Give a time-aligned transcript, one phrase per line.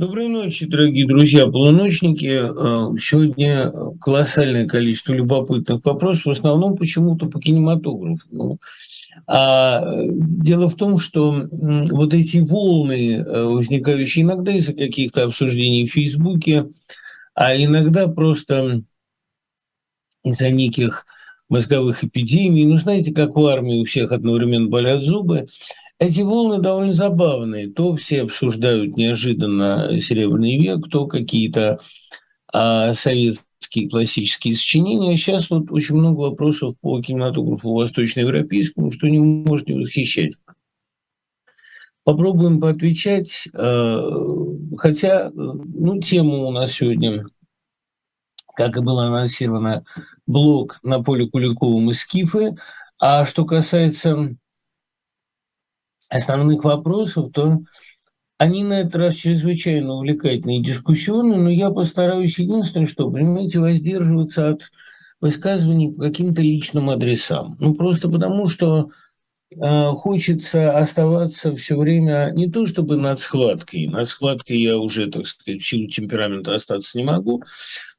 [0.00, 2.24] Доброй ночи, дорогие друзья, полуночники.
[2.24, 8.24] Э, сегодня колоссальное количество любопытных вопросов, в основном почему-то по кинематографу.
[8.30, 8.58] Ну,
[9.26, 15.92] а дело в том, что вот эти волны, э, возникающие иногда из-за каких-то обсуждений в
[15.92, 16.70] Фейсбуке,
[17.34, 18.80] а иногда просто
[20.24, 21.04] из-за неких
[21.50, 25.48] мозговых эпидемий, ну, знаете, как в армии у всех одновременно болят зубы,
[26.00, 27.70] эти волны довольно забавные.
[27.70, 31.78] То все обсуждают неожиданно Серебряный век, то какие-то
[32.52, 35.16] а, советские классические сочинения.
[35.16, 40.32] Сейчас вот очень много вопросов по кинематографу восточноевропейскому, что не может не восхищать.
[42.02, 44.00] Попробуем поотвечать, а,
[44.78, 47.26] хотя ну, тема у нас сегодня,
[48.56, 49.84] как и было анонсировано,
[50.26, 52.56] блок на поле Куликовым и Скифы.
[52.98, 54.34] А что касается
[56.10, 57.60] основных вопросов, то
[58.36, 64.50] они на этот раз чрезвычайно увлекательные и дискуссионные, но я постараюсь единственное, что, понимаете, воздерживаться
[64.50, 64.62] от
[65.20, 67.56] высказываний по каким-то личным адресам.
[67.60, 68.90] Ну, просто потому, что
[69.54, 75.26] э, хочется оставаться все время не то чтобы над схваткой, над схваткой я уже, так
[75.26, 77.42] сказать, в силу темперамента остаться не могу,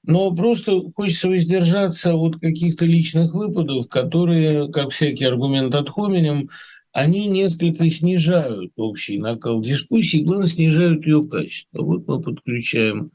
[0.03, 6.49] но просто хочется воздержаться от каких-то личных выпадов, которые, как всякий аргумент от хоминем,
[6.91, 11.81] они несколько снижают общий накал дискуссии, главное, снижают ее качество.
[11.81, 13.11] Вот мы подключаем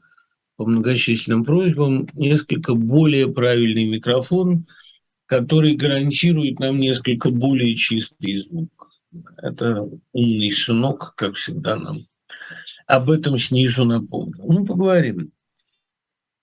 [0.55, 4.65] по многочисленным просьбам несколько более правильный микрофон,
[5.27, 8.89] который гарантирует нам несколько более чистый звук.
[9.37, 12.07] Это умный сынок, как всегда нам
[12.87, 14.45] об этом снизу напомнил.
[14.47, 15.31] Ну, поговорим.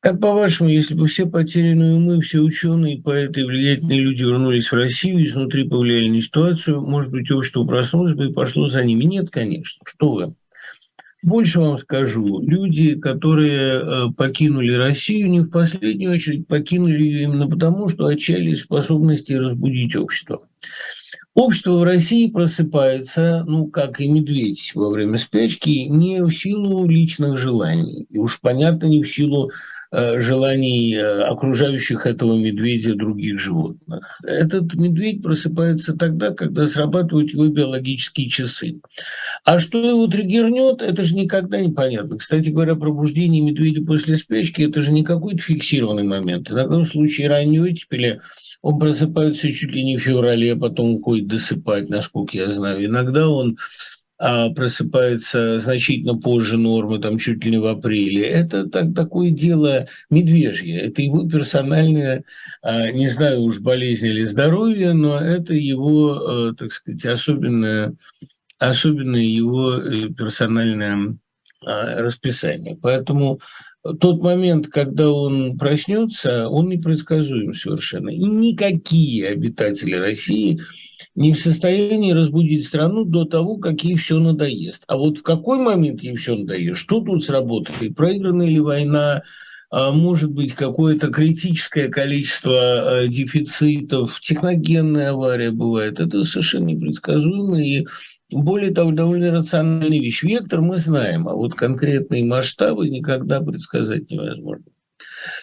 [0.05, 4.75] Как по-вашему, если бы все потерянные умы, все ученые, поэты и влиятельные люди вернулись в
[4.75, 9.05] Россию и изнутри повлияли на ситуацию, может быть, общество проснулось бы и пошло за ними?
[9.05, 9.81] Нет, конечно.
[9.87, 10.35] Что вы?
[11.23, 17.49] Больше вам скажу, люди, которые э, покинули Россию, не в последнюю очередь покинули ее именно
[17.49, 20.47] потому, что отчаялись способности разбудить общество.
[21.33, 27.39] Общество в России просыпается, ну, как и медведь во время спячки, не в силу личных
[27.39, 29.51] желаний, и уж понятно, не в силу
[30.21, 34.19] желаний э, окружающих этого медведя других животных.
[34.25, 38.81] Этот медведь просыпается тогда, когда срабатывают его биологические часы.
[39.45, 42.19] А что его триггернет, это же никогда не понятно.
[42.19, 46.51] Кстати говоря, пробуждение медведя после спячки– это же не какой-то фиксированный момент.
[46.51, 48.21] Иногда в случае раннего оттепеля
[48.63, 52.85] он просыпается чуть ли не в феврале, а потом уходит досыпать, насколько я знаю.
[52.85, 53.59] Иногда он
[54.19, 58.27] просыпается значительно позже нормы, там чуть ли не в апреле.
[58.27, 60.81] Это так, такое дело медвежье.
[60.81, 62.25] Это его персональное,
[62.63, 67.95] а, не знаю уж болезнь или здоровье, но это его, э, так сказать, особенное,
[68.59, 71.17] особенное его э, персональное
[71.67, 72.77] а, расписание.
[72.81, 73.41] Поэтому
[74.01, 78.11] тот момент, когда он проснется, он непредсказуем совершенно.
[78.11, 80.61] И никакие обитатели России–
[81.15, 84.85] не в состоянии разбудить страну до того, как ей все надоест.
[84.89, 89.23] А вот в какой момент ей все надоест, что тут сработает, проиграна ли война,
[89.71, 92.55] а может быть какое-то критическое количество
[93.01, 97.87] а, дефицитов, техногенная авария бывает, это совершенно непредсказуемо и
[98.43, 100.23] более того, довольно рациональная вещь.
[100.23, 104.65] Вектор мы знаем, а вот конкретные масштабы никогда предсказать невозможно.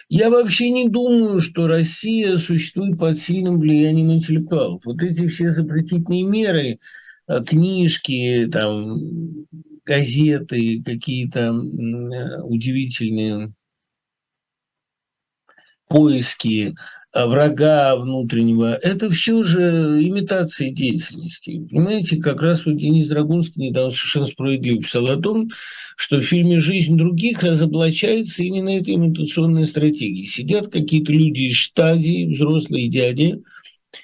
[0.08, 4.82] Я вообще не думаю, что Россия существует под сильным влиянием интеллектуалов.
[4.84, 6.78] Вот эти все запретительные меры,
[7.26, 9.00] э, книжки, там,
[9.84, 13.52] газеты, какие-то э, удивительные
[15.92, 16.74] поиски
[17.14, 21.66] э, врага внутреннего, это все же имитации деятельности.
[21.70, 25.50] Понимаете, как раз вот Денис Драгунский недавно совершенно справедливо писал о том,
[25.96, 30.24] что в фильме «Жизнь других» разоблачается именно эта имитационная стратегия.
[30.24, 33.42] Сидят какие-то люди из штадии, взрослые дяди,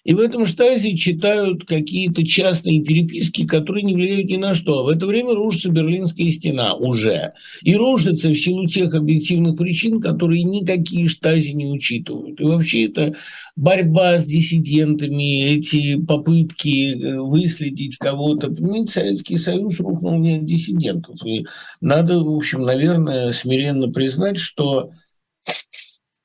[0.05, 4.81] и в этом штазе читают какие-то частные переписки, которые не влияют ни на что.
[4.81, 7.33] А в это время рушится Берлинская стена уже.
[7.63, 12.41] И рушится в силу тех объективных причин, которые никакие штази не учитывают.
[12.41, 13.15] И вообще это
[13.57, 18.49] борьба с диссидентами, эти попытки э, выследить кого-то.
[18.49, 21.17] Понимаете, Советский Союз рухнул не от диссидентов.
[21.27, 21.45] И
[21.81, 24.93] надо, в общем, наверное, смиренно признать, что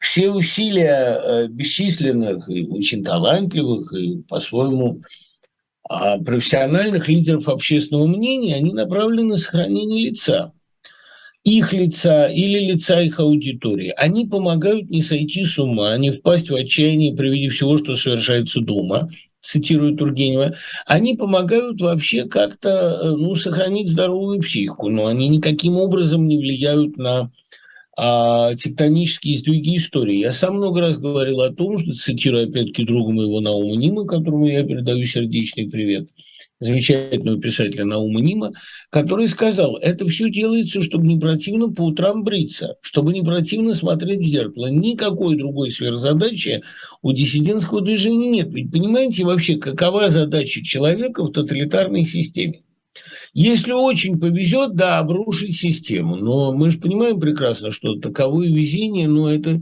[0.04, 5.02] все усилия э, бесчисленных и очень талантливых и по-своему
[5.90, 10.52] а, профессиональных лидеров общественного мнения, они направлены на сохранение лица.
[11.46, 13.94] Их лица или лица их аудитории.
[13.96, 18.60] Они помогают не сойти с ума, не впасть в отчаяние при виде всего, что совершается
[18.60, 19.10] дома.
[19.40, 20.54] цитирую Тургенева,
[20.86, 26.98] они помогают вообще как-то э, ну, сохранить здоровую психику, но они никаким образом не влияют
[26.98, 27.32] на
[27.96, 30.20] а, тектонические сдвиги истории.
[30.20, 34.48] Я сам много раз говорил о том, что, цитирую опять-таки друга моего Наума Нима, которому
[34.48, 36.10] я передаю сердечный привет–
[36.64, 38.54] замечательного писателя Наума Нима,
[38.90, 44.22] который сказал, это все делается, чтобы не противно по утрам бриться, чтобы не противно смотреть
[44.22, 44.68] в зеркало.
[44.68, 46.64] Никакой другой сверхзадачи
[47.02, 48.54] у диссидентского движения нет.
[48.54, 52.63] Ведь понимаете вообще, какова задача человека в тоталитарной системе?
[53.34, 56.16] Если очень повезет, да, обрушить систему.
[56.16, 59.62] Но мы же понимаем прекрасно, что таковое везение, но это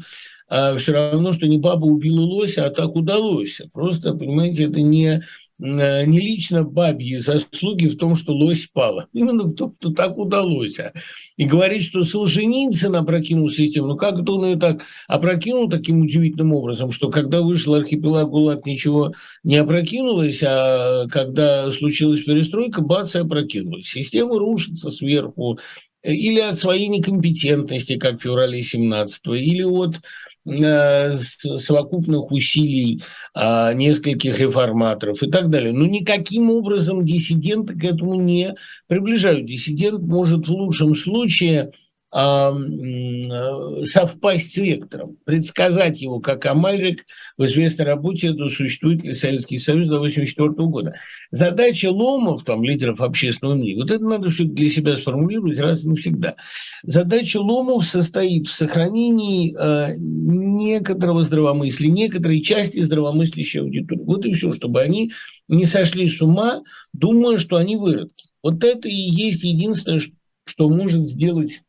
[0.49, 3.61] а, все равно, что не баба убила лося, а так удалось.
[3.71, 5.23] Просто, понимаете, это не
[5.61, 9.07] не лично бабьи заслуги в том, что лось пала.
[9.13, 10.79] Именно то, что так удалось.
[10.79, 10.91] А.
[11.37, 16.53] И говорить, что Солженицын опрокинул систему, ну как это он ее так опрокинул таким удивительным
[16.53, 19.13] образом, что когда вышел архипелаг ГУЛАГ, ничего
[19.43, 23.85] не опрокинулось, а когда случилась перестройка, бац, и опрокинулась.
[23.85, 25.59] Система рушится сверху,
[26.03, 33.03] или от своей некомпетентности, как в феврале 17 или от Э, совокупных усилий
[33.33, 35.73] а, нескольких реформаторов и так далее.
[35.73, 38.55] Но никаким образом диссиденты к этому не
[38.87, 39.45] приближают.
[39.45, 41.71] Диссидент может в лучшем случае э,
[42.13, 47.05] совпасть с вектором, предсказать его, как Амальрик
[47.37, 50.93] в известной работе «Это существует ли Советский Союз до 1984 года».
[51.31, 55.87] Задача ломов, там, лидеров общественного мнения, вот это надо все для себя сформулировать раз и
[55.87, 56.35] навсегда.
[56.83, 64.03] Задача ломов состоит в сохранении э, некоторого здравомыслия, некоторой части здравомыслящей аудитории.
[64.03, 65.13] Вот и все, чтобы они
[65.47, 66.61] не сошли с ума,
[66.91, 68.27] думая, что они выродки.
[68.43, 70.01] Вот это и есть единственное,
[70.45, 71.61] что может сделать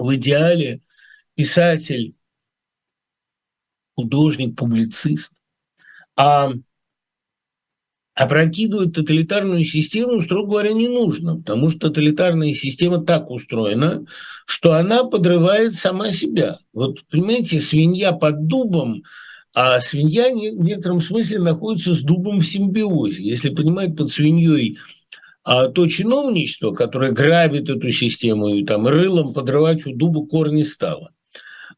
[0.00, 0.80] в идеале
[1.34, 2.14] писатель,
[3.94, 5.32] художник, публицист,
[6.16, 6.52] а
[8.14, 14.04] опрокидывать тоталитарную систему, строго говоря, не нужно, потому что тоталитарная система так устроена,
[14.46, 16.58] что она подрывает сама себя.
[16.72, 19.02] Вот, понимаете, свинья под дубом,
[19.52, 23.22] а свинья в некотором смысле находится с дубом в симбиозе.
[23.22, 24.78] Если понимать под свиньей
[25.52, 31.10] а то чиновничество, которое грабит эту систему и там рылом подрывать у дуба корни стало.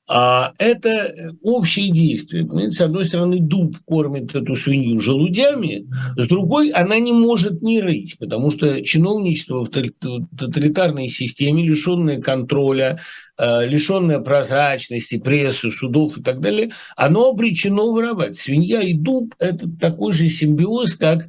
[0.06, 2.46] А это общее действие.
[2.70, 5.86] С одной стороны, дуб кормит эту свинью желудями,
[6.18, 13.00] с другой она не может не рыть, потому что чиновничество в тоталитарной системе, лишенное контроля,
[13.38, 18.36] э, лишенное прозрачности, прессы, судов и так далее, оно обречено воровать.
[18.36, 21.28] Свинья и дуб– это такой же симбиоз, как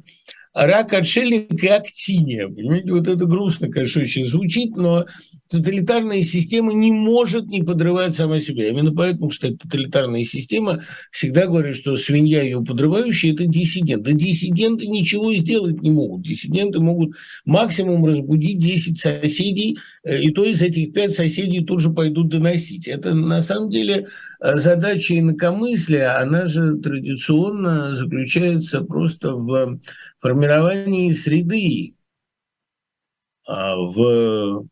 [0.54, 2.48] рак, отшельник и актиния.
[2.48, 5.06] Понимаете, вот это грустно, конечно, очень звучит, но
[5.48, 8.68] тоталитарная система не может не подрывать сама себя.
[8.68, 14.02] Именно поэтому, кстати, тоталитарная система всегда говорит, что свинья ее подрывающая– это диссидент.
[14.02, 16.22] Да диссиденты ничего сделать не могут.
[16.22, 21.90] Диссиденты могут максимум разбудить 10 соседей, э, и то из этих 5 соседей тут же
[21.90, 22.88] пойдут доносить.
[22.88, 24.08] Это на самом деле
[24.40, 29.78] э, задача инакомыслия, она же традиционно заключается просто в
[30.20, 31.94] формировании среды,
[33.46, 34.66] а в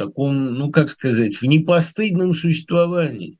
[0.00, 3.38] таком, ну, как сказать, в непостыдном существовании.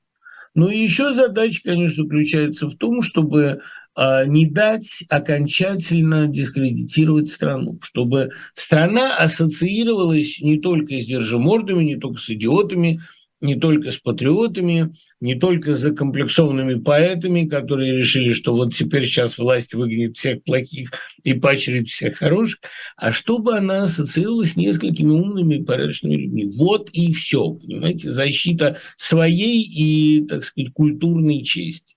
[0.55, 3.63] Ну и еще задача, конечно, заключается в том, чтобы
[3.95, 12.21] а, не дать окончательно дискредитировать страну, чтобы страна ассоциировалась не только с держимордами, не только
[12.21, 13.01] с идиотами,
[13.41, 19.39] не только с патриотами, не только с закомплексованными поэтами, которые решили, что вот теперь сейчас
[19.39, 20.91] власть выгонит всех плохих
[21.23, 22.61] и поощрит всех хороших,
[22.97, 26.53] а чтобы она ассоциировалась с несколькими умными и порядочными людьми.
[26.55, 31.97] Вот и все, понимаете, защита своей и, так сказать, культурной чести.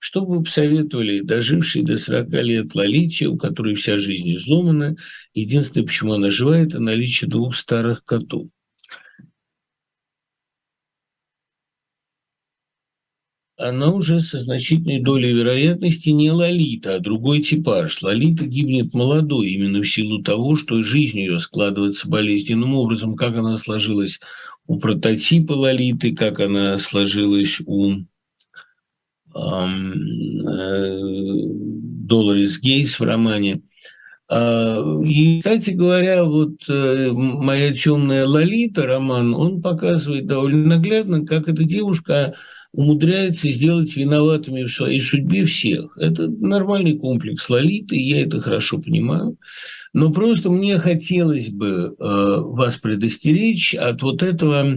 [0.00, 4.96] Что бы вы посоветовали дожившей до 40 лет Лолите, у которой вся жизнь изломана,
[5.34, 8.46] единственное, почему она жива, это наличие двух старых котов?
[13.58, 18.00] Она уже со значительной долей вероятности не Лолита, а другой типаж.
[18.02, 23.56] Лолита гибнет молодой именно в силу того, что жизнь ее складывается болезненным образом, как она
[23.56, 24.20] сложилась
[24.68, 27.94] у прототипа Лолиты, как она сложилась у
[29.34, 29.66] э,
[32.06, 33.62] Долорес Гейс в романе.
[34.28, 41.48] А, и, кстати говоря, вот э, «Моя темная Лолита» роман, он показывает довольно наглядно, как
[41.48, 42.34] эта девушка
[42.78, 45.98] умудряется сделать виноватыми в своей судьбе всех.
[45.98, 49.36] Это нормальный комплекс Лолиты, я это хорошо понимаю.
[49.92, 54.76] Но просто мне хотелось бы э, вас предостеречь от вот этого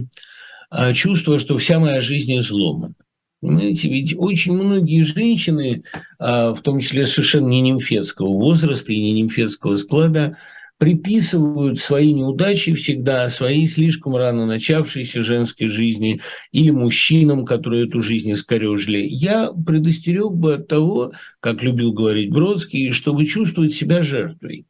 [0.72, 2.92] э, чувства, что вся моя жизнь изломана.
[3.40, 5.84] Понимаете, ведь очень многие женщины,
[6.18, 10.36] а, в том числе совершенно не нимфетского возраста и не нимфетского склада,
[10.82, 16.20] приписывают свои неудачи всегда своей слишком рано начавшейся женской жизни
[16.50, 18.98] или мужчинам, которые эту жизнь искорежили.
[18.98, 24.66] Я предостерег бы от того, как любил говорить Бродский, чтобы чувствовать себя жертвой.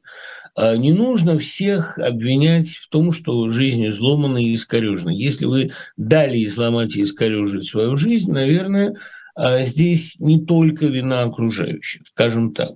[0.54, 5.12] А не нужно всех обвинять в том, что жизнь изломана и искорежена.
[5.12, 8.96] Если вы дали изломать и искорежить свою жизнь, наверное,
[9.34, 12.72] а здесь не только вина окружающих, скажем так.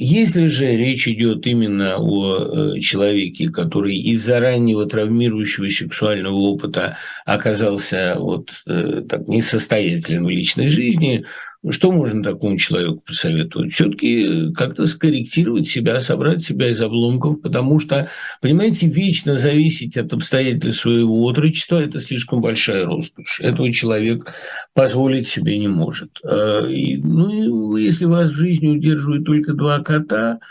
[0.00, 8.14] Если же речь идет именно о э, человеке, который из-за раннего травмирующего сексуального опыта оказался
[8.16, 11.24] вот э, так несостоятелен в личной жизни,
[11.70, 13.72] что можно такому человеку посоветовать?
[13.72, 18.08] Все-таки как-то скорректировать себя, собрать себя из обломков, потому что,
[18.40, 23.40] понимаете, вечно зависеть от обстоятельств своего отрочества– это слишком большая роскошь.
[23.40, 24.32] Этого человек
[24.72, 26.10] позволить себе не может.
[26.22, 30.38] А, и, ну, если вас в жизни удерживают только два кота–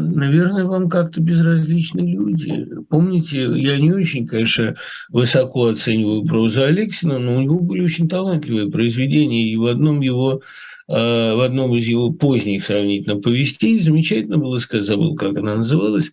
[0.00, 2.66] наверное, вам как-то безразличны люди.
[2.88, 4.74] Помните, я не очень, конечно,
[5.10, 10.42] высоко оцениваю прозу Алексина, но у него были очень талантливые произведения, и в одном его
[10.88, 16.10] а, в одном из его поздних сравнительно повестей замечательно было сказать, забыл, как она называлась,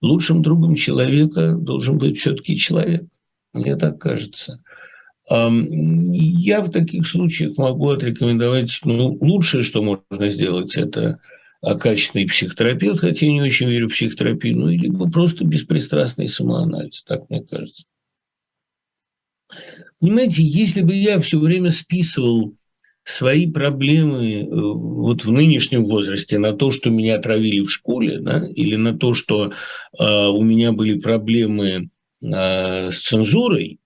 [0.00, 3.04] лучшим другом человека должен быть все-таки человек.
[3.52, 4.62] Мне так кажется.
[5.30, 11.20] Я в таких случаях могу отрекомендовать, ну, лучшее, что можно сделать, это–
[11.60, 17.02] а качественный психотерапевт, хотя я не очень верю в психотерапию, ну, либо просто беспристрастный самоанализ,
[17.04, 17.84] так мне кажется.
[20.00, 22.54] Понимаете, если бы я все время списывал
[23.08, 28.46] свои проблемы э, вот в нынешнем возрасте на то, что меня отравили в школе, да,
[28.46, 29.52] или на то, что
[29.98, 31.88] э, у меня были проблемы
[32.20, 33.78] э, с цензурой,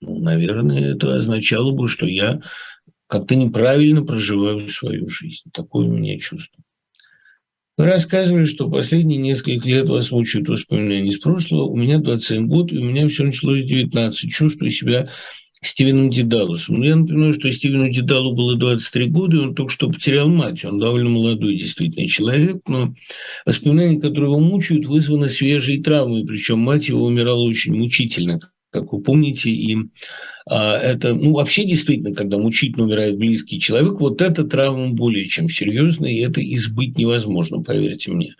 [0.00, 2.40] ну, наверное, это означало бы, что я
[3.06, 5.50] как-то неправильно проживаю свою жизнь.
[5.52, 6.63] Такое у меня чувство.
[7.76, 11.64] Вы рассказывали, что последние несколько лет вас мучают воспоминания из прошлого.
[11.64, 14.30] У меня 27 год, и у меня все началось в 19.
[14.30, 15.08] Чувствую себя
[15.60, 16.78] Стивеном Дедалусом.
[16.78, 20.64] Ну, я напоминаю, что Стивену Дедалу было 23 года, и он только что потерял мать.
[20.64, 22.94] Он довольно молодой действительно человек, но
[23.44, 28.38] воспоминания, которые его мучают, вызваны свежей травмой, причем мать его умирала очень мучительно,
[28.74, 29.78] как вы помните, и
[30.46, 35.48] а, это, ну, вообще действительно, когда мучительно умирает близкий человек, вот эта травма более чем
[35.48, 38.34] серьезная, и это избыть невозможно, поверьте мне.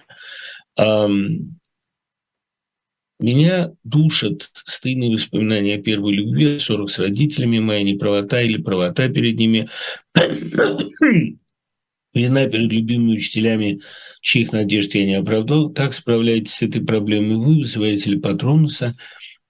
[3.21, 9.39] Меня душат стыдные воспоминания о первой любви, ссорах с родителями, моя неправота или правота перед
[9.39, 9.69] ними,
[12.13, 13.81] вина перед любимыми учителями,
[14.21, 15.73] чьих надежд я не оправдал.
[15.73, 18.97] Как справляетесь с этой проблемой вы, вызываете ли патронуса?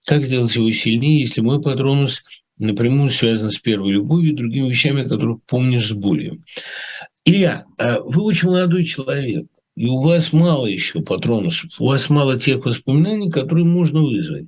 [0.04, 2.22] Как сделать его сильнее, если мой патронус
[2.58, 6.42] напрямую связан с первой любовью и другими вещами, о которых помнишь с болью.
[7.24, 9.46] Илья, а вы очень молодой человек,
[9.76, 14.46] и у вас мало еще патронусов, у вас мало тех воспоминаний, которые можно вызвать.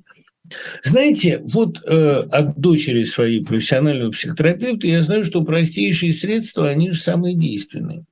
[0.83, 7.01] Знаете, вот э, от дочери своей профессионального психотерапевта я знаю, что простейшие средства, они же
[7.01, 8.05] самые действенные.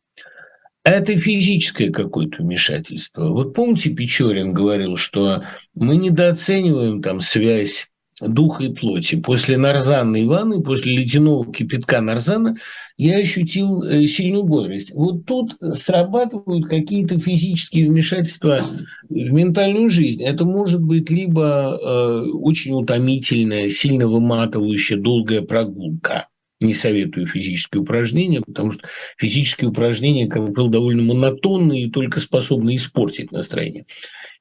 [0.86, 3.30] Это физическое какое-то вмешательство.
[3.30, 7.88] Вот помните, Печорин говорил, что мы недооцениваем там связь
[8.22, 9.16] духа и плоти.
[9.16, 12.58] После нарзанной ванны, после ледяного кипятка нарзана
[12.98, 14.92] я ощутил э, сильную бодрость.
[14.94, 18.62] Вот тут срабатывают какие-то физические вмешательства
[19.10, 20.22] в ментальную жизнь.
[20.22, 26.28] Это может быть либо э, очень утомительная, сильно выматывающая долгая прогулка,
[26.62, 32.78] не советую физические упражнения, потому что физические упражнения, как правило, довольно монотонные и только способны
[32.78, 33.86] испортить настроение.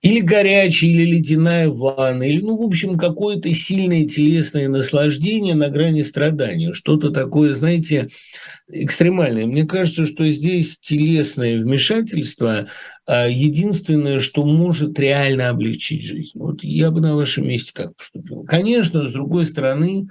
[0.00, 6.02] Или горячая, или ледяная ванна, или, ну, в общем, какое-то сильное телесное наслаждение на грани
[6.02, 6.72] страдания.
[6.72, 8.08] Что-то такое, знаете,
[8.68, 9.46] экстремальное.
[9.46, 12.68] Мне кажется, что здесь телесное вмешательство
[13.06, 16.32] а, единственное, что может реально облегчить жизнь.
[16.34, 18.44] Вот я бы на вашем месте так поступил.
[18.44, 20.08] Конечно, с другой стороны,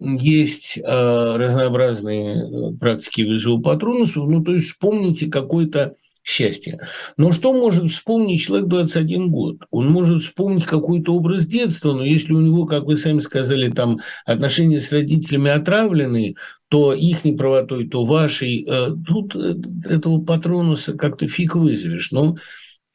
[0.00, 6.78] есть э, разнообразные э, практики вызова патронусов, ну, то есть вспомните какое-то счастье.
[7.16, 9.58] Но что может вспомнить человек 21 год?
[9.70, 14.00] Он может вспомнить какой-то образ детства, но если у него, как вы сами сказали, там
[14.24, 16.36] отношения с родителями отравлены,
[16.68, 22.12] то их неправотой, то вашей, э, тут э, этого патронуса как-то фиг вызовешь.
[22.12, 22.36] Но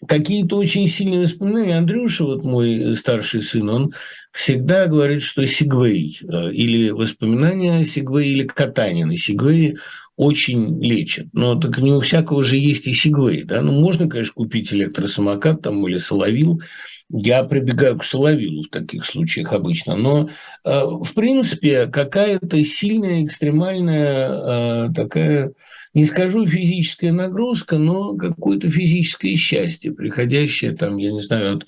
[0.07, 1.77] какие-то очень сильные воспоминания.
[1.77, 3.93] Андрюша, вот мой старший сын, он
[4.31, 9.77] всегда говорит, что Сигвей э, или воспоминания о Сигвей или катание на Сигвее
[10.15, 11.27] очень лечат.
[11.33, 13.43] Но так не у всякого же есть и Сигвей.
[13.43, 13.61] Да?
[13.61, 16.61] Ну, можно, конечно, купить электросамокат там, или Соловил,
[17.09, 19.95] я прибегаю к Соловилу в таких случаях обычно.
[19.95, 20.29] Но,
[20.63, 25.53] э, в принципе, какая-то сильная, экстремальная такая
[25.95, 31.65] не скажу физическая нагрузка, но какое-то физическое счастье, приходящее там, я не знаю, от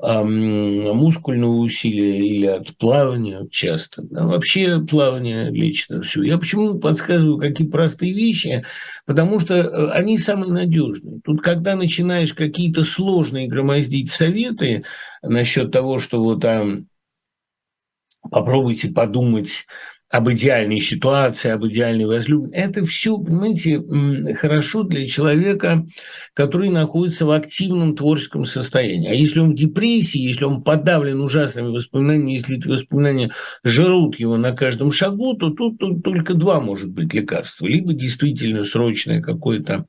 [0.00, 4.02] мускульного усилия или от плавания часто.
[4.02, 6.22] Да, вообще плавание лечит все.
[6.22, 8.64] Я почему подсказываю какие простые вещи?
[9.06, 11.20] Потому что э, они самые надежные.
[11.24, 14.84] Тут, когда начинаешь какие-то сложные громоздить советы
[15.22, 16.86] насчет того, что вот там
[18.30, 19.64] попробуйте подумать
[20.14, 22.56] об идеальной ситуации, об идеальной возлюбленной.
[22.56, 23.82] Это все, понимаете,
[24.34, 25.84] хорошо для человека,
[26.34, 29.10] который находится в активном творческом состоянии.
[29.10, 33.32] А если он в депрессии, если он подавлен ужасными воспоминаниями, если эти воспоминания
[33.64, 37.66] жрут его на каждом шагу, то тут, только два может быть лекарства.
[37.66, 39.86] Либо действительно срочное какое-то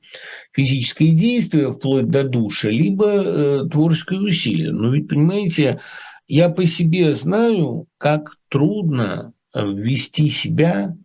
[0.52, 4.72] физическое действие, вплоть до душа, либо э, творческое усилие.
[4.72, 5.78] Но ведь, понимаете,
[6.26, 9.32] я по себе знаю, как трудно
[9.64, 10.96] ввести себя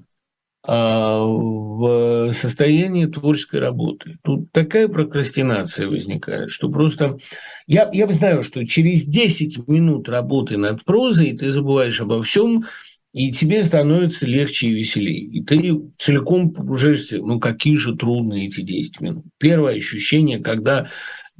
[0.63, 4.17] а, в состояние творческой работы.
[4.23, 7.17] Тут такая прокрастинация возникает, что просто...
[7.65, 12.65] Я, я знаю, что через 10 минут работы над прозой ты забываешь обо всем,
[13.11, 15.21] и тебе становится легче и веселее.
[15.21, 19.25] И ты целиком погружаешься, ну какие же трудные эти 10 минут.
[19.39, 20.89] Первое ощущение, когда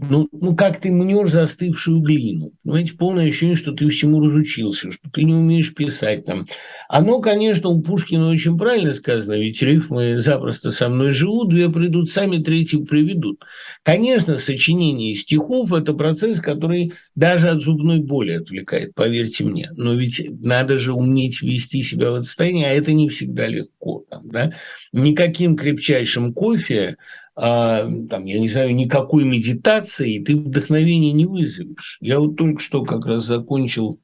[0.10, 2.54] ну, ну как ты мнешь застывшую глину.
[2.64, 6.48] Понимаете, полное ощущение, что ты всему разучился, что ты не умеешь писать там.
[6.90, 12.10] Оно, конечно, у Пушкина очень правильно сказано, ведь рифмы запросто со мной живут, две придут
[12.10, 13.44] сами, третью приведут.
[13.84, 19.70] Конечно, сочинение стихов– это процесс, который даже от зубной боли отвлекает, поверьте мне.
[19.76, 24.04] Но ведь надо же уметь вести себя в это состояние, а это не всегда легко.
[24.10, 24.54] Там, да?
[24.94, 26.98] Никаким крепчайшим кофе
[27.36, 31.98] там, я не знаю, никакой медитации, ты вдохновения не вызовешь.
[32.02, 34.00] Я вот только что как раз закончил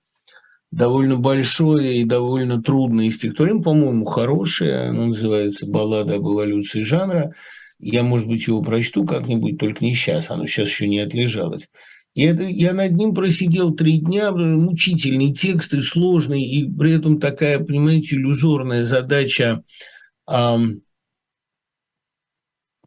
[0.72, 7.34] довольно большое и довольно трудное стихотворение, по-моему, хорошее, оно называется «Баллада об эволюции жанра».
[7.80, 11.70] Я, может быть, его прочту как-нибудь, только не сейчас, оно сейчас еще не отлежалось.
[12.16, 17.20] И это, я над ним просидел три дня, мучительный текст и сложный, и при этом
[17.20, 19.62] такая, понимаете, иллюзорная задача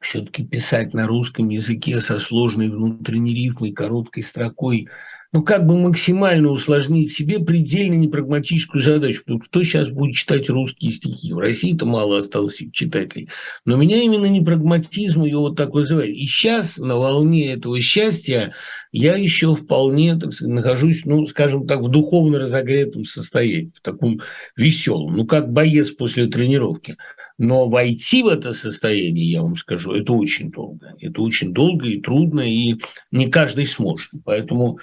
[0.01, 4.89] все-таки писать на русском языке со сложной внутренней рифмой, короткой строкой,
[5.33, 9.23] ну, как бы максимально усложнить себе предельно непрагматическую задачу.
[9.23, 11.33] Потому кто сейчас будет читать русские стихи?
[11.33, 13.29] В России-то мало осталось читателей.
[13.65, 16.17] Но меня именно непрагматизм ее вот так вызывает.
[16.17, 18.55] И сейчас на волне этого счастья
[18.91, 24.21] я еще вполне так сказать, нахожусь, ну, скажем так, в духовно разогретом состоянии, в таком
[24.57, 26.97] веселом, ну, как боец после тренировки.
[27.43, 30.95] Но войти в это состояние, я вам скажу, это очень долго.
[31.01, 32.77] Это очень долго и трудно, и
[33.11, 34.11] не каждый сможет.
[34.27, 34.79] Поэтому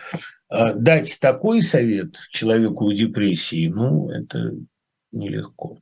[0.50, 4.56] э, дать такой совет человеку в депрессии, ну, это
[5.12, 5.78] нелегко.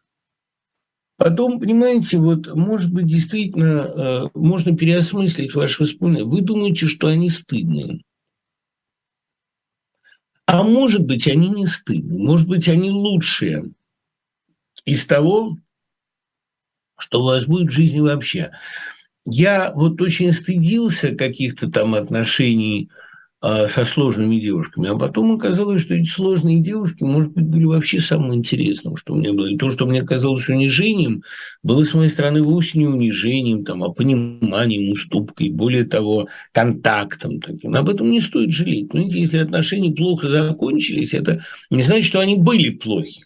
[1.16, 6.26] Потом, понимаете, вот, может быть, действительно э, можно переосмыслить ваши воспоминания.
[6.26, 8.02] Вы думаете, что они стыдные.
[10.46, 13.72] А может быть, они не стыдные, может быть, они лучшие
[14.84, 15.56] из того,
[16.98, 18.52] что у вас будет в жизни вообще.
[19.26, 22.90] Я вот очень стыдился каких-то там отношений
[23.48, 24.90] а, со сложными девушками.
[24.90, 29.18] А потом оказалось, что эти сложные девушки, может быть, были вообще самым интересным, что у
[29.18, 29.46] меня было.
[29.46, 31.22] И то, что мне казалось унижением,
[31.62, 37.76] было с моей стороны вовсе не унижением, там, а пониманием, уступкой, более того, контактом таким.
[37.76, 38.96] Об этом не стоит жалеть.
[38.96, 43.26] Но если отношения плохо закончились, это не значит, что они были плохи.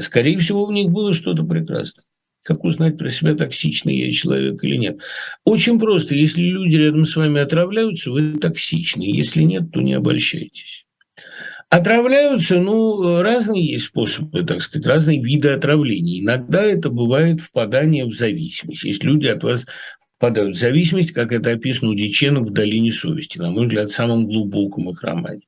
[0.00, 2.04] Скорее всего, в них было что-то прекрасное.
[2.44, 4.98] Как узнать про себя, токсичный я человек или нет?
[5.44, 6.14] Очень просто.
[6.14, 9.02] Если люди рядом с вами отравляются, вы токсичны.
[9.02, 10.84] Если нет, то не обольщайтесь.
[11.70, 16.20] Отравляются, ну, разные есть способы, так сказать, разные виды отравлений.
[16.20, 18.84] Иногда это бывает впадание в зависимость.
[18.84, 19.64] Есть люди от вас
[20.18, 24.26] впадают в зависимость, как это описано у Диченок в «Долине совести», на мой взгляд, самом
[24.26, 25.40] глубоком их романе.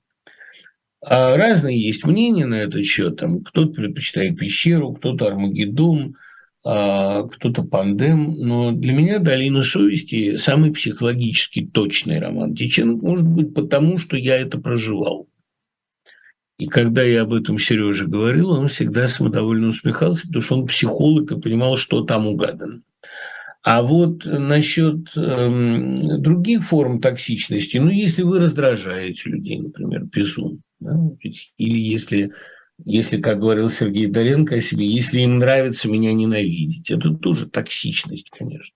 [1.04, 3.18] А разные есть мнения на этот счет.
[3.18, 6.16] Там кто-то предпочитает пещеру, кто-то Армагеддон,
[6.66, 13.98] кто-то пандем, но для меня «Долина совести»– самый психологически точный роман Диченко, может быть, потому
[13.98, 15.28] что я это проживал.
[16.58, 21.30] И когда я об этом Сереже говорил, он всегда самодовольно усмехался, потому что он психолог
[21.30, 22.82] и понимал, что там угадано.
[23.62, 30.96] А вот насчет эм, других форм токсичности, ну, если вы раздражаете людей, например, безумно, да,
[31.58, 32.32] или если
[32.84, 36.90] если, как говорил Сергей Доренко о себе, если им нравится меня ненавидеть.
[36.90, 38.74] Это тоже токсичность, конечно.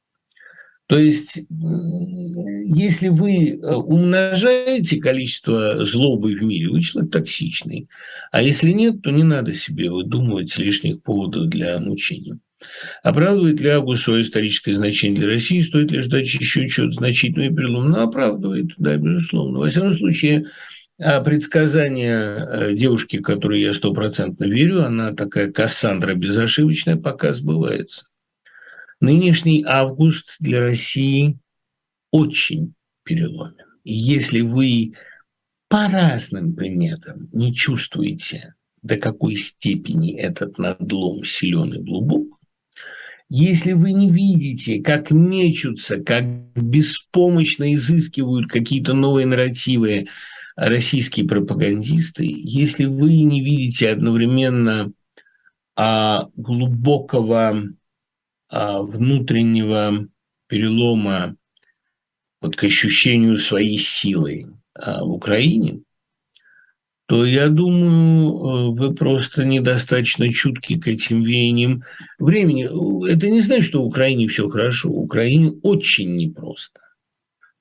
[0.86, 7.88] То есть, если вы э, умножаете количество злобы в мире, вы человек токсичный.
[8.32, 12.40] А если нет, то не надо себе выдумывать лишних поводов для мучения.
[13.04, 15.60] Оправдывает ли Август свое историческое значение для России?
[15.60, 17.88] Стоит ли ждать еще чего-то значительного и перелома?
[17.88, 19.60] Ну, оправдывает, да, безусловно.
[19.60, 20.46] Во всяком случае,
[21.02, 28.04] а предсказание э, девушки, которой я стопроцентно верю, она такая Кассандра безошибочная, пока сбывается.
[29.00, 31.38] Нынешний август для России
[32.10, 33.66] очень переломен.
[33.82, 34.92] И если вы
[35.68, 42.38] по разным приметам не чувствуете, до какой степени этот надлом силен и глубок,
[43.30, 50.08] если вы не видите, как мечутся, как беспомощно изыскивают какие-то новые нарративы
[50.56, 54.92] российские пропагандисты, если вы не видите одновременно
[55.76, 57.62] а, глубокого
[58.48, 60.08] а, внутреннего
[60.46, 61.36] перелома
[62.40, 65.82] вот к ощущению своей силы а, в Украине,
[67.10, 71.82] то я думаю, э, вы просто недостаточно чутки к этим веяниям
[72.20, 72.66] времени.
[73.10, 74.90] Это не значит, что в Украине все хорошо.
[74.90, 76.79] В Украине очень непросто.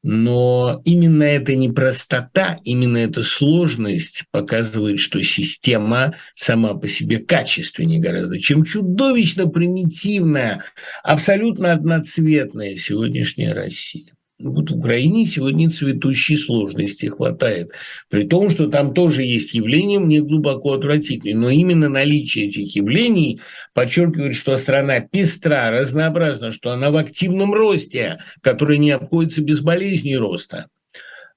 [0.02, 8.40] Но именно эта непростота, именно эта сложность показывает, что система сама по себе качественнее гораздо,
[8.40, 10.64] чем чудовищно примитивная,
[11.04, 14.14] абсолютно одноцветная сегодняшняя Россия.
[14.42, 17.72] Вот в Украине сегодня цветущей сложности хватает.
[18.10, 21.36] При том, что там тоже есть явления мне глубоко отвратительные.
[21.36, 23.42] Но именно наличие этих явлений
[23.74, 30.16] подчеркивает, что страна пестра, разнообразна, что она в активном росте, который не обходится без болезней
[30.16, 30.68] роста.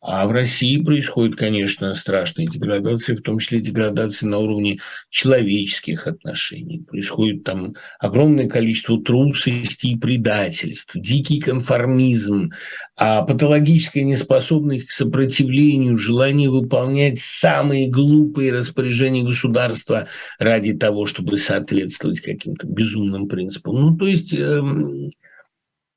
[0.05, 6.83] А в России происходит, конечно, страшная деградация, в том числе деградация на уровне человеческих отношений.
[6.83, 12.51] Происходит там огромное количество трусости и предательств, дикий конформизм,
[12.97, 20.09] а патологическая неспособность к сопротивлению, желание выполнять самые глупые распоряжения государства
[20.41, 23.77] ради того, чтобы соответствовать каким-то безумным принципам.
[23.77, 25.13] Ну, то есть эм,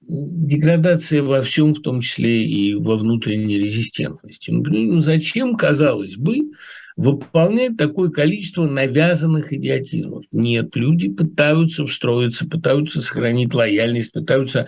[0.07, 4.51] деградация во всем, в том числе и во внутренней резистентности.
[4.51, 6.51] Ну, зачем, казалось бы,
[6.95, 10.25] выполнять такое количество навязанных идиотизмов?
[10.31, 14.67] Нет, люди пытаются встроиться, пытаются сохранить лояльность, пытаются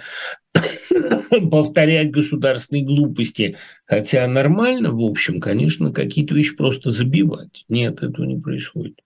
[1.51, 3.57] повторять государственные глупости.
[3.85, 7.65] Хотя нормально, в общем, конечно, какие-то вещи просто забивать.
[7.69, 8.99] Нет, этого не происходит.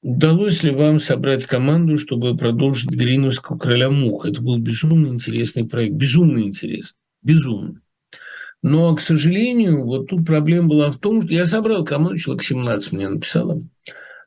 [0.00, 4.26] Удалось ли вам собрать команду, чтобы продолжить Гриновского короля мух?
[4.26, 7.80] Это был безумно интересный проект, безумно интересный, безумно.
[8.62, 12.92] Но, к сожалению, вот тут проблема была в том, что я собрал команду, человек 17
[12.92, 13.60] мне написало.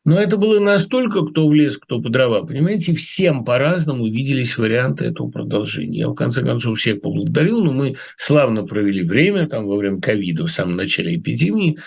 [0.04, 2.44] Но это было настолько, кто в лес, кто по дрова.
[2.44, 6.00] Понимаете, всем по-разному виделись варианты этого продолжения.
[6.00, 10.48] Я, в конце концов, всех поблагодарил, но мы славно провели время, там, во время ковида,
[10.48, 11.78] в самом начале эпидемии.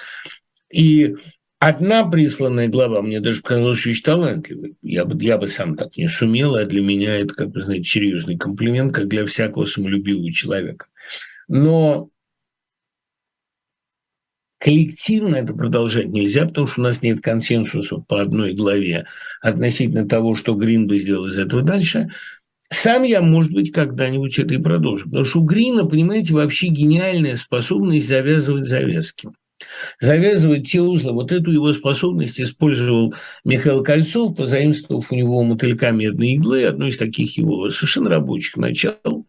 [0.72, 1.16] И
[1.66, 4.76] Одна присланная глава мне даже показалась очень талантливой.
[4.82, 7.88] Я бы, я бы сам так не сумел, а для меня это, как бы, знаете,
[7.88, 10.88] серьезный комплимент, как для всякого самолюбивого человека.
[11.48, 12.10] Но
[14.58, 19.06] коллективно это продолжать нельзя, потому что у нас нет консенсуса по одной главе
[19.40, 22.10] относительно того, что Грин бы сделал из этого дальше.
[22.68, 25.06] Сам я, может быть, когда-нибудь это и продолжу.
[25.06, 29.30] Потому что у Грина, понимаете, вообще гениальная способность завязывать завязки
[30.00, 31.12] завязывать те узлы.
[31.12, 36.96] Вот эту его способность использовал Михаил Кольцов, позаимствовав у него мотылька медной иглы, одно из
[36.96, 39.26] таких его совершенно рабочих начал,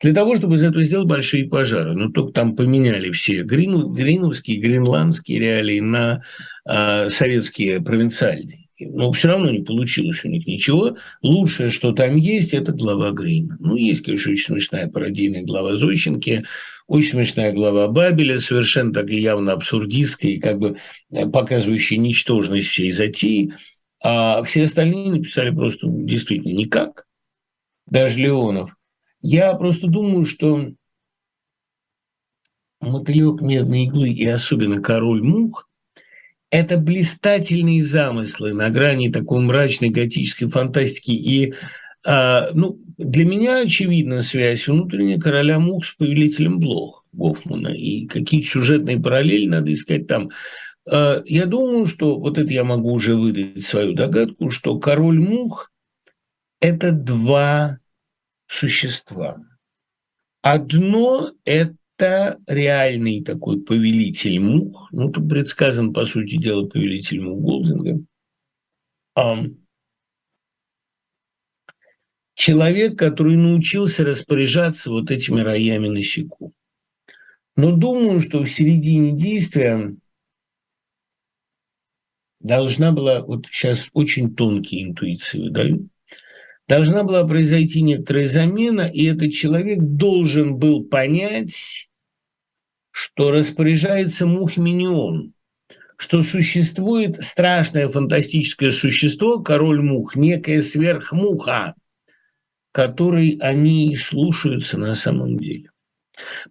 [0.00, 1.94] для того, чтобы из этого сделать большие пожары.
[1.94, 6.22] Но только там поменяли все грин, гриновские, гренландские реалии на
[6.68, 8.68] э, советские провинциальные.
[8.80, 10.96] Но все равно не получилось у них ничего.
[11.22, 13.56] Лучшее, что там есть, это глава Грина.
[13.58, 16.44] Ну, есть, конечно, очень смешная пародийная глава Зощенки,
[16.88, 20.78] очень смешная глава Бабеля, совершенно так и явно абсурдистская, и как бы
[21.10, 23.52] э, показывающая ничтожность всей затеи.
[24.02, 27.06] А все остальные написали просто действительно никак,
[27.86, 28.74] даже Леонов.
[29.20, 30.72] Я просто думаю, что
[32.80, 35.68] мотылек медной иглы и особенно король мух–
[36.50, 41.54] это блистательные замыслы на грани такой мрачной готической фантастики и
[42.04, 47.68] ну, для меня очевидна связь внутренняя короля мух с повелителем блох Гофмана.
[47.68, 50.30] И какие сюжетные параллели надо искать там.
[50.90, 55.70] А, я думаю, что вот это я могу уже выдать свою догадку, что король мух–
[56.60, 57.78] это два
[58.46, 59.38] существа.
[60.42, 68.00] Одно– это реальный такой повелитель мух, ну, тут предсказан, по сути дела, повелитель мух Голдинга,
[72.38, 76.54] человек, который научился распоряжаться вот этими роями насекомых.
[77.56, 79.96] Но думаю, что в середине действия
[82.38, 85.88] должна была, вот сейчас очень тонкие интуиции выдаю,
[86.68, 91.88] должна была произойти некоторая замена, и этот человек должен был понять,
[92.92, 95.32] что распоряжается мух-минион,
[95.96, 101.74] что существует страшное фантастическое существо, король мух, некая сверхмуха,
[102.72, 105.70] которой они слушаются на самом деле.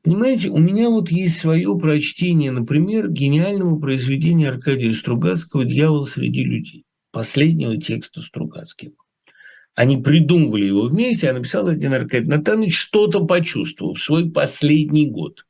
[0.01, 6.85] Понимаете, у меня вот есть свое прочтение, например, гениального произведения Аркадия Стругацкого «Дьявол среди людей»,
[7.11, 8.93] последнего текста Стругацкого.
[9.75, 15.45] Они придумывали его вместе, а написал один Аркадий Натанович, что-то почувствовал в свой последний год.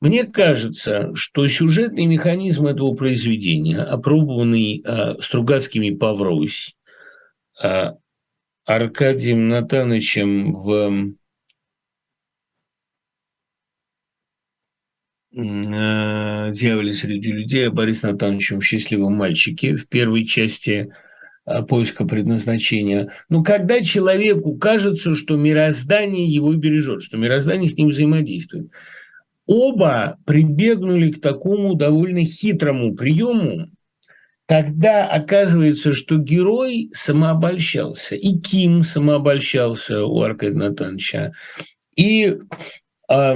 [0.00, 6.76] Мне кажется, что сюжетный механизм этого произведения, опробованный э, Стругацкими по Врось,
[7.62, 7.92] э,
[8.64, 11.14] Аркадием Натановичем в
[15.36, 20.90] э, «Дьяволе среди людей», Борис Натановичем в «Счастливом мальчике» в первой части
[21.44, 23.12] э, поиска предназначения.
[23.28, 28.70] Но когда человеку кажется, что мироздание его бережет, что мироздание с ним взаимодействует,
[29.44, 33.73] оба прибегнули к такому довольно хитрому приему,
[34.46, 41.32] тогда оказывается, что герой самообольщался, и Ким самообольщался у Аркадия Натановича,
[41.96, 42.38] и
[43.10, 43.34] э,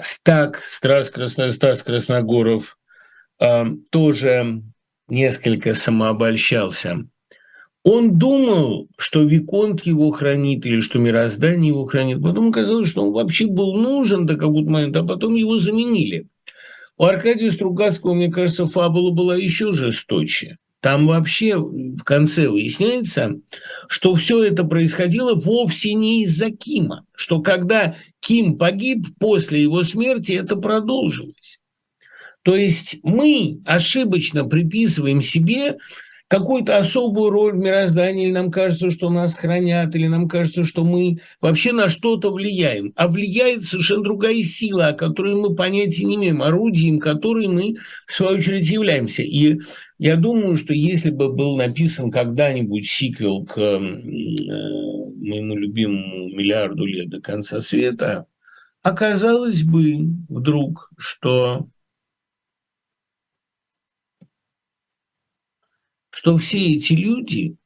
[0.00, 2.76] Стак, Страс, Красно, Стас Красногоров
[3.40, 4.62] э, тоже
[5.08, 7.06] несколько самообольщался.
[7.84, 12.20] Он думал, что Виконт его хранит или что мироздание его хранит.
[12.20, 16.26] Потом оказалось, что он вообще был нужен до какого-то момента, а потом его заменили.
[16.98, 20.56] У Аркадия Стругацкого, мне кажется, фабула была еще жесточе.
[20.80, 23.32] Там вообще в конце выясняется,
[23.88, 30.32] что все это происходило вовсе не из-за Кима, что когда Ким погиб, после его смерти
[30.32, 31.58] это продолжилось.
[32.42, 35.78] То есть мы ошибочно приписываем себе
[36.28, 40.84] какую-то особую роль в мироздании, или нам кажется, что нас хранят, или нам кажется, что
[40.84, 42.92] мы вообще на что-то влияем.
[42.96, 48.12] А влияет совершенно другая сила, о которой мы понятия не имеем, орудием которой мы, в
[48.12, 49.22] свою очередь, являемся.
[49.22, 49.60] И
[49.98, 57.08] я думаю, что если бы был написан когда-нибудь сиквел к э, моему любимому «Миллиарду лет
[57.08, 58.26] до конца света»,
[58.82, 61.68] оказалось бы вдруг, что
[66.16, 67.56] что все эти люди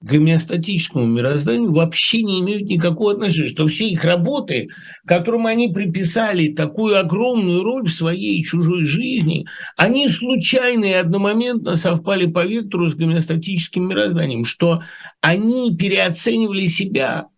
[0.00, 4.68] к гомеостатическому мирозданию вообще не имеют никакого отношения, что все их работы,
[5.06, 9.46] которым они приписали такую огромную роль в своей и чужой жизни,
[9.76, 14.82] они случайно и одномоментно совпали по вектору с гомеостатическим мирозданием, что
[15.20, 17.28] они переоценивали себя,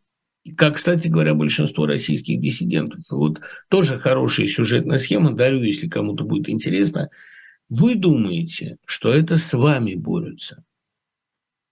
[0.56, 3.00] как, кстати говоря, большинство российских диссидентов.
[3.10, 7.10] Вот тоже хорошая сюжетная схема, дарю, если кому-то будет интересно–
[7.68, 10.64] вы думаете, что это с вами борются,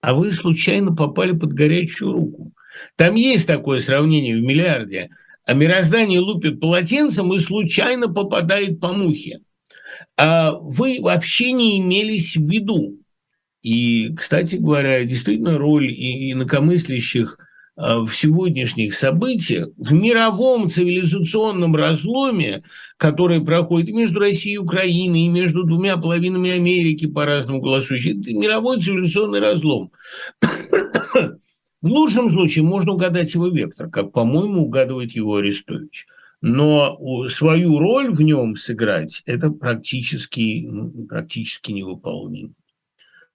[0.01, 2.51] а вы случайно попали под горячую руку.
[2.95, 5.09] Там есть такое сравнение в «Миллиарде»,
[5.45, 9.39] а мироздание лупит полотенцем и случайно попадает по мухе.
[10.17, 12.99] А вы вообще не имелись в виду.
[13.63, 17.46] И, кстати говоря, действительно роль инакомыслящих Э,
[17.77, 22.63] в сегодняшних событиях, в мировом цивилизационном разломе,
[22.97, 28.81] который проходит между Россией и Украиной, и между двумя половинами Америки по-разному голосующих, это мировой
[28.81, 29.91] цивилизационный разлом.
[31.79, 36.07] В лучшем случае можно угадать его вектор, как, по-моему, угадывает его Арестович.
[36.41, 40.67] Но свою роль в нем сыграть– это практически,
[41.07, 42.53] практически невыполнимо.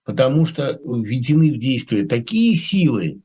[0.05, 3.21] Потому что введены в действие такие силы,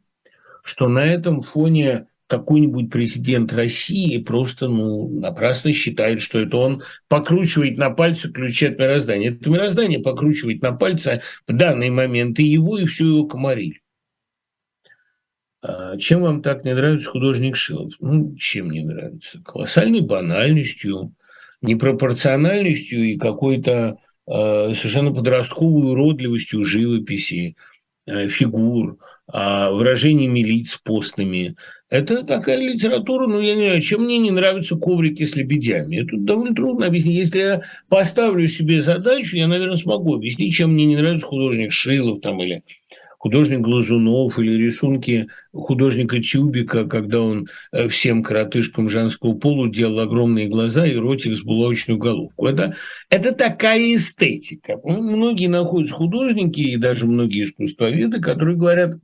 [0.67, 7.77] что на этом фоне какой-нибудь президент России просто ну, напрасно считает, что это он покручивает
[7.77, 9.31] на пальце ключи от мироздания.
[9.31, 13.79] Это мироздание покручивает на пальце в данный момент и его, и всю его комариль.
[15.61, 17.93] А чем вам так не нравится художник Шилов?
[18.01, 19.41] Ну, чем не нравится?
[19.43, 21.15] Колоссальной банальностью,
[21.61, 27.55] непропорциональностью и какой-то э, совершенно подростковой уродливостью живописи,
[28.05, 28.97] э, фигур–
[29.31, 31.55] выражениями лиц постными.
[31.89, 35.97] Это такая литература, ну, я не знаю, чем мне не нравятся коврики с лебедями.
[35.97, 37.15] Это довольно трудно объяснить.
[37.15, 42.19] Если я поставлю себе задачу, я, наверное, смогу объяснить, чем мне не нравится художник Шилов
[42.19, 42.63] там, или
[43.17, 50.47] художник Глазунов или рисунки художника Тюбика, когда он э, всем коротышкам женского пола делал огромные
[50.47, 52.47] глаза и ротик с булавочную головку.
[52.47, 52.75] Это,
[53.09, 54.77] это такая эстетика.
[54.83, 58.97] Многие находятся художники и даже многие искусствоведы, которые говорят,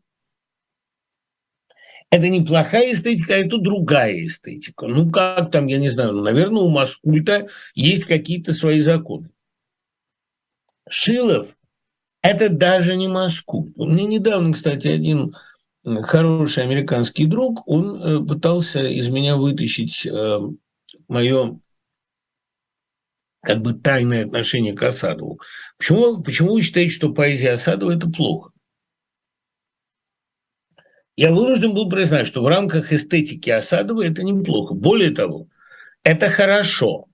[2.13, 4.85] это не плохая эстетика, а это другая эстетика.
[4.85, 9.31] Ну, как там, я не знаю, ну, наверное, у Маскульта есть какие-то свои законы.
[10.87, 11.57] Шилов–
[12.21, 13.73] это даже не Маскульт.
[13.77, 15.35] У меня недавно, кстати, один
[15.83, 20.39] хороший американский друг, он э, пытался из меня вытащить э,
[21.07, 21.59] мое
[23.41, 25.39] как бы тайное отношение к Асадову.
[25.79, 28.52] Почему, почему вы считаете, что поэзия Асадова– это плохо?
[31.15, 34.73] Я вынужден был признать, что в рамках эстетики Асадова это неплохо.
[34.73, 35.47] Более того,
[36.03, 37.05] это хорошо.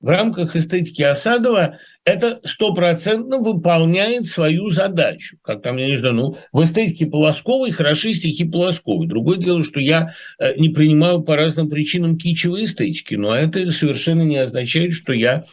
[0.00, 5.36] В рамках эстетики Асадова это стопроцентно выполняет свою задачу.
[5.42, 9.06] Как там, я не знаю, ну, в эстетике Полосковой хороши стихи Полосковой.
[9.06, 14.22] Другое дело, что я э, не принимаю по разным причинам кичевой эстетики, но это совершенно
[14.22, 15.44] не означает, что я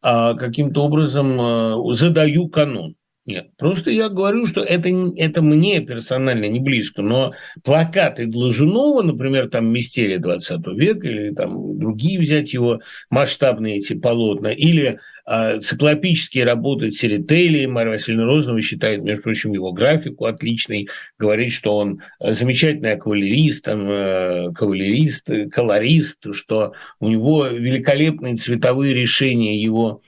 [0.00, 2.96] а, каким-то образом а, задаю канон.
[3.24, 7.32] Нет, просто я говорю, что это, это мне персонально не близко, но
[7.62, 12.80] плакаты Глазунова, например, там «Мистерия 20 века» или там другие взять его
[13.10, 19.70] масштабные эти полотна, или э, циклопические работы Церетели, Мария Васильевна Розанова считает, между прочим, его
[19.70, 27.46] графику отличной, говорит, что он э, замечательный кавалерист, там, э, кавалерист, колорист, что у него
[27.46, 30.02] великолепные цветовые решения его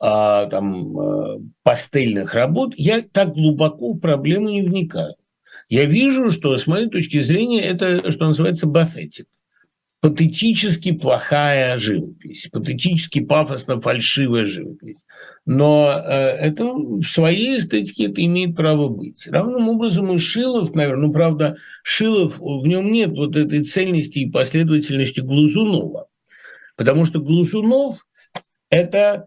[0.00, 5.14] а, там, а, пастельных работ, я так глубоко в проблему не вникаю.
[5.68, 9.26] Я вижу, что с моей точки зрения это, что называется, басетик.
[10.00, 14.96] Патетически плохая живопись, патетически пафосно фальшивая живопись.
[15.44, 19.26] Но э, это в своей эстетике это имеет право быть.
[19.26, 24.30] Равным образом и Шилов, наверное, ну, правда, Шилов, в нем нет вот этой цельности и
[24.30, 26.06] последовательности Глазунова.
[26.76, 28.06] Потому что Глазунов–
[28.70, 29.26] это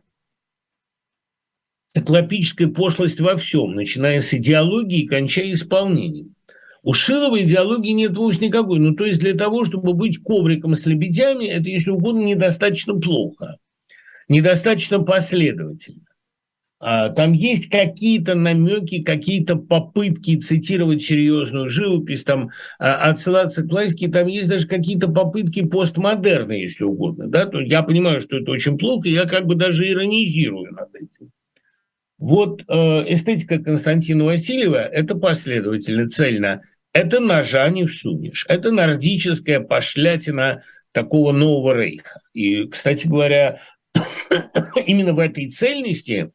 [1.94, 6.36] циклопическая пошлость во всем, начиная с идеологии и кончая исполнением.
[6.84, 8.80] У Шилова идеологии нет вовсе никакой.
[8.80, 13.58] Ну, то есть для того, чтобы быть ковриком с лебедями, это, если угодно, недостаточно плохо,
[14.28, 16.06] недостаточно последовательно.
[16.80, 22.50] А, там есть какие-то намеки, какие-то попытки цитировать серьезную живопись, там
[22.80, 27.28] а, отсылаться к классике, там есть даже какие-то попытки постмодерна, если угодно.
[27.28, 27.46] Да?
[27.46, 31.31] То я понимаю, что это очень плохо, я как бы даже иронизирую над этим.
[32.22, 32.74] Вот э,
[33.08, 36.62] эстетика Константина Васильева– это последовательно, цельно.
[36.94, 38.46] Это ножа не всунешь.
[38.48, 42.22] Это нордическая пошлятина такого нового рейха.
[42.34, 43.60] И, кстати говоря,
[44.86, 46.32] именно в этой цельности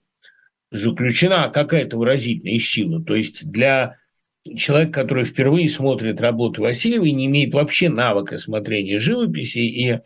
[0.73, 3.01] заключена какая-то выразительная сила.
[3.05, 3.95] То есть для
[4.57, 10.01] человека, который впервые смотрит работы Васильева и не имеет вообще навыка смотрения живописи и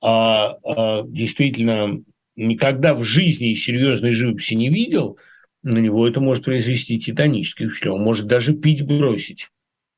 [0.00, 2.02] а, а, действительно
[2.36, 5.18] никогда в жизни серьезной живописи не видел,
[5.62, 7.98] на него это может произвести титаническое впечатление.
[7.98, 9.48] Он может даже пить бросить.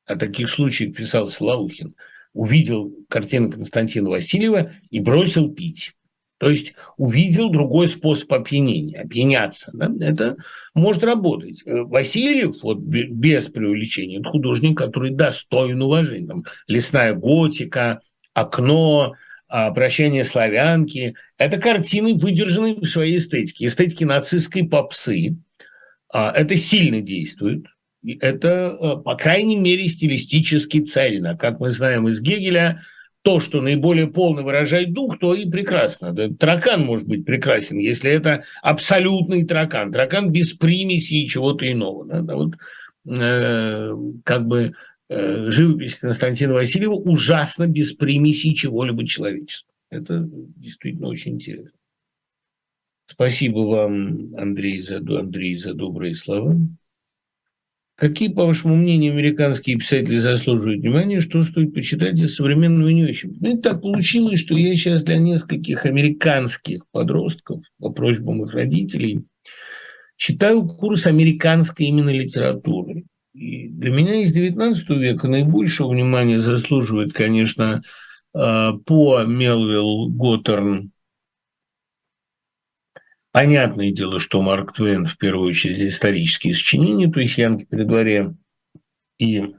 [0.05, 1.95] О таких случаях писал Слаухин.
[2.33, 5.93] Увидел картину Константина Васильева и бросил пить.
[6.37, 9.71] То есть увидел другой способ опьянения, опьяняться.
[9.73, 9.89] Да?
[10.01, 10.35] Это
[10.73, 11.61] может работать.
[11.65, 16.27] Васильев, вот без преувеличения, это художник, который достоин уважения.
[16.27, 18.01] Там, лесная готика,
[18.33, 19.13] окно,
[19.57, 21.15] а, «Прощание славянки».
[21.37, 25.37] Это картины, выдержанные в своей эстетике, эстетике нацистской попсы.
[26.13, 27.65] А, это сильно действует.
[28.19, 31.37] Это, а, по крайней мере, стилистически цельно.
[31.37, 32.81] Как мы знаем из Гегеля,
[33.21, 36.13] то, что наиболее полно выражает дух, то и прекрасно.
[36.35, 39.89] Таракан может быть прекрасен, если это абсолютный таракан.
[39.89, 42.03] Таракан без примеси и чего-то иного.
[42.03, 42.55] Вот,
[43.09, 43.91] э,
[44.25, 44.73] как бы
[45.07, 49.73] Э, живопись Константина Васильева ужасно без примеси чего-либо человеческого.
[49.91, 51.77] Это действительно очень интересно.
[53.07, 56.55] Спасибо вам, Андрей, за, Андрей, за добрые слова.
[57.97, 63.37] Какие, по вашему мнению, американские писатели заслуживают внимания, что стоит почитать из современного не очень?
[63.39, 69.21] Ну, так получилось, что я сейчас для нескольких американских подростков по просьбам их родителей
[70.17, 73.05] читаю курс американской именно литературы.
[73.35, 77.83] И для меня из XIX века наибольшего внимания заслуживает, конечно,
[78.33, 80.91] э, по Мелвилл Готтерн.
[83.33, 88.33] Понятное дело, что Марк Твен в первую очередь исторические сочинения, то есть Янки при дворе
[89.19, 89.53] и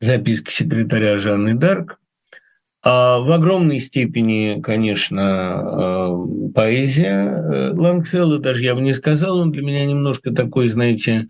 [0.00, 2.00] записки секретаря Жанны Дарк.
[2.82, 9.52] А в огромной степени, конечно, э, поэзия э, Лангфелла, даже я бы не сказал, он
[9.52, 11.28] для меня немножко такой, знаете,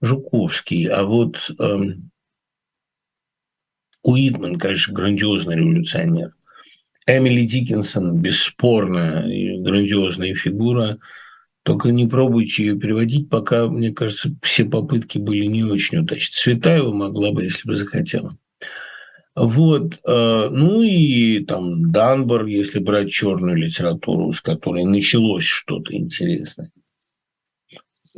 [0.00, 1.78] Жуковский, а вот э,
[4.02, 6.34] Уитман, конечно, грандиозный революционер.
[7.06, 9.24] Эмили Диккенсон, бесспорно,
[9.60, 10.98] грандиозная фигура.
[11.62, 16.34] Только не пробуйте ее переводить, пока, мне кажется, все попытки были не очень удачны.
[16.34, 18.36] Цветаева могла бы, если бы захотела.
[19.34, 26.70] Вот, э, ну и там Данбор, если брать черную литературу, с которой началось что-то интересное.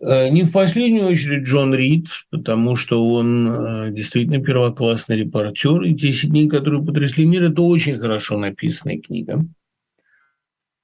[0.00, 5.94] Э, не в последнюю очередь Джон Рид, потому что он э, действительно первоклассный репортер, и
[5.94, 9.44] «10 дней, которые потрясли мир»– это очень хорошо написанная книга.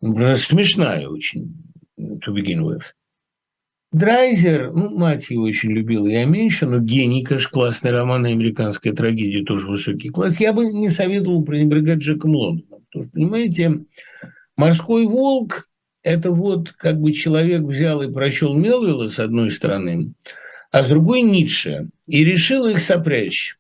[0.01, 1.55] Смешная очень,
[1.99, 2.83] to begin with.
[3.93, 9.45] Драйзер, ну, мать его очень любила, я меньше, но гений, конечно, классный роман «Американская трагедия»,
[9.45, 10.41] тоже высокий класс.
[10.41, 13.85] Я бы не советовал пренебрегать Джеком Лондоном, потому что, понимаете,
[14.57, 15.69] «Морской волк»–
[16.05, 20.13] это вот как бы человек взял и прочел Мелвилла с одной стороны,
[20.71, 23.57] а с другой– Ницше, и решил их сопрячь.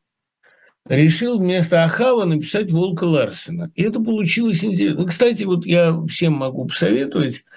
[0.88, 3.72] Решил вместо Ахава написать Волка Ларсена.
[3.74, 5.07] И это получилось интересно.
[5.07, 7.45] Кстати, вот я всем могу посоветовать–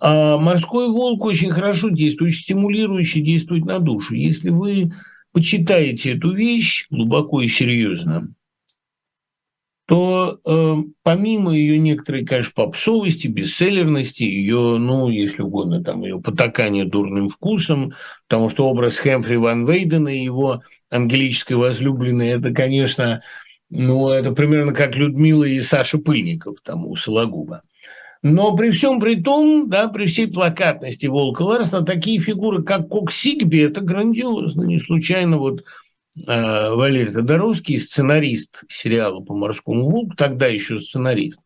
[0.00, 4.14] а морской волк очень хорошо действует, очень стимулирующе действует на душу.
[4.14, 4.92] Если вы
[5.32, 8.34] почитаете эту вещь глубоко и серьезно,
[9.86, 10.74] то э,
[11.04, 17.92] помимо ее некоторой, конечно, попсовости, бестселлерности, ее, ну, если угодно, там, ее потакания дурным вкусом,
[18.28, 23.22] потому что образ Хэмфри Ван Вейдена и его ангелической возлюбленной, это, конечно,
[23.70, 27.62] ну, это примерно как Людмила и Саша Пыльников, там, у Сологуба.
[28.22, 33.12] Но при всем при том, да, при всей плакатности Волка Ларсона, такие фигуры, как Кок
[33.12, 34.64] Сигби, это грандиозно.
[34.64, 35.62] Не случайно вот
[36.24, 41.40] Валерий Тодоровский, сценарист сериала по «Морскому волку», тогда еще сценарист,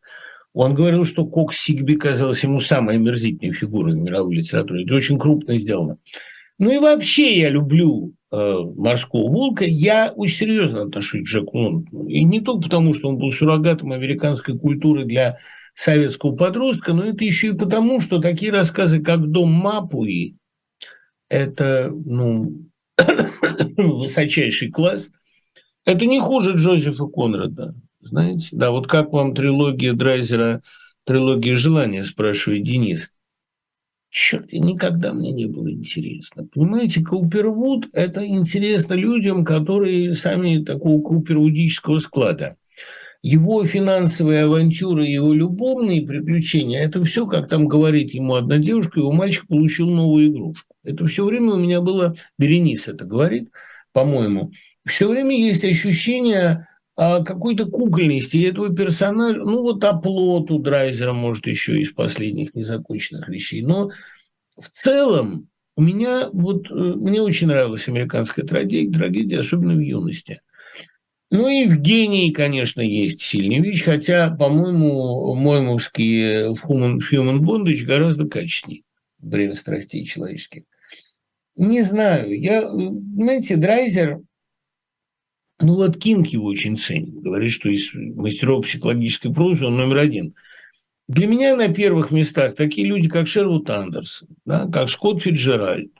[0.53, 4.83] он говорил, что Кок Сигби казалась ему самой омерзительной фигурой в мировой литературе.
[4.83, 5.97] Это очень крупно сделано.
[6.57, 9.63] Ну и вообще я люблю э, «Морского волка».
[9.65, 12.07] Я очень серьезно отношусь к Джеку Лондону.
[12.07, 15.37] И не только потому, что он был суррогатом американской культуры для
[15.73, 20.35] советского подростка, но это еще и потому, что такие рассказы, как «Дом Мапуи»,
[21.29, 22.65] это ну,
[23.77, 25.09] высочайший класс.
[25.85, 28.49] Это не хуже Джозефа Конрада, знаете?
[28.51, 30.61] Да, вот как вам трилогия Драйзера,
[31.05, 33.09] трилогия желания, спрашивает Денис.
[34.09, 36.45] Черт, никогда мне не было интересно.
[36.53, 42.57] Понимаете, Каупервуд– это интересно людям, которые сами такого каупервудического склада
[43.21, 49.11] его финансовые авантюры, его любовные приключения, это все, как там говорит ему одна девушка, его
[49.11, 50.75] мальчик получил новую игрушку.
[50.83, 53.49] Это все время у меня было, Беренис это говорит,
[53.93, 54.51] по-моему,
[54.87, 58.37] все время есть ощущение а, какой-то кукольности.
[58.37, 63.91] Этого персонажа, ну вот оплот у Драйзера, может, еще из последних незаконченных вещей, но
[64.57, 70.41] в целом у меня вот, э, мне очень нравилась американская трагедия, трагедия особенно в юности–
[71.31, 78.27] ну и в гении, конечно, есть сильный вещь, хотя, по-моему, Моймовский Human, Human Bondage гораздо
[78.27, 78.83] качественнее
[79.19, 80.63] «Время страстей человеческих».
[81.55, 84.19] Не знаю, я, знаете, Драйзер,
[85.61, 90.35] ну вот Кинг его очень ценит, говорит, что из мастеров психологической прозы он номер один.
[91.07, 95.91] Для меня на первых местах такие люди, как Шервуд Андерсон, да, как Скотт Фиджеральд.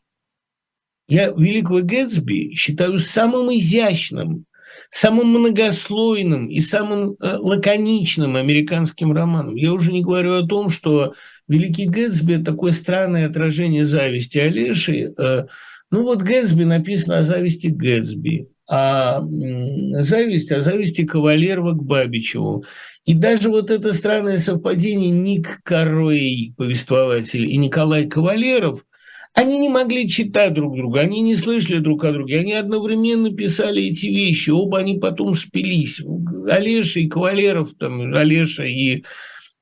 [1.08, 4.46] Я Великого Гэтсби считаю самым изящным
[4.92, 9.56] самым многослойным и самым э, лаконичным американским романом.
[9.56, 11.16] Я уже не говорю о том, что
[11.48, 15.14] «Великий Гэтсби»– такое странное отражение зависти Олеши.
[15.18, 15.48] Э,
[15.92, 22.66] ну вот Гэтсби написано о зависти Гэтсби, а зависть, о зависти Кавалерова к Бабичеву.
[23.06, 28.86] И даже вот это странное совпадение Ник Коррей, повествователь, и Николай Кавалеров–
[29.34, 33.84] они не могли читать друг друга, они не слышали друг о друге, они одновременно писали
[33.84, 36.02] эти вещи, оба они потом спились.
[36.50, 39.04] Олеша и Кавалеров, там, Олеша и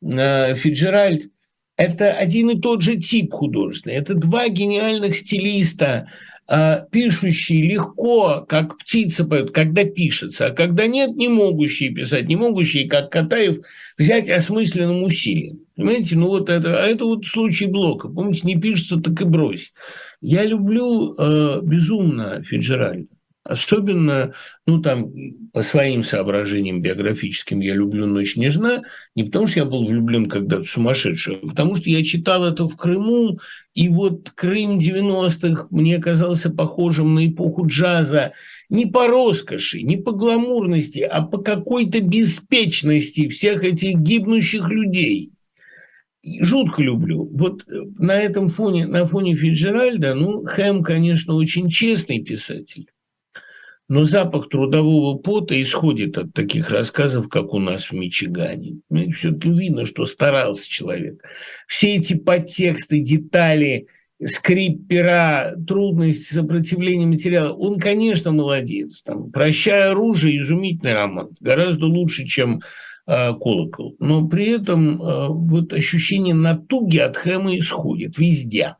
[0.02, 1.30] э, Фиджеральд–
[1.78, 3.96] это один и тот же тип художественный.
[3.96, 6.10] Это два гениальных стилиста,
[6.50, 12.36] э, пишущие легко, как птица поет, когда пишется, а когда нет, не могущие писать, не
[12.36, 13.60] могущие, как Катаев,
[13.98, 15.60] взять осмысленным усилием.
[15.80, 18.10] Понимаете, ну вот это, а это вот случай Блока.
[18.10, 19.72] Помните, не пишется, так и брось.
[20.20, 23.08] Я люблю э, безумно Фиджеральда.
[23.46, 24.34] Особенно,
[24.68, 25.10] ну, там,
[25.54, 28.84] по своим соображениям биографическим я люблю «Ночь нежна»,
[29.16, 32.76] не потому что я был влюблен когда-то сумасшедший, а потому что я читал это в
[32.76, 33.40] Крыму,
[33.74, 38.34] и вот Крым 90-х мне казался похожим на эпоху джаза
[38.68, 45.32] не по роскоши, не по гламурности, а по какой-то беспечности всех этих гибнущих людей–
[46.24, 47.26] жутко люблю.
[47.32, 52.90] Вот э, на этом фоне, на фоне Фиджеральда, ну, Хэм, конечно, очень честный писатель.
[53.88, 58.82] но запах трудового пота исходит от таких рассказов, как у нас в Мичигане.
[59.16, 61.24] Все-таки видно, что старался человек.
[61.68, 63.88] Все эти подтексты, детали,
[64.24, 69.02] скрип пера, трудности сопротивления материала, он, конечно, молодец.
[69.02, 72.62] Там, «Прощай оружие»– изумительный роман, гораздо лучше, чем
[73.34, 73.96] «Колокол».
[74.00, 78.76] Но при этом э, вот ощущение натуги от Хэма исходит везде.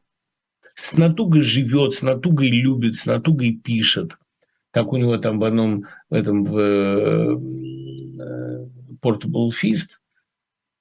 [0.76, 4.18] С натугой живет, с натугой любит, с натугой пишет–
[4.72, 7.36] как у него там в одном в этом в, э,
[9.02, 9.90] Portable Fist,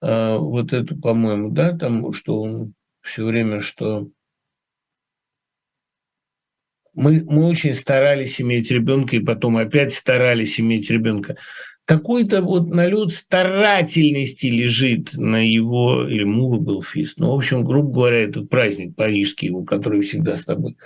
[0.02, 4.08] э, вот это, по-моему, да, там, что он все время, что
[6.94, 11.36] мы, мы очень старались иметь ребенка, и потом опять старались иметь ребенка.
[11.88, 17.90] Какой-то вот налет старательности лежит на его, или Мува был фист, ну, в общем, грубо
[17.90, 20.76] говоря, этот праздник парижский его, который всегда с тобой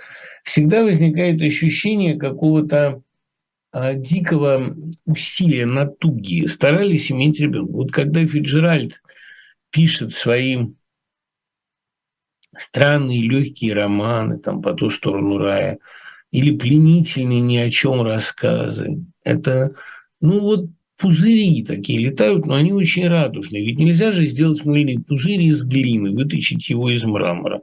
[0.43, 3.01] всегда возникает ощущение какого-то
[3.71, 4.75] а, дикого
[5.05, 6.45] усилия, натуги.
[6.45, 7.71] Старались иметь ребенка.
[7.71, 9.01] Вот когда Фиджеральд
[9.71, 10.67] пишет свои
[12.55, 15.79] странные легкие романы там по ту сторону рая
[16.31, 19.73] или пленительные ни о чем рассказы, это,
[20.21, 20.69] ну вот
[21.03, 23.65] пузыри такие летают, но они очень радужные.
[23.65, 27.61] Ведь нельзя же сделать мыльный пузырь из глины, вытащить его из мрамора.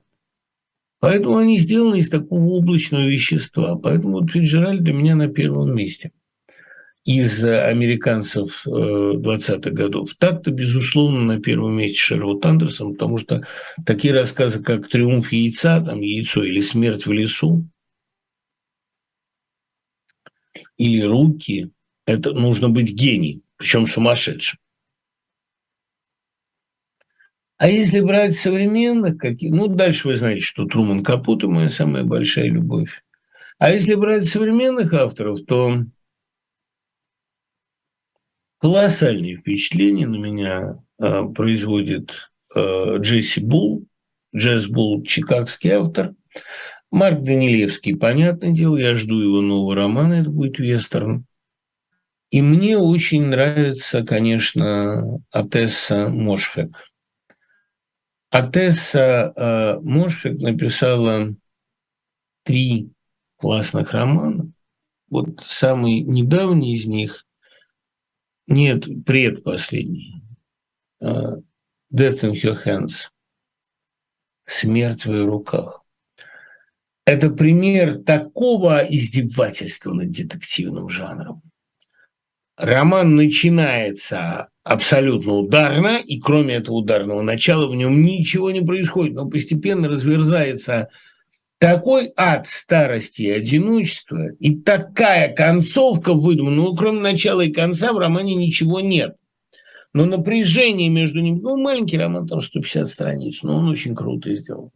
[1.01, 3.77] Поэтому они сделаны из такого облачного вещества.
[3.77, 6.13] Поэтому вот Фиджеральд для меня на первом месте
[7.07, 10.15] из американцев 20-х годов.
[10.19, 13.47] Так-то, безусловно, на первом месте Шерлот Андерсон, потому что
[13.87, 17.67] такие рассказы, как «Триумф яйца», там «Яйцо» или «Смерть в лесу»,
[20.77, 21.71] или «Руки»,
[22.11, 24.59] это нужно быть гением, причем сумасшедшим.
[27.57, 32.47] А если брать современных, какие, ну, дальше вы знаете, что Труман Капута– моя самая большая
[32.47, 32.91] любовь.
[33.59, 35.85] А если брать современных авторов, то
[38.59, 42.15] колоссальные впечатления на меня э, производит
[42.55, 43.87] э, Джесси Булл,
[44.35, 46.15] Джесс Булл– чикагский автор,
[46.91, 51.27] Марк Данилевский, понятное дело, я жду его нового романа, это будет вестерн.
[52.31, 56.77] И мне очень нравится, конечно, Атесса Мошфек–
[58.31, 61.35] Атесса э, Мошфик написала
[62.45, 62.93] три
[63.37, 64.53] классных романа.
[65.09, 67.27] Вот самый недавний из них,
[68.47, 70.23] нет, предпоследний,
[71.01, 71.07] э,
[71.93, 73.09] Death in Her Hands,
[74.47, 75.83] «Смерть в ее руках».
[77.05, 81.43] Это пример такого издевательства над детективным жанром.
[82.61, 89.29] Роман начинается абсолютно ударно, и кроме этого ударного начала в нем ничего не происходит, но
[89.29, 90.91] постепенно разверзается
[91.59, 97.99] такой ад старости и одиночества, и такая концовка выдумана, ну, кроме начала и конца в
[97.99, 99.17] романе ничего нет.
[99.95, 104.71] Но напряжение между ними, ну, маленький роман, там 150 страниц, но он очень круто сделан.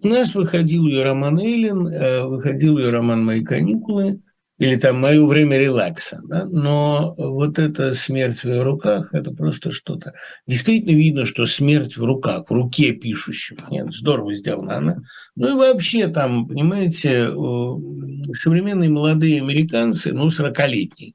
[0.00, 4.20] У нас выходил ее роман Эйлин, э, выходил ее роман «Мои каникулы»,
[4.58, 6.20] или там мое время релакса.
[6.28, 6.44] Да?
[6.44, 10.12] Но вот эта смерть в ее руках– это просто что-то.
[10.46, 13.66] Действительно видно, что смерть в руках, в руке пишущего.
[13.70, 14.96] Нет, здорово сделана она.
[15.34, 17.30] Ну и вообще там, понимаете,
[18.34, 21.14] современные молодые американцы, ну, 40-летние,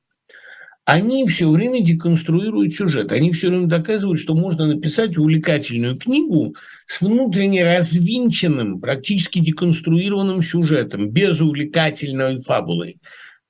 [0.83, 3.11] они все время деконструируют сюжет.
[3.11, 6.55] Они все время доказывают, что можно написать увлекательную книгу
[6.87, 12.95] с внутренне развинченным, практически деконструированным сюжетом, без увлекательной фабулы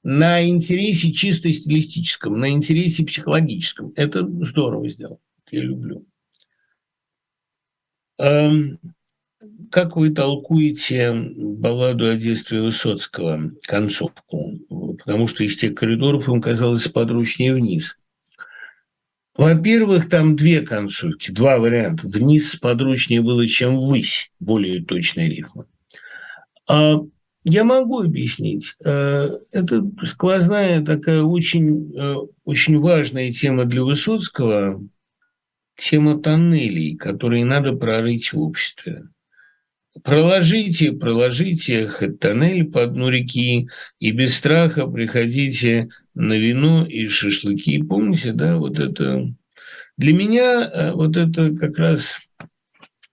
[0.04, 3.94] на интересе чисто стилистическом, на интересе психологическом.
[3.96, 5.20] Это здорово сделано.
[5.52, 6.06] Я люблю.
[8.18, 8.80] Эм,
[9.72, 14.60] как вы толкуете балладу о детстве Высоцкого, концовку?
[14.98, 17.96] Потому что из тех коридоров им казалось подручнее вниз.
[19.36, 22.08] Во-первых, там две концовки, два варианта.
[22.08, 25.66] Вниз подручнее было, чем ввысь, более точная рифма.
[26.68, 26.98] А
[27.44, 28.76] я могу объяснить.
[28.84, 34.84] Э, это сквозная такая очень, э, очень важная тема для Высоцкого,
[35.78, 39.08] тема тоннелей, которые надо прорыть в обществе.
[40.04, 43.70] Проложите, проложите хоть тоннель по дну реки,
[44.00, 47.82] и без страха приходите на вино и шашлыки.
[47.82, 49.34] Помните, да, вот это...
[49.98, 52.29] Для меня э, вот это как раз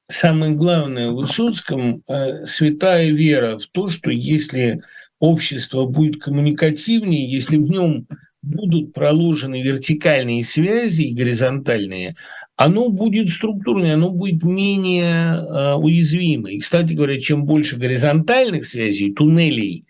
[0.09, 4.81] самое главное в Высоцком э,– святая вера в то, что если
[5.19, 8.07] общество будет коммуникативнее, если в нем
[8.43, 12.17] будут проложены вертикальные связи и горизонтальные,
[12.57, 16.55] оно будет структурное, оно будет менее э, уязвимое.
[16.55, 19.85] И, кстати говоря, чем больше горизонтальных связей, туннелей,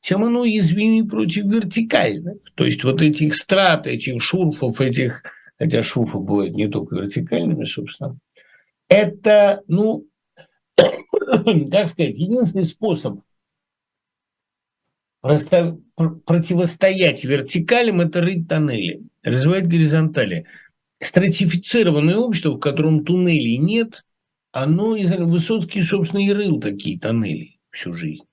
[0.00, 2.38] тем оно уязвимее против вертикальных.
[2.54, 5.22] То есть вот этих страт, этих шурфов, этих,
[5.58, 8.16] хотя шурфы бывают не только вертикальными, собственно,
[8.88, 10.06] это, ну,
[10.76, 13.20] как сказать, единственный способ
[15.20, 20.46] противостоять вертикалям– это рыть тоннели, развивать горизонтали.
[21.00, 24.04] Стратифицированное общество, в котором туннелей нет,
[24.52, 28.24] оно, Высоцкий, собственно, и рыл такие тоннели всю жизнь.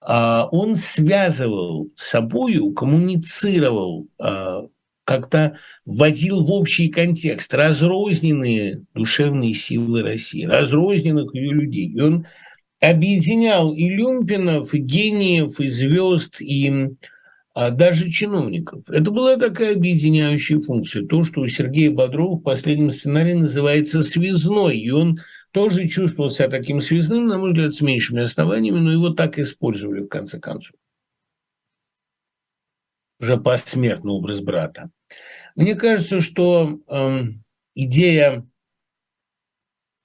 [0.00, 4.62] А он связывал собою, коммуницировал, а,
[5.04, 11.88] как-то вводил в общий контекст разрозненные душевные силы России, разрозненных ее людей.
[11.88, 12.26] И он
[12.80, 16.88] объединял и люмпинов, и гениев, и звезд, и
[17.54, 18.82] а даже чиновников.
[18.88, 21.06] Это была такая объединяющая функция.
[21.06, 25.20] То, что у Сергея Бодрова в последнем сценарии называется «связной», и он
[25.52, 30.00] тоже чувствовал себя таким связным, на мой взгляд, с меньшими основаниями, но его так использовали
[30.00, 30.72] в конце концов.
[33.20, 34.90] Уже посмертный образ брата.
[35.54, 37.22] Мне кажется, что э,
[37.74, 38.46] идея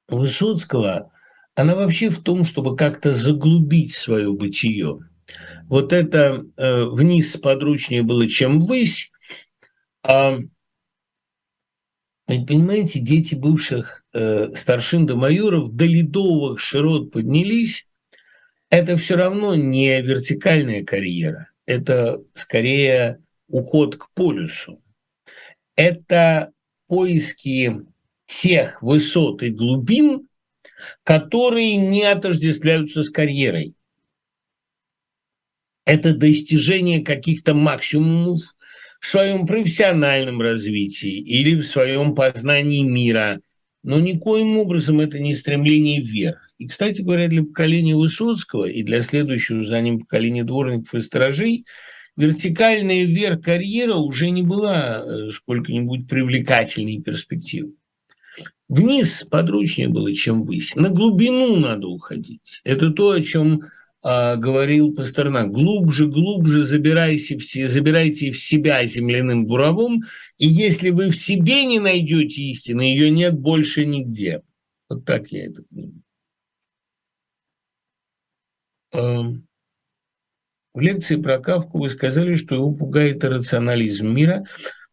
[0.07, 1.11] Высоцкого,
[1.55, 4.99] она вообще в том, чтобы как-то заглубить свое бытие.
[5.67, 9.11] Вот это э, вниз подручнее было, чем ввысь.
[10.03, 10.37] А,
[12.25, 17.87] понимаете, дети бывших э, старшин до майоров до ледовых широт поднялись.
[18.69, 21.48] Это все равно не вертикальная карьера.
[21.69, 24.81] Это скорее уход к полюсу.
[25.75, 26.51] Это
[26.87, 27.81] поиски
[28.25, 30.27] тех высот и глубин,
[31.03, 33.75] которые не отождествляются с карьерой
[35.89, 38.41] это достижение каких-то максимумов
[39.01, 43.41] в своем профессиональном развитии или в своем познании мира,
[43.81, 46.48] но никоим образом это не стремление вверх.
[46.59, 51.65] И, кстати говоря, для поколения Высоцкого и для следующего за ним поколения дворников и сторожей
[52.17, 57.75] вертикальная вверх карьера уже не была э, сколько-нибудь привлекательной перспективой.
[58.67, 60.75] Вниз подручнее было, чем ввысь.
[60.75, 62.61] На глубину надо уходить.
[62.65, 63.63] Это то, о чем
[64.01, 70.03] а, говорил Пастернак, глубже, глубже забирайте в, забирайте в себя земляным буровом,
[70.37, 74.41] и если вы в себе не найдете истины, ее нет больше нигде.
[74.87, 76.03] Вот так я это понимаю.
[78.91, 84.45] В лекции про Кавку вы сказали, что его пугает рационализм мира,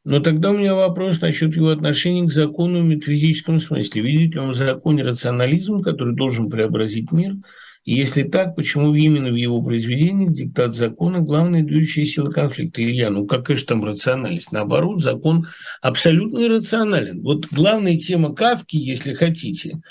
[0.05, 4.03] но тогда у меня вопрос насчет его отношения к закону в метафизическом смысле.
[4.03, 7.34] Видит ли он в законе рационализм, который должен преобразить мир–
[7.86, 12.82] и если так, почему именно в его произведениях диктат закона– главная движущая сила конфликта?
[12.82, 14.51] Илья, ну какая же там рациональность?
[14.51, 15.47] Наоборот, закон
[15.80, 17.22] абсолютно иррационален.
[17.22, 19.82] Вот главная тема Кавки, если хотите,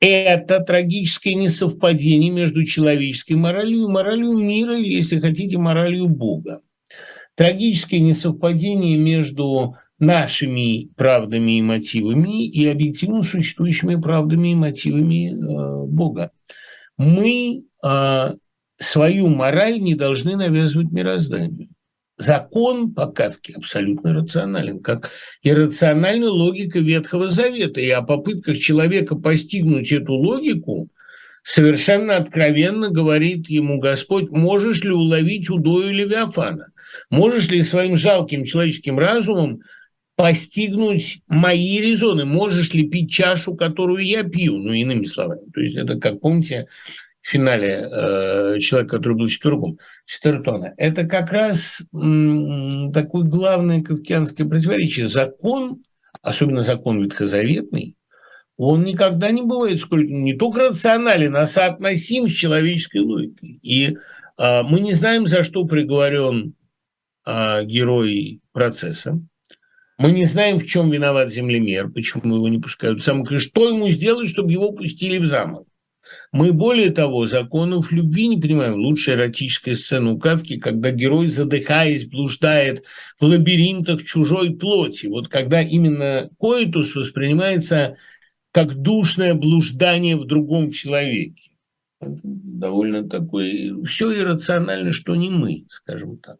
[0.00, 6.62] это трагическое несовпадение между человеческой моралью и моралью мира, или, если хотите, моралью Бога.
[7.36, 16.32] Трагическое несовпадение между нашими правдами и мотивами и объективно существующими правдами и мотивами э, Бога
[16.96, 18.34] мы э,
[18.78, 21.68] свою мораль не должны навязывать мирозданию.
[22.20, 25.10] Закон по Кавке абсолютно рационален, как
[25.42, 27.80] иррациональная логика Ветхого Завета.
[27.80, 30.90] И о попытках человека постигнуть эту логику
[31.42, 36.66] совершенно откровенно говорит ему Господь, можешь ли уловить удою Левиафана?
[37.08, 39.62] Можешь ли своим жалким человеческим разумом
[40.16, 42.26] постигнуть мои резоны.
[42.26, 44.58] Можешь ли пить чашу, которую я пью?
[44.58, 45.50] Ну, иными словами.
[45.54, 46.66] То есть это, как помните,
[47.22, 50.74] финале э, человек, который был четвергом, Четвертона.
[50.76, 55.06] Это как раз м, такое главное кавкианское противоречие.
[55.06, 55.82] Закон,
[56.22, 57.96] особенно закон ветхозаветный,
[58.56, 63.58] он никогда не бывает сколько, не только рационален, а соотносим с человеческой логикой.
[63.62, 63.96] И
[64.36, 66.54] э, мы не знаем, за что приговорен
[67.24, 69.18] э, герой процесса.
[69.96, 73.68] Мы не знаем, в чем виноват землемер, почему его не пускают в замок, и что
[73.68, 75.66] ему сделать, чтобы его пустили в замок.
[76.32, 78.74] Мы, более того, законов любви не понимаем.
[78.74, 82.84] Лучшая эротическая сцена у Кавки, когда герой, задыхаясь, блуждает
[83.18, 85.06] в лабиринтах чужой плоти.
[85.06, 87.96] Вот когда именно коитус воспринимается
[88.52, 91.50] как душное блуждание в другом человеке.
[92.00, 96.38] довольно такое, все иррационально, что не мы, скажем так.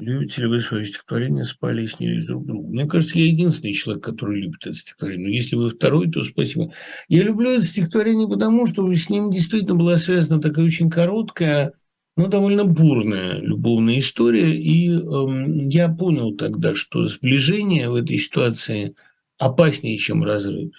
[0.00, 2.68] Любите ли вы свое стихотворение «Спали и снились друг другу»?
[2.68, 5.28] Мне кажется, я единственный человек, который любит это стихотворение.
[5.28, 6.72] Но если вы второй, то спасибо.
[7.08, 11.74] Я люблю это стихотворение потому, что с ним действительно была связана такая очень короткая,
[12.16, 14.56] но довольно бурная любовная история.
[14.56, 18.94] И эм, я понял тогда, что сближение в этой ситуации
[19.38, 20.72] опаснее, чем разрыв.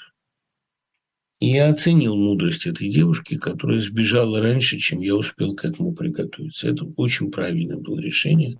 [1.39, 6.69] И я оценил мудрость этой девушки, которая сбежала раньше, чем я успел к этому приготовиться.
[6.69, 8.59] Это очень правильное было решение.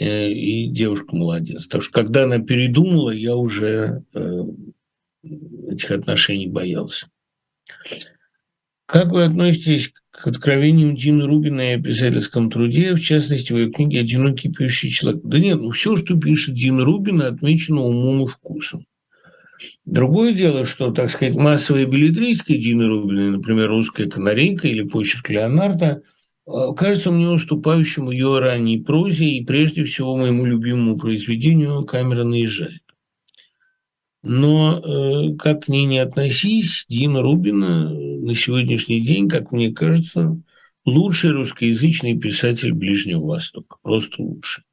[0.00, 1.66] Э, и девушка молодец.
[1.66, 4.42] Так что, когда она передумала, я уже э,
[5.70, 7.06] этих отношений боялся.
[8.86, 14.00] Как вы относитесь к откровениям Дины Рубина и писательском труде, в частности, в ее книге
[14.00, 15.20] «Одинокий пишущий человек».
[15.22, 18.86] Да нет, ну все, что пишет Дина Рубина, отмечено умом и вкусом.
[19.84, 26.02] Другое дело, что, так сказать, массовая билетристика Дины Рубиной, например, «Русская канарейка» или «Почерк Леонардо»,
[26.46, 32.82] кажется мне уступающим ее ранней прозе и, прежде всего, моему любимому произведению «Камера наезжает».
[34.22, 40.38] Но э, как к ней не относись, Дина Рубина на сегодняшний день, как мне кажется,
[40.84, 43.76] лучший русскоязычный писатель Ближнего Востока.
[43.82, 44.64] Просто лучший.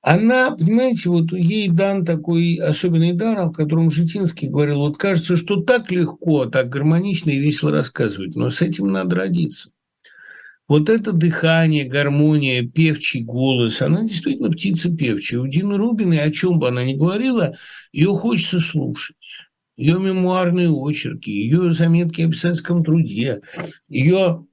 [0.00, 4.78] Она, понимаете, вот ей дан такой особенный дар, о котором Житинский говорил.
[4.78, 9.70] Вот кажется, что так легко, так гармонично и весело рассказывать, но с этим надо родиться.
[10.68, 15.40] Вот это дыхание, гармония, певчий голос, она действительно птица певчая.
[15.40, 17.56] У Дины Рубиной, о чем бы она ни говорила,
[17.90, 19.16] ее хочется слушать.
[19.78, 23.40] Ее мемуарные очерки, ее заметки о писательском труде,
[23.88, 24.46] ее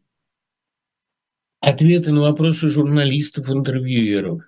[1.60, 4.42] ответы на вопросы журналистов, интервьюеров.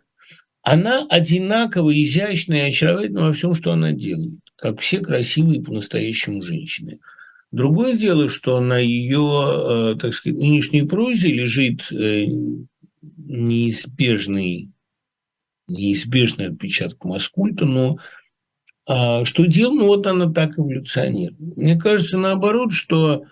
[0.62, 7.00] Она одинаково изящная и очаровательна во всем, что она делает, как все красивые по-настоящему женщины–
[7.52, 12.26] Другое дело, что на ее, э, так сказать, нынешней прозе лежит э,
[13.18, 14.72] неизбежный,
[15.68, 17.98] неизбежный отпечаток маскульта, но
[18.86, 21.58] а, что дело, ну вот она так эволюционирует.
[21.58, 23.26] Мне кажется, наоборот, что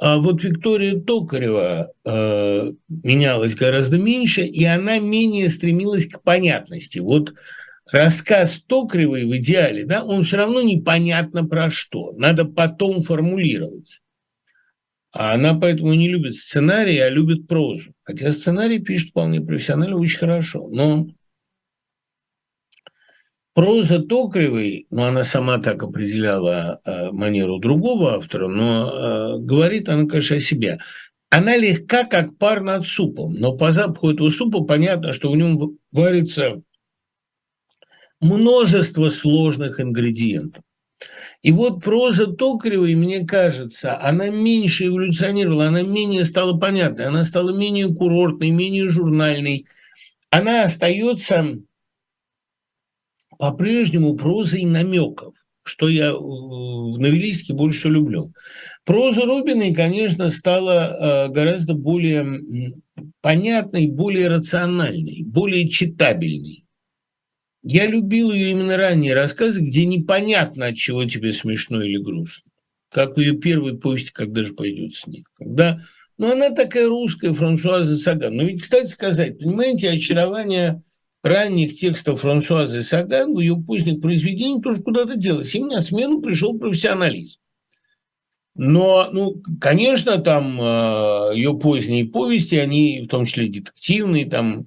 [0.00, 7.00] а вот Виктория Токарева э, менялась гораздо меньше, и она менее стремилась к понятности.
[7.00, 7.34] Вот
[7.90, 12.12] рассказ Токаревой в идеале, да, он все равно непонятно про что.
[12.12, 14.00] Надо потом формулировать.
[15.12, 17.92] А она поэтому не любит сценарий, а любит прозу.
[18.02, 20.68] Хотя сценарий пишет вполне профессионально, очень хорошо.
[20.68, 21.06] Но
[23.54, 30.06] проза Токаревой, ну, она сама так определяла э, манеру другого автора, но э, говорит она,
[30.06, 30.78] конечно, о себе.
[31.30, 35.78] Она легка, как пар над супом, но по запаху этого супа понятно, что в нем
[35.90, 36.62] варится
[38.20, 40.62] множество сложных ингредиентов.
[41.42, 47.56] И вот проза Токаревой, мне кажется, она меньше эволюционировала, она менее стала понятной, она стала
[47.56, 49.66] менее курортной, менее журнальной.
[50.30, 51.58] Она остается
[53.38, 58.32] по-прежнему прозой намеков, что я в новеллистике больше люблю.
[58.84, 62.74] Проза Рубиной, конечно, стала э, гораздо более
[63.20, 66.64] понятной, более рациональной, более читабельной.
[67.62, 72.50] Я любил ее именно ранние рассказы, где непонятно, от чего тебе смешно или грустно.
[72.90, 75.28] Как ее первой повести «Когда же пойдет снег».
[75.36, 75.80] Когда,
[76.16, 78.36] ну, она такая русская, Франсуаза Саган.
[78.36, 80.82] Но ведь, кстати сказать, понимаете, очарование
[81.22, 85.54] ранних текстов Франсуазы Саган в ее поздних произведениях тоже куда-то делось.
[85.54, 87.38] Им на смену пришел профессионализм.
[88.54, 94.66] Но, ну, конечно, там э, ее поздние повести, они в том числе детективные, там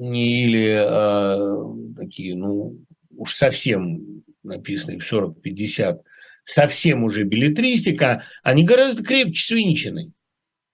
[0.00, 2.78] или э, такие, ну,
[3.16, 5.98] уж совсем написанные в 40-50,
[6.44, 10.12] совсем уже билетристика, они гораздо крепче свинчены.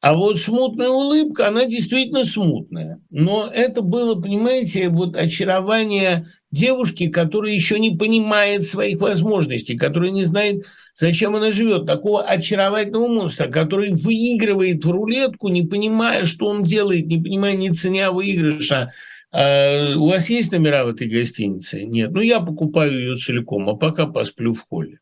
[0.01, 3.01] А вот смутная улыбка, она действительно смутная.
[3.09, 10.27] Но это было, понимаете, вот очарование девушки, которая еще не понимает своих возможностей, которая не
[10.27, 11.87] знает, зачем она живет.
[11.87, 17.71] Такого очаровательного монстра, который выигрывает в рулетку, не понимая, что он делает, не понимая, не
[17.71, 18.93] ценя выигрыша,
[19.37, 21.83] а у вас есть номера в этой гостинице?
[21.83, 22.13] Нет.
[22.13, 25.01] Ну, я покупаю ее целиком, а пока посплю в холле.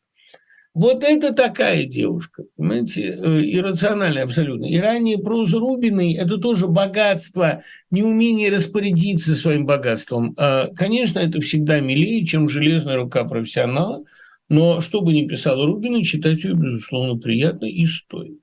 [0.75, 4.65] Вот это такая девушка, понимаете, э, иррациональная абсолютно.
[4.65, 10.33] И ранее проза Рубиной– это тоже богатство, неумение распорядиться своим богатством.
[10.39, 14.05] А, конечно, это всегда милее, чем железная рука профессионала,
[14.49, 18.42] но что бы ни писала Рубина, читать ее, безусловно, приятно и стоит.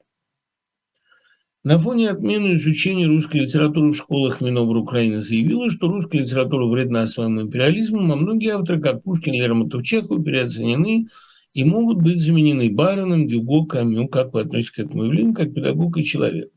[1.63, 7.05] На фоне отмены изучения русской литературы в школах Минобр Украины заявила, что русская литература вредна
[7.05, 11.07] своим империализмом, а многие авторы, как Пушкин, Лермонтов, Чехов, переоценены
[11.53, 14.07] и могут быть заменены Бароном, Гюго, Камю.
[14.07, 16.49] Как вы относитесь к этому явлению, как педагог и человек?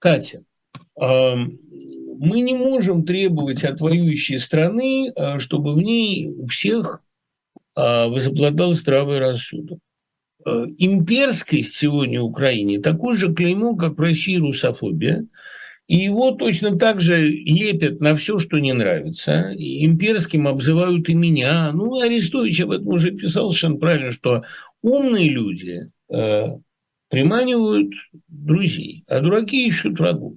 [0.00, 0.40] Катя,
[0.96, 7.00] мы не можем требовать от воюющей страны, а, чтобы в ней у всех
[7.76, 9.78] а, возобладал здравый рассудок.
[10.48, 15.26] Э, имперскость сегодня Украине такой же клеймо, как в России русофобия.
[15.86, 19.50] И его точно так же лепят на все, что не нравится.
[19.56, 21.72] И имперским обзывают и меня.
[21.72, 24.44] Ну, Арестович об этом уже писал совершенно правильно, что
[24.82, 26.46] умные люди э,
[27.08, 27.92] приманивают
[28.28, 30.34] друзей, а дураки ищут врагов.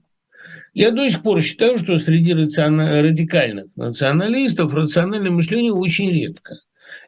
[0.74, 6.56] Я до сих пор считаю, что среди радикальных националистов рациональное мышление очень редко.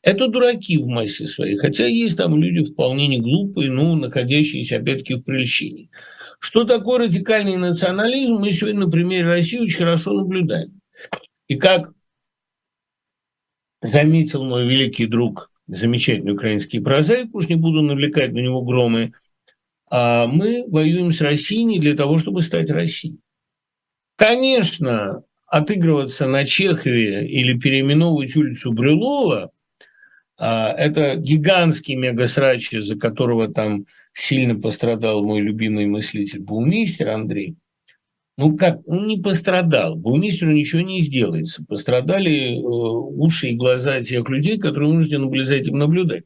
[0.04, 5.16] Это дураки в массе своей, хотя есть там люди вполне не глупые, но находящиеся опять-таки
[5.16, 5.90] в прельщении.
[6.40, 10.82] Что такое радикальный национализм, мы сегодня на примере России очень хорошо наблюдаем.
[11.48, 11.94] И как
[13.82, 19.14] заметил мой великий друг, замечательный украинский прозаик, уж не буду навлекать на него громы,
[19.90, 23.20] а мы воюем с Россией не для того, чтобы стать Россией.
[24.18, 29.53] Конечно, отыгрываться на Чехове или переименовывать улицу Брюлова
[30.38, 37.56] это гигантский мегасрач, из-за которого там сильно пострадал мой любимый мыслитель Баумейстер Андрей.
[38.36, 41.64] Ну как, он не пострадал, Баумейстеру ничего не сделается.
[41.68, 46.24] Пострадали э, уши и глаза тех людей, которые вынуждены были за этим наблюдать.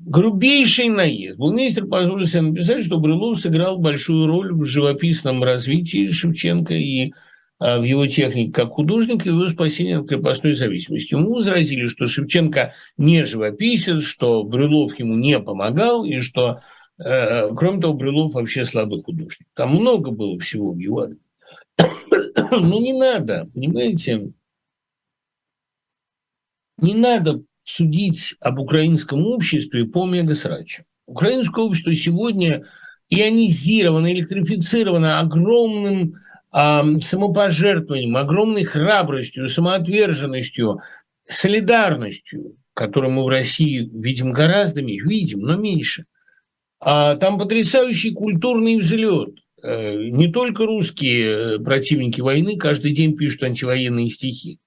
[0.00, 1.38] Грубейший наезд.
[1.38, 7.14] Баумейстер позволил себе написать, что Брылов сыграл большую роль в живописном развитии Шевченко и а,
[7.58, 11.14] в его технике как художник и его спасении от крепостной зависимости.
[11.14, 16.60] Ему возразили, что Шевченко не живописец, что Брюлов ему не помогал и что
[16.98, 19.46] Э, кроме того, Брюлов вообще слабый художник.
[19.54, 21.08] Там много было всего в его
[22.50, 24.32] Ну, не надо, понимаете?
[26.78, 30.84] Не надо судить об украинском обществе по мегасрачу.
[31.06, 32.64] Украинское общество сегодня
[33.08, 40.80] ионизировано, электрифицировано огромным э, самопожертвованием, огромной храбростью, самоотверженностью,
[41.28, 46.04] солидарностью, которую мы в России видим гораздо меньше, видим, но меньше–
[46.80, 49.30] а там потрясающий культурный взлет.
[49.62, 54.58] Э, не только русские э, противники войны каждый день пишут антивоенные стихи.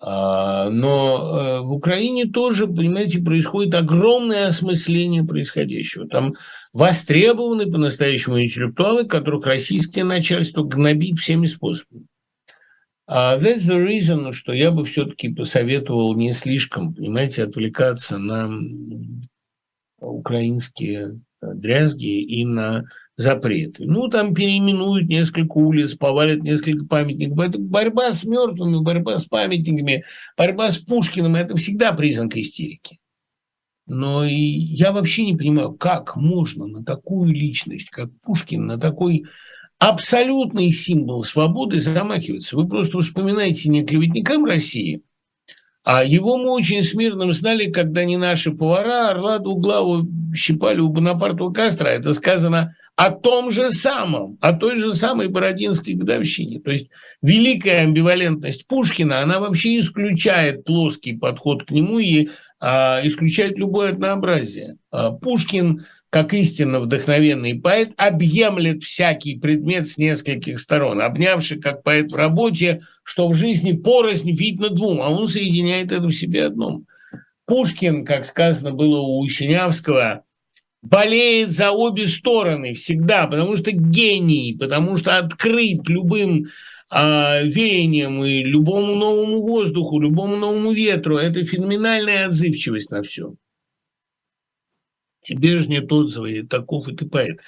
[0.00, 6.08] А, но э, в Украине тоже, понимаете, происходит огромное осмысление происходящего.
[6.08, 6.34] Там
[6.72, 12.06] востребованы по-настоящему интеллектуалы, которых российское начальство гнобит всеми способами.
[13.08, 18.48] Uh, that's the reason, что я бы все-таки посоветовал не слишком, понимаете, отвлекаться на
[20.00, 22.84] украинские э, дрязги и на
[23.16, 23.84] запреты.
[23.84, 27.38] Ну, там переименуют несколько улиц, повалят несколько памятников.
[27.40, 30.04] Это борьба с мертвыми, борьба с памятниками,
[30.36, 32.98] борьба с Пушкиным– это всегда признак истерики.
[33.86, 39.24] Но и я вообще не понимаю, как можно на такую личность, как Пушкин, на такой
[39.78, 42.56] абсолютный символ свободы замахиваться.
[42.56, 45.02] Вы просто вспоминаете не клеветникам России–
[45.84, 51.52] а его мы очень смирно знали, когда не наши повара орла двуглаву щипали у Бонапартова
[51.52, 51.90] костра.
[51.90, 56.60] Это сказано о том же самом, о той же самой Бородинской годовщине.
[56.60, 56.88] То есть
[57.20, 62.28] великая амбивалентность Пушкина, она вообще исключает плоский подход к нему и
[62.64, 64.76] а, исключает любое однообразие.
[64.92, 72.12] А, Пушкин как истинно вдохновенный поэт, объемлет всякий предмет с нескольких сторон, обнявший как поэт
[72.12, 76.84] в работе, что в жизни порознь видно двум, а он соединяет это в себе одном.
[77.46, 80.22] Пушкин, как сказано было у Синявского,
[80.82, 86.44] болеет за обе стороны всегда, потому что гений, потому что открыт любым
[86.92, 91.16] э, веянием и любому новому воздуху, любому новому ветру.
[91.16, 93.34] Это феноменальная отзывчивость на все
[95.22, 97.40] тебе же нет отзыва, таков и ты поэт.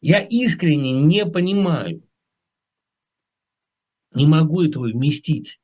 [0.00, 2.02] Я искренне не понимаю,
[4.14, 5.60] не могу этого вместить.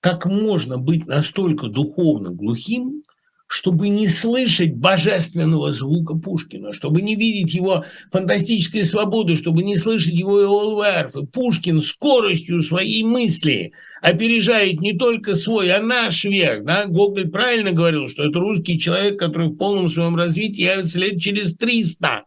[0.00, 3.02] Как можно быть настолько духовно глухим,
[3.50, 10.14] чтобы не слышать божественного звука Пушкина, чтобы не видеть его фантастической свободы, чтобы не слышать
[10.14, 11.26] его Иолварфы.
[11.26, 16.62] Пушкин скоростью своей мысли опережает не только свой, а наш век.
[16.62, 16.86] Да?
[16.86, 21.56] Гоголь правильно говорил, что это русский человек, который в полном своем развитии явится лет через
[21.56, 22.26] 300.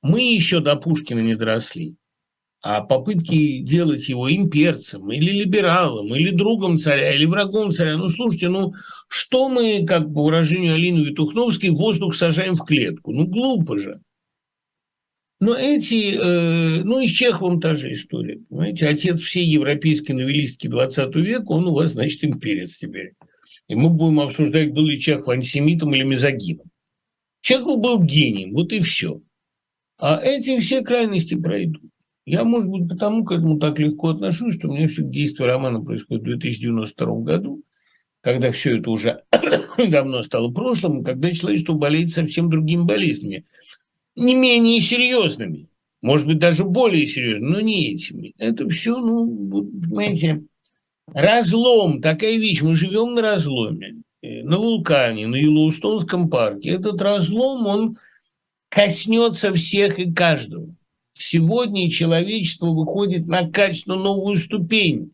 [0.00, 1.99] Мы еще до Пушкина не доросли
[2.62, 7.96] а попытки делать его имперцем или либералом, или другом царя, или врагом царя.
[7.96, 8.74] Ну, слушайте, ну,
[9.08, 13.12] что мы, как по выражению Алины Витухновской, воздух сажаем в клетку?
[13.12, 14.00] Ну, глупо же.
[15.40, 18.40] Но эти, э, ну и с Чеховым та же история.
[18.50, 23.14] Понимаете, отец всей европейской новелистки 20 века, он у вас, значит, имперец теперь.
[23.66, 26.66] И мы будем обсуждать, был ли Чехов антисемитом или мизогином.
[27.40, 29.22] Чехов был гением, вот и все.
[29.98, 31.89] А эти все крайности пройдут.
[32.30, 35.82] Я, может быть, потому к этому так легко отношусь, что у меня все действие романа
[35.82, 37.64] происходит в 2092 году,
[38.20, 39.24] когда все это уже
[39.76, 43.46] давно стало прошлым, когда человечество болеет совсем другими болезнями,
[44.14, 45.66] не менее серьезными,
[46.02, 48.32] может быть, даже более серьезными, но не этими.
[48.38, 50.44] Это все, ну, понимаете,
[51.08, 56.70] разлом, такая вещь, мы живем на разломе, э, на вулкане, на Йеллоустонском парке.
[56.70, 57.98] Этот разлом, он
[58.68, 60.76] коснется всех и каждого.
[61.20, 65.12] Сегодня человечество выходит на качественно новую ступень.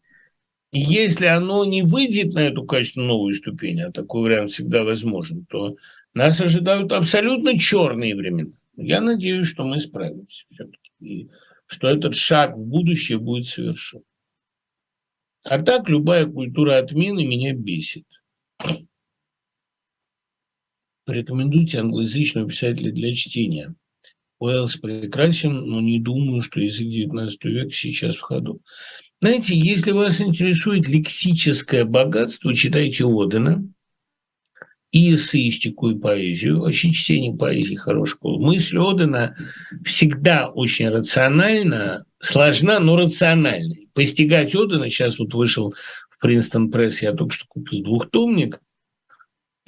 [0.70, 5.74] Если оно не выйдет на эту качественно новую ступень, а такой вариант всегда возможен, то
[6.14, 8.52] нас ожидают абсолютно черные времена.
[8.76, 11.28] Я надеюсь, что мы справимся все-таки, и
[11.66, 14.02] что этот шаг в будущее будет совершен.
[15.42, 18.06] А так любая культура отмены меня бесит.
[21.04, 23.74] Порекомендуйте англоязычного писателя для чтения.
[24.38, 28.60] Уэллс прекрасен, но не думаю, что язык XIX века сейчас в ходу.
[29.20, 33.64] Знаете, если вас интересует лексическое богатство, читайте Одена
[34.92, 36.60] и эссеистику, и поэзию.
[36.60, 38.38] Вообще чтение поэзии– хорошая школа.
[38.38, 39.36] Мысль Одена
[39.84, 43.74] всегда очень рациональна, сложна, но рациональна.
[43.94, 45.74] Постигать Одена, сейчас вот вышел
[46.10, 48.60] в Принстон Пресс, я только что купил двухтомник,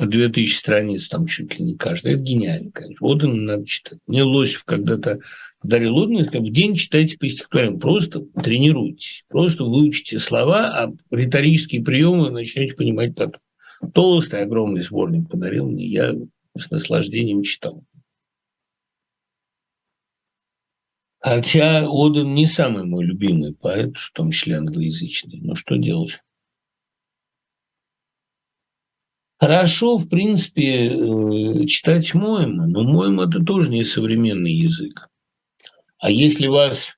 [0.07, 2.15] 2000 страниц, там чуть ли не каждый.
[2.15, 3.07] Это гениально, конечно.
[3.07, 3.99] Оден надо читать.
[4.07, 5.19] Мне Лосев когда-то
[5.61, 11.83] подарил и сказал, в день читайте по стихотворениям, просто тренируйтесь, просто выучите слова, а риторические
[11.83, 13.41] приемы начнете понимать потом.
[13.95, 16.15] Толстый, огромный сборник подарил мне, я
[16.57, 17.85] с наслаждением читал.
[21.21, 25.41] Хотя Оден не самый мой любимый поэт, в том числе англоязычный.
[25.41, 26.21] Но что делать?
[29.41, 35.09] Хорошо, в принципе, э, читать Моема, но Моем это тоже не современный язык.
[35.99, 36.97] А если вас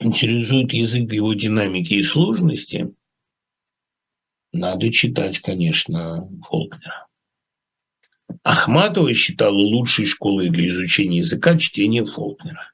[0.00, 2.92] интересует язык его динамики и сложности,
[4.52, 7.06] надо читать, конечно, Фолкнера.
[8.42, 12.72] Ахматова считала лучшей школой для изучения языка чтение Фолкнера.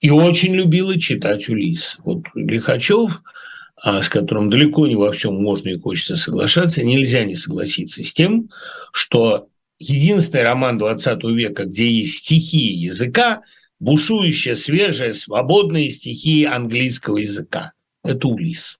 [0.00, 1.96] И очень любила читать Улис.
[2.04, 3.22] Вот Лихачев–
[3.82, 8.48] с которым далеко не во всем можно и хочется соглашаться, нельзя не согласиться с тем,
[8.92, 13.42] что единственный роман 20 века, где есть стихии языка,
[13.80, 17.72] бушующая, свежая, свободная стихии английского языка.
[18.04, 18.78] Это Улис.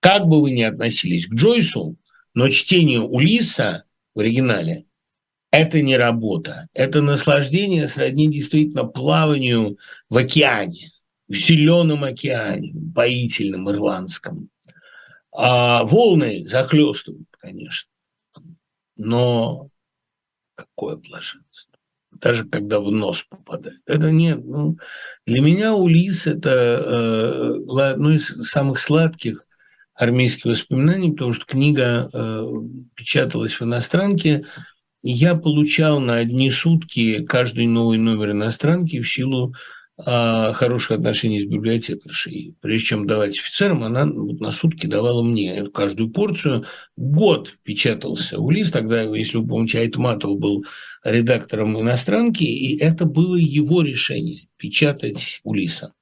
[0.00, 1.96] Как бы вы ни относились к Джойсу,
[2.34, 3.84] но чтение Улиса
[4.14, 4.86] в оригинале–
[5.52, 10.90] это не работа, это наслаждение сродни действительно плаванию в океане
[11.30, 14.50] в зеленом океане, поительном ирландском.
[15.32, 17.88] А волны захлестывают, конечно.
[18.96, 19.68] Но
[20.56, 21.78] какое блаженство.
[22.10, 23.78] Даже когда в нос попадает.
[23.86, 24.44] Это нет.
[24.44, 24.76] Ну,
[25.24, 29.46] для меня Улис– это э, одно из самых сладких
[29.94, 32.46] армейских воспоминаний, потому что книга э,
[32.96, 34.46] печаталась в иностранке,
[35.02, 39.54] и я получал на одни сутки каждый новый номер иностранки в силу
[40.06, 42.54] а, хорошие отношения с библиотекаршей.
[42.60, 46.64] Прежде чем давать офицерам, она на сутки давала мне каждую порцию.
[46.96, 50.64] Год печатался Улис, тогда, если вы помните, Айтматов был
[51.04, 55.94] редактором иностранки, и это было его решение– печатать Улиса.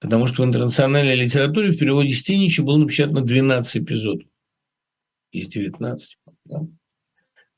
[0.00, 4.28] Потому что в интернациональной литературе в переводе Стенича было напечатано 12 эпизодов
[5.32, 6.18] из 19.
[6.44, 6.60] Да?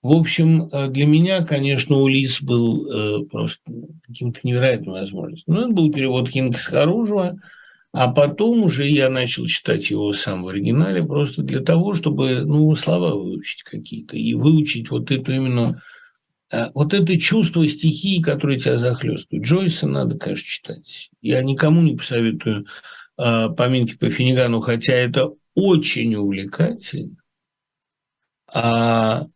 [0.03, 3.61] В общем, э, для меня, конечно, Улис был э, просто
[4.07, 5.53] каким-то невероятным возможностью.
[5.53, 7.39] Ну, это был перевод Кингсхаружева,
[7.93, 12.75] а потом уже я начал читать его сам в оригинале просто для того, чтобы, ну,
[12.77, 15.83] слова выучить какие-то и выучить вот эту именно
[16.51, 19.47] э, вот это чувство стихии, которое тебя захлестывает.
[19.47, 21.11] Джойса надо, конечно, читать.
[21.21, 22.67] Я никому не посоветую
[23.17, 27.17] поминки по Финигану, хотя это очень увлекательно.
[28.51, 29.27] А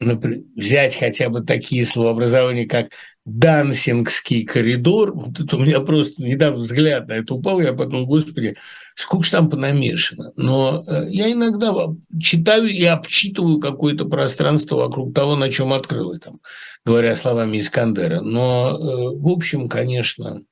[0.00, 2.90] например, взять хотя бы такие словообразования, как
[3.24, 8.56] «дансингский коридор», вот это у меня просто недавно взгляд на это упал, я подумал, господи,
[8.94, 10.32] сколько же там понамешано.
[10.36, 11.72] Но э, я иногда
[12.20, 16.40] читаю и обчитываю какое-то пространство вокруг того, на чем открылось, там,
[16.84, 18.20] говоря словами Искандера.
[18.20, 20.42] Но, э, в общем, конечно,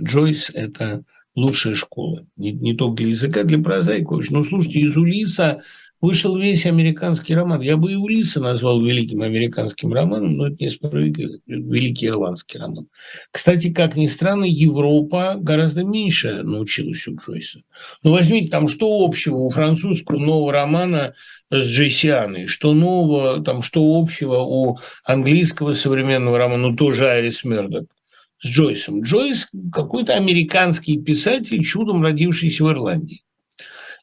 [0.00, 1.04] Джойс– это
[1.34, 2.26] лучшая школа.
[2.36, 4.14] Не, не только для языка, для прозаика.
[4.30, 5.62] Ну, слушайте, из Улиса
[6.02, 7.60] вышел весь американский роман.
[7.60, 11.38] Я бы и Улиса назвал великим американским романом, но это несправедливо.
[11.46, 12.88] Великий ирландский роман.
[13.30, 17.62] Кстати, как ни странно, Европа гораздо меньше научилась у Джойса.
[18.02, 21.14] Ну, возьмите, там что общего у французского нового романа
[21.50, 27.84] с Джейсианой, что нового, там, что общего у английского современного романа, ну, тоже Айрис Мердок
[28.42, 29.02] с Джойсом.
[29.02, 33.22] Джойс какой-то американский писатель, чудом родившийся в Ирландии.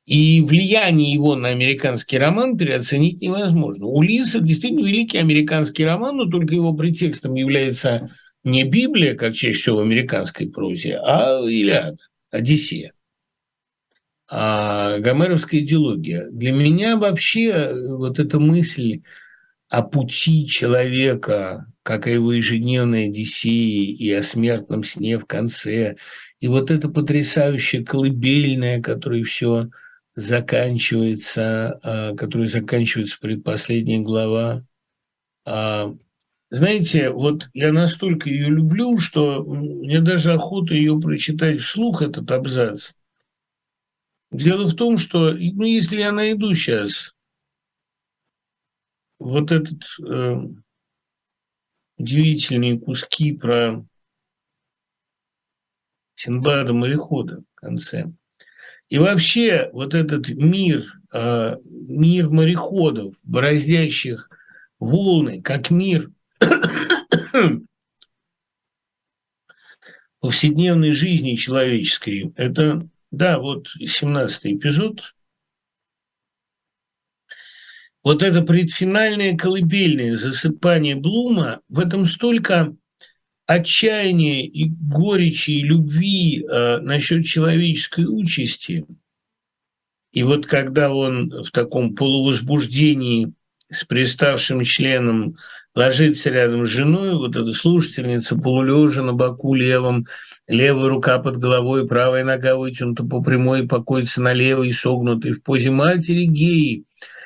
[0.10, 3.86] И влияние его на американский роман переоценить невозможно.
[3.86, 8.10] Улисса действительно великий американский роман, но только его претекстом является
[8.44, 12.00] не Библия, как чаще всего в американской прозе, а Илиада,
[12.32, 12.94] Одиссея.
[14.28, 16.28] А гомеровская идеология.
[16.32, 19.04] Для меня вообще вот эта мысль
[19.68, 25.98] о пути человека, как о его ежедневной Одиссее и о смертном сне в конце.
[26.40, 29.70] И вот это потрясающее колыбельное, которое все
[30.20, 34.64] заканчивается, а, которое заканчивается предпоследняя глава.
[35.46, 35.94] А,
[36.50, 42.92] знаете, вот я настолько ее люблю, что мне даже охота ее прочитать вслух, этот абзац.
[44.32, 47.14] Дело в том, что, ну, если я найду сейчас
[49.20, 50.36] вот этот э,
[51.98, 53.86] удивительные куски про
[56.16, 58.12] Синбада морехода в конце.
[58.90, 64.30] И вообще вот этот мир, э, мир мореходов, бороздящих
[64.80, 66.10] волны, как мир
[70.20, 75.14] повседневной жизни человеческой, это, да, вот 17 эпизод,
[78.02, 82.76] вот это предфинальное колыбельное засыпание Блума, в этом столько
[83.50, 88.86] отчаяния и горечи, и любви э, насчет человеческой участи.
[90.12, 93.34] И вот когда он в таком полувозбуждении
[93.72, 95.36] с приставшим членом
[95.74, 100.06] ложится рядом с женой, вот эта слушательница полулежа на боку левом,
[100.48, 105.72] левая рука под головой, правая нога вытянута по прямой, покоится на левой, согнутой в позе
[105.72, 106.86] матери геи,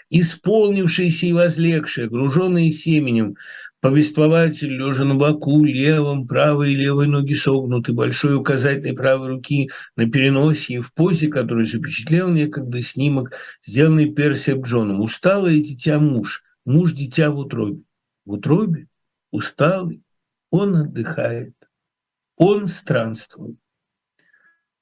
[0.10, 3.36] исполнившийся и возлегший, груженный семенем,
[3.84, 10.10] повествователь, лежа на боку, левом, правой и левой ноги согнуты, большой указательной правой руки на
[10.10, 15.02] переносе в позе, который запечатлел некогда снимок, сделанный Персием Джоном.
[15.02, 17.82] Усталый дитя муж, муж дитя в утробе.
[18.24, 18.88] В утробе,
[19.32, 20.02] усталый,
[20.50, 21.54] он отдыхает,
[22.38, 23.58] он странствует.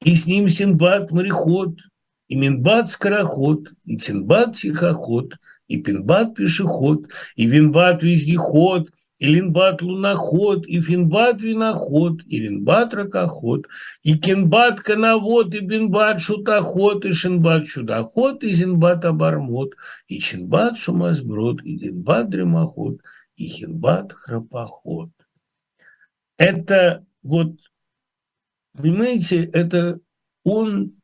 [0.05, 1.75] И с ним Синбад мореход–
[2.31, 5.33] и Минбад скороход, и Тинбад тихоход,
[5.71, 13.67] и Пинбад пешеход, и Винбад вездеход, и Линбад луноход, и Финбад виноход, и Линбад ракоход,
[14.03, 19.75] и Кинбад коновод, и Бинбад шутоход, и Шинбад чудоход, и Зинбад обормот,
[20.07, 22.97] и Чинбад сумасброд, и Динбад дремоход,
[23.35, 25.11] и Хинбад храпоход.
[26.37, 27.51] Это вот,
[28.75, 29.99] понимаете, это
[30.43, 31.00] он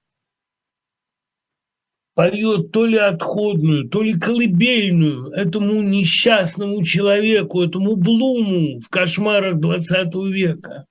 [2.17, 10.15] поет то ли отходную, то ли колыбельную этому несчастному человеку, этому Блуму в кошмарах 20
[10.33, 10.87] века,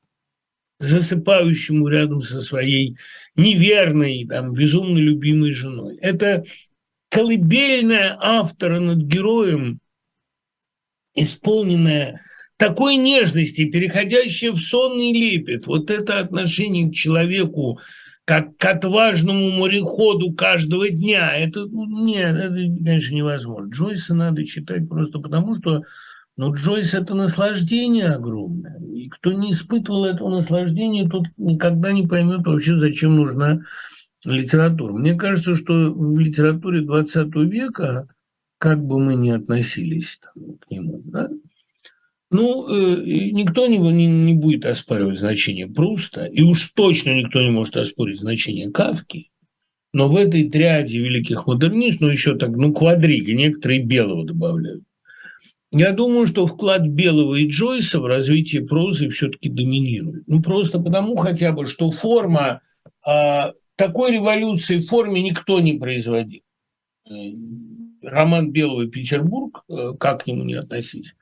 [0.79, 2.97] засыпающему рядом со своей
[3.35, 5.97] неверной, там, безумно любимой женой.
[6.01, 6.45] Это
[7.09, 9.81] колыбельная автора над героем,
[11.17, 12.21] исполненная
[12.57, 15.67] такой нежности, переходящая в сонный лепет.
[15.67, 17.81] Вот это отношение к человеку,
[18.27, 21.33] как к отважному мореходу каждого дня.
[21.33, 23.71] Это, ну, нет, это, конечно, невозможно.
[23.71, 25.85] Джойса надо читать просто потому, что
[26.37, 28.81] ну, Джойс– это наслаждение огромное.
[28.81, 33.61] И кто не испытывал этого наслаждения, тот никогда не поймет вообще, зачем нужна
[34.25, 34.93] литература.
[34.93, 38.09] Мне кажется, что в литературе 20 века,
[38.59, 41.31] как бы мы ни относились там, к нему, да,
[42.31, 43.03] ну, э,
[43.33, 48.21] никто не, не, не будет оспаривать значение Пруста, и уж точно никто не может оспорить
[48.21, 49.31] значение Кавки,
[49.93, 54.85] но в этой триаде великих модернистов, ну, еще так, ну, квадрига, некоторые Белого добавляют.
[55.73, 60.25] Я думаю, что вклад Белого и Джойса в развитие прозы все-таки доминирует.
[60.27, 62.61] Ну, просто потому хотя бы, что форма,
[63.07, 66.43] э, такой революции в форме никто не производил.
[67.09, 67.13] Э,
[68.03, 71.15] роман Белого Петербург, э, как к нему не относить,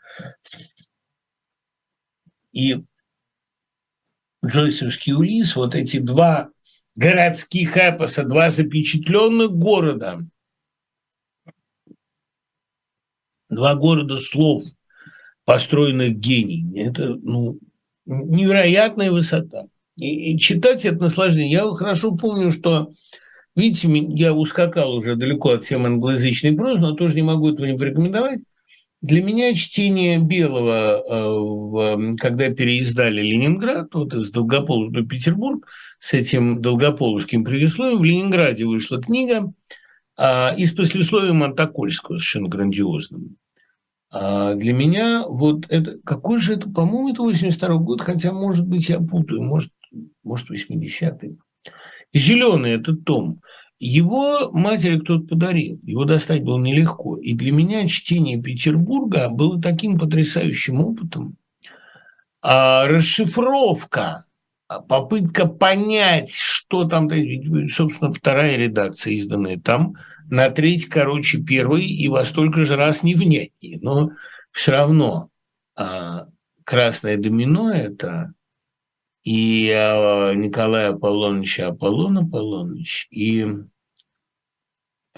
[2.55, 2.85] и
[4.45, 6.51] Джойсовский Улис, вот эти два
[6.95, 10.21] городских эпоса, два запечатленных города,
[13.49, 14.63] два города слов,
[15.45, 16.89] построенных гениями.
[16.89, 17.59] Это ну,
[18.07, 19.67] невероятная высота.
[19.97, 21.51] И, и читать это наслаждение.
[21.51, 22.93] Я хорошо помню, что,
[23.57, 27.79] видите, я ускакал уже далеко от темы англоязычной прозы, но тоже не могу этого не
[27.79, 28.41] порекомендовать.
[29.05, 35.67] Для меня чтение Белого, э, когда переиздали Ленинград, вот из Долгопола до Петербург,
[35.99, 39.53] с этим долгополовским предисловием, в Ленинграде вышла книга
[40.17, 43.37] а, и с послесловием Антокольского, совершенно грандиозным.
[44.11, 48.89] А для меня вот это, какой же это, по-моему, это 82 год, хотя, может быть,
[48.89, 49.71] я путаю, может,
[50.23, 51.37] может 80-й.
[52.15, 53.43] Зеленый этот том.
[53.87, 57.19] Его матери кто-то подарил, его достать было нелегко.
[57.19, 61.37] И для меня чтение Петербурга было таким потрясающим опытом.
[62.41, 64.25] А расшифровка,
[64.69, 67.11] а попытка понять, что там,
[67.71, 69.97] собственно, вторая редакция, изданная там,
[70.31, 73.81] на треть короче первой и во столько же раз невнятнее.
[73.83, 74.13] Но
[74.51, 75.29] все равно
[75.77, 76.29] а,
[76.65, 78.33] красное домино– это
[79.25, 83.47] и а, Николай Аполлоныч Аполлон Аполлоныч, и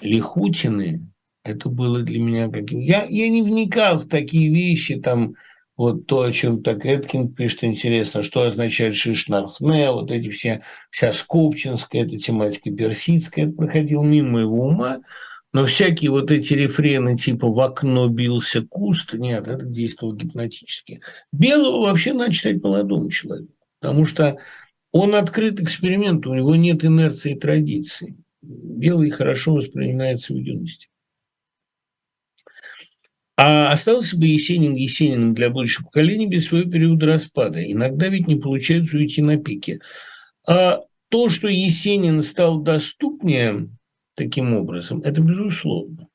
[0.00, 1.08] Лихутины–
[1.44, 2.80] это было для меня каким...
[2.80, 5.34] Я, я не вникал в такие вещи, там,
[5.76, 11.12] вот то, о чем так Эткин пишет, интересно, что означает Шишнархне, вот эти все, вся
[11.12, 15.00] Скопчинская, эта тематика персидская, это проходил мимо моего ума,
[15.52, 21.00] но всякие вот эти рефрены типа «в окно бился куст», нет, это действовало гипнотически.
[21.32, 24.38] Белого вообще надо читать молодому человеку, потому что
[24.92, 28.16] он открыт эксперименту, у него нет инерции и традиции.
[28.46, 30.88] Белый хорошо воспринимается в юности.
[33.36, 37.62] А остался бы Есенин Есениным для будущего поколения без своего периода распада.
[37.70, 39.80] Иногда ведь не получается уйти на пике.
[40.46, 43.68] А то, что Есенин стал доступнее,
[44.14, 45.02] таким образом.
[45.02, 46.08] Это безусловно.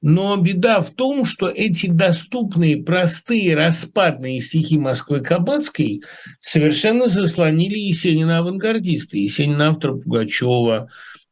[0.00, 6.02] Но беда в том, что эти доступные, простые, распадные стихи Москвы Кабацкой
[6.40, 9.16] совершенно заслонили Есенина авангардиста.
[9.18, 10.88] Есенин автор Пугачева,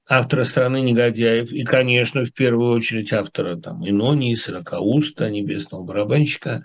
[0.08, 6.64] автора «Страны негодяев» и, конечно, в первую очередь автора там, Инонии, Сорокауста, Небесного барабанщика.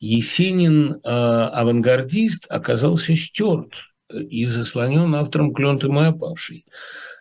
[0.00, 3.72] Есенин, э, авангардист, оказался стерт
[4.10, 6.64] и заслонен автором «Клёнты моя павший».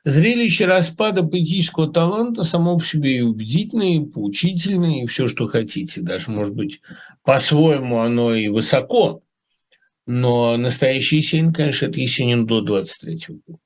[0.05, 6.01] Зрелище распада поэтического таланта само по себе и убедительное, и поучительное, и все, что хотите.
[6.01, 6.81] Даже, может быть,
[7.23, 9.21] по-своему оно и высоко.
[10.05, 13.59] Но настоящий Есенин, конечно, это Есенин до 23 года.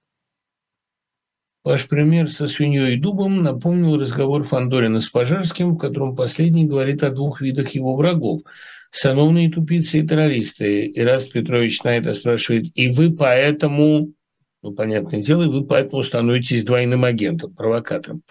[1.64, 7.04] Ваш пример со свиньей и дубом напомнил разговор Фандорина с Пожарским, в котором последний говорит
[7.04, 8.42] о двух видах его врагов–
[8.92, 10.86] сановные тупицы и террористы.
[10.86, 14.14] И раз Петрович на это спрашивает, и вы поэтому
[14.62, 18.22] ну, понятное дело, и вы поэтому становитесь двойным агентом, провокатором.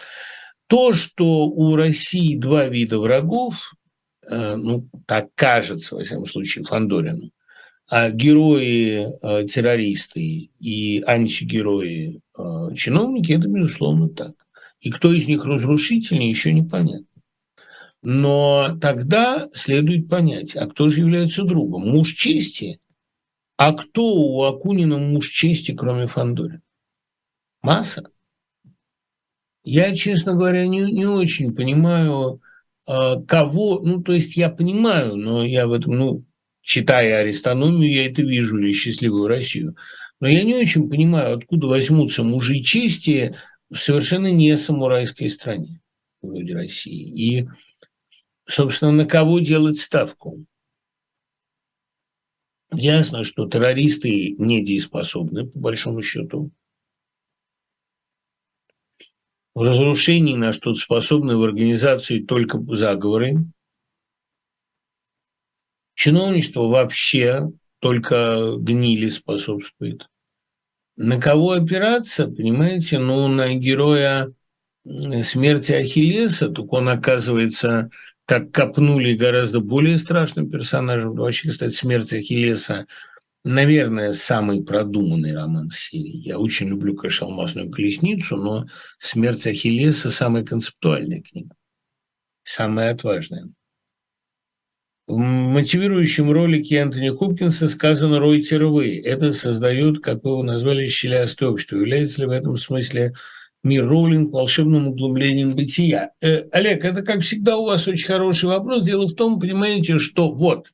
[0.67, 3.73] То, что у России два вида врагов,
[4.29, 7.31] э, ну, так кажется, во всяком случае, Фандорину,
[7.91, 9.45] а герои, э,
[10.59, 12.75] и антигерои, э,
[13.33, 14.33] это, безусловно, так.
[14.79, 17.05] И кто из них разрушительнее, еще непонятно.
[18.01, 21.87] Но тогда следует понять, а кто же является другом?
[21.87, 22.81] Муж чести
[23.63, 26.63] а кто у Акунина муж чести, кроме Фандорина?
[27.61, 28.09] Масса.
[29.63, 32.41] Я, честно говоря, не, не очень понимаю,
[32.87, 36.23] э, кого, ну, то есть я понимаю, но я в этом, ну,
[36.61, 39.75] читая аристономию, я это вижу, или счастливую Россию.
[40.19, 43.35] Но я не очень понимаю, откуда возьмутся мужи чести
[43.69, 45.81] в совершенно не самурайской стране,
[46.21, 47.41] вроде России.
[47.41, 47.47] И,
[48.47, 50.45] собственно, на кого делать ставку?
[52.73, 56.51] Ясно, что террористы недееспособны, по большому счету.
[59.53, 63.45] В разрушении на что-то способны в организации только заговоры.
[66.01, 70.07] Чиновничество вообще только гнили способствует.
[70.97, 72.97] На кого опираться, понимаете?
[72.97, 74.33] Ну, на героя
[74.83, 77.91] смерти Ахиллеса, только он оказывается
[78.25, 81.13] так копнули гораздо более страшным персонажем.
[81.13, 82.87] Вообще, кстати, смерть Ахиллеса,
[83.43, 86.17] наверное, самый продуманный роман серии.
[86.17, 88.65] Я очень люблю, конечно, «Алмазную колесницу», но
[88.97, 91.53] «Смерть Ахиллеса»– самая концептуальная книга,
[92.43, 93.53] самая отважная.
[95.11, 98.97] В мотивирующем ролике Антони Хопкинса сказано «Ройте рвы».
[99.03, 101.75] Это создает, как вы его назвали, щелястое общество.
[101.75, 103.11] Является ли в этом смысле
[103.61, 106.11] мир Роулинг волшебным углублением бытия.
[106.21, 108.85] Э, Олег, это, как всегда, у вас очень хороший вопрос.
[108.85, 110.67] Дело в том, понимаете, что вот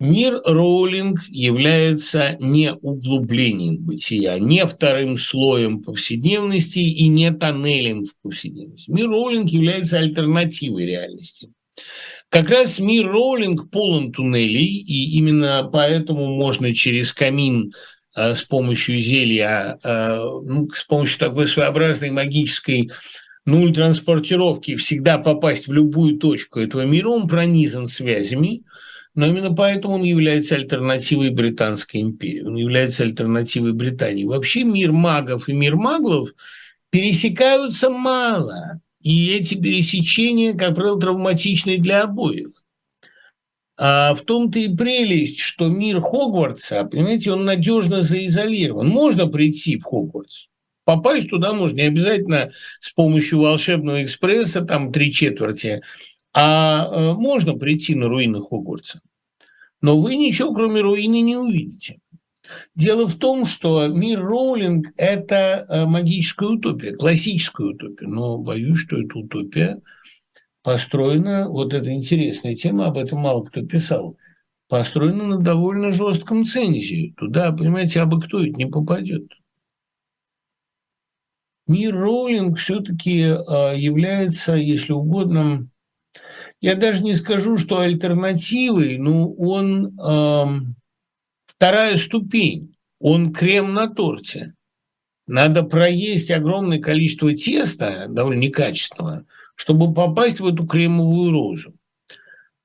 [0.00, 8.90] мир Роулинг является не углублением бытия, не вторым слоем повседневности и не тоннелем в повседневности.
[8.90, 11.52] Мир Роулинг является альтернативой реальности.
[12.30, 17.72] Как раз мир Роулинг полон туннелей, и именно поэтому можно через камин
[18.16, 22.90] Э, с помощью зелья, э, ну, с помощью такой своеобразной магической
[23.46, 28.64] нуль транспортировки всегда попасть в любую точку этого мира, он пронизан связями,
[29.14, 34.24] но именно поэтому он является альтернативой Британской империи, он является альтернативой Британии.
[34.24, 36.30] Вообще мир магов и мир маглов
[36.90, 42.50] пересекаются мало, и эти пересечения, как правило, травматичны для обоих.
[43.78, 48.86] А в том-то и прелесть, что мир Хогвартса, понимаете, он надежно заизолирован.
[48.86, 50.48] Можно прийти в Хогвартс,
[50.84, 52.52] попасть туда можно не обязательно
[52.82, 55.80] с помощью волшебного экспресса, там три четверти,
[56.34, 59.00] а э, можно прийти на руины Хогвартса.
[59.80, 62.00] Но вы ничего, кроме руины, не увидите.
[62.74, 68.06] Дело в том, что мир Роулинг– это э, магическая утопия, классическая утопия.
[68.06, 69.80] Но боюсь, что эта утопия
[70.62, 74.16] построена, вот эта интересная тема, об этом мало кто писал,
[74.68, 77.12] построена на довольно жестком цензе.
[77.16, 79.30] Туда, понимаете, абы кто ведь не попадет.
[81.66, 85.68] Мир Роулинг все-таки а, является, если угодно,
[86.60, 90.44] я даже не скажу, что альтернативой, но он э,
[91.60, 94.54] вторая ступень, он крем на торте.
[95.26, 99.26] Надо проесть огромное количество теста, довольно некачественного,
[99.56, 101.74] чтобы попасть в эту кремовую розу.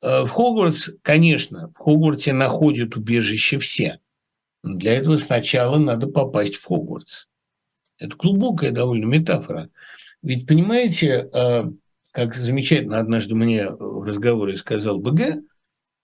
[0.01, 3.99] Э, в Хогвартс, конечно, в Хогвартсе находят убежище все.
[4.63, 7.25] Но для этого сначала надо попасть в Хогвартс.
[7.97, 9.69] Это глубокая довольно метафора.
[10.21, 11.65] Ведь, понимаете, э,
[12.11, 15.43] как замечательно однажды мне в разговоре сказал БГ,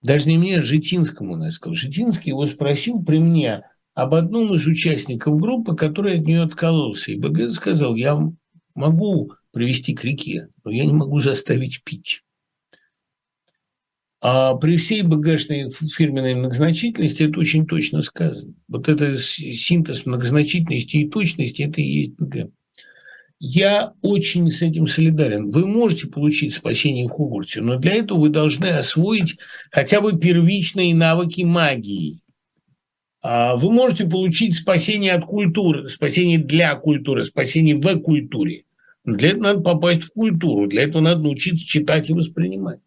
[0.02, 1.76] даже не мне, а Житинскому, он сказал.
[1.76, 3.64] Житинский его спросил при мне
[3.94, 7.12] об одном из участников группы, который от нее откололся.
[7.12, 8.20] И БГ сказал, я
[8.74, 12.24] могу привести к реке, но я не могу заставить пить.
[14.22, 18.54] А при всей БГшной фирменной многозначительности это очень точно сказано.
[18.68, 22.52] Вот это синтез многозначительности и точности– это и есть БГ.
[23.44, 25.50] Я очень с этим солидарен.
[25.50, 29.40] Вы можете получить спасение в Хогвартсе, но для этого вы должны освоить
[29.72, 32.20] хотя бы первичные навыки магии.
[33.24, 38.66] А вы можете получить спасение от культуры, спасение для культуры, спасение в культуре.
[39.06, 42.80] Но для этого надо попасть в культуру, для этого надо научиться читать и воспринимать.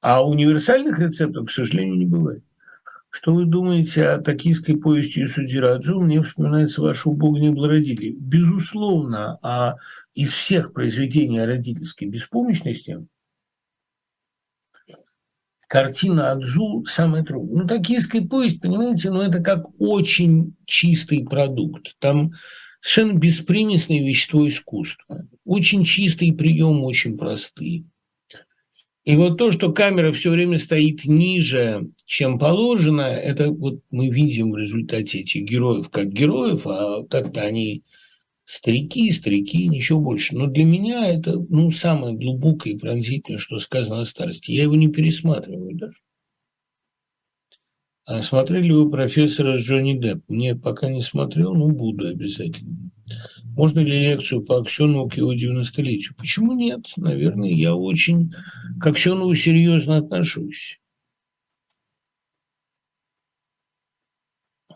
[0.00, 2.42] А универсальных рецептов, к сожалению, не бывает.
[3.14, 6.00] Что вы думаете о токийской повести Судзирадзу?
[6.00, 8.16] Мне вспоминается ваш «Бог не был родителей».
[8.18, 9.76] Безусловно, а
[10.14, 13.06] из всех произведений о родительской беспомощности
[15.68, 17.62] картина Адзу самая трудная.
[17.62, 21.94] Ну, токийская повесть, понимаете, ну, это как очень чистый продукт.
[21.98, 22.32] Там
[22.80, 25.28] совершенно беспримесное вещество искусства.
[25.44, 27.84] Очень чистые приемы, очень простые.
[29.04, 34.52] И вот то, что камера все время стоит ниже, чем положено, это вот мы видим
[34.52, 37.82] в результате этих героев как героев, а так-то они
[38.44, 40.36] старики, старики, ничего больше.
[40.36, 44.52] Но для меня это ну, самое глубокое и пронзительное, что сказано о старости.
[44.52, 45.96] Я его не пересматриваю даже.
[48.04, 50.22] А смотрели вы профессора Джонни Депп?
[50.28, 52.91] Нет, пока не смотрел, но буду обязательно.
[53.54, 56.14] Можно ли лекцию по Аксенову к его 90-летию?
[56.16, 56.86] Почему нет?
[56.96, 58.32] Наверное, я очень
[58.80, 60.80] к Аксенову серьезно отношусь.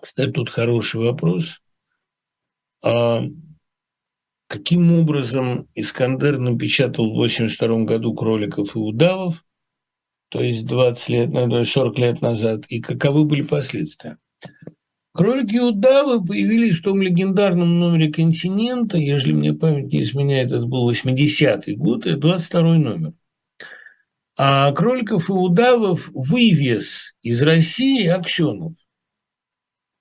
[0.00, 1.60] Кстати, тут хороший вопрос.
[2.82, 3.22] А
[4.46, 9.42] каким образом Искандер напечатал в 1982 году «Кроликов и удавов»,
[10.28, 14.18] то есть 20 лет, 40 лет назад, и каковы были последствия?
[15.16, 20.90] Кролики удавы появились в том легендарном номере «Континента», если мне память не изменяет, это был
[20.90, 23.12] 80-й год, и 22 номер.
[24.36, 28.74] А кроликов и удавов вывез из России Аксенов,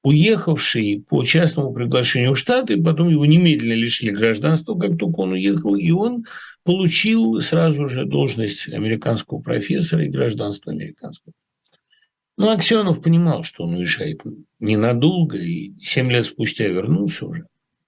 [0.04, 5.78] уехавший по частному приглашению в Штаты, потом его немедленно лишили гражданства, как только он уехал,
[5.78, 6.26] и он
[6.64, 11.32] получил сразу же должность американского профессора и гражданство американского.
[12.38, 14.22] Но Аксенов понимал, что он уезжает
[14.60, 17.48] ненадолго, и семь лет спустя вернулся уже.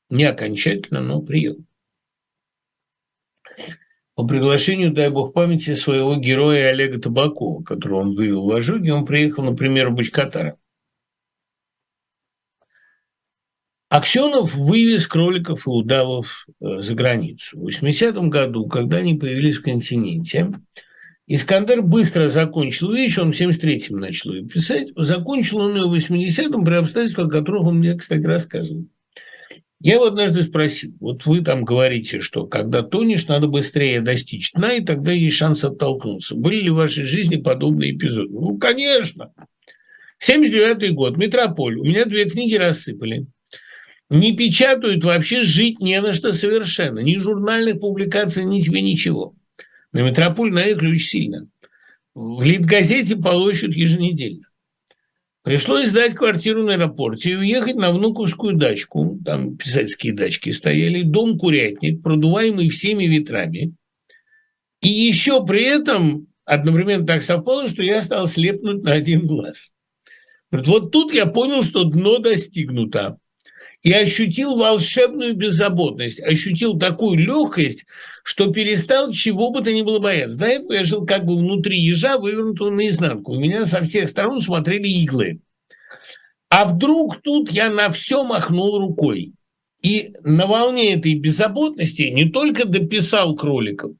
[0.09, 1.63] Не окончательно, но приехал.
[4.15, 9.05] По приглашению, дай бог памяти, своего героя Олега Табакова, которого он вывел в ожоге, он
[9.05, 10.57] приехал, например, в Бочкатара.
[13.89, 17.59] Аксенов вывез кроликов и удавов э, за границу.
[17.59, 20.51] В 80-м году, когда они появились в континенте,
[21.29, 24.89] Искандер быстро закончил вещь, он в 73-м начал ее писать.
[24.95, 28.85] Закончил он ее в 80-м при обстоятельствах, о которых он мне, кстати, рассказывал.
[29.79, 34.73] Я его однажды спросил, вот вы там говорите, что когда тонешь, надо быстрее достичь дна,
[34.73, 36.33] и тогда есть шанс оттолкнуться.
[36.33, 38.29] Были ли в вашей жизни подобные эпизоды?
[38.31, 39.33] Ну, конечно.
[40.25, 41.77] 79-й год, Метрополь.
[41.77, 43.27] У меня две книги рассыпали.
[44.09, 46.99] Не печатают, вообще жить не на что совершенно.
[46.99, 49.35] Ни журнальных публикаций, ни тебе ничего.
[49.93, 51.47] На метрополь наехали очень сильно.
[52.14, 54.43] В Литгазете получат еженедельно.
[55.43, 59.18] Пришлось сдать квартиру на аэропорте и уехать на внуковскую дачку.
[59.23, 61.03] Там писательские дачки стояли.
[61.03, 63.73] Дом-курятник, продуваемый всеми ветрами.
[64.81, 69.69] И еще при этом одновременно так совпало, что я стал слепнуть на один глаз.
[70.51, 73.18] Вот тут я понял, что дно достигнуто
[73.83, 77.85] и ощутил волшебную беззаботность, ощутил такую легкость,
[78.23, 80.37] что перестал чего бы то ни было бояться.
[80.37, 83.33] До этого я жил как бы внутри ежа, вывернутого наизнанку.
[83.33, 85.39] У меня со всех сторон смотрели иглы.
[86.49, 89.33] А вдруг тут я на все махнул рукой.
[89.81, 93.91] И на волне этой беззаботности не только дописал кроликов,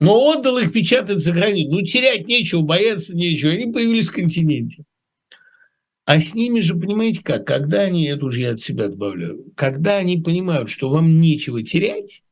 [0.00, 1.72] Но отдал их печатать за границу.
[1.72, 3.52] Ну, терять нечего, бояться нечего.
[3.52, 4.84] Они появились в континенте.
[6.10, 9.98] А с ними же, понимаете как, когда они, это уже я от себя добавляю, когда
[9.98, 12.24] они понимают, что вам нечего терять,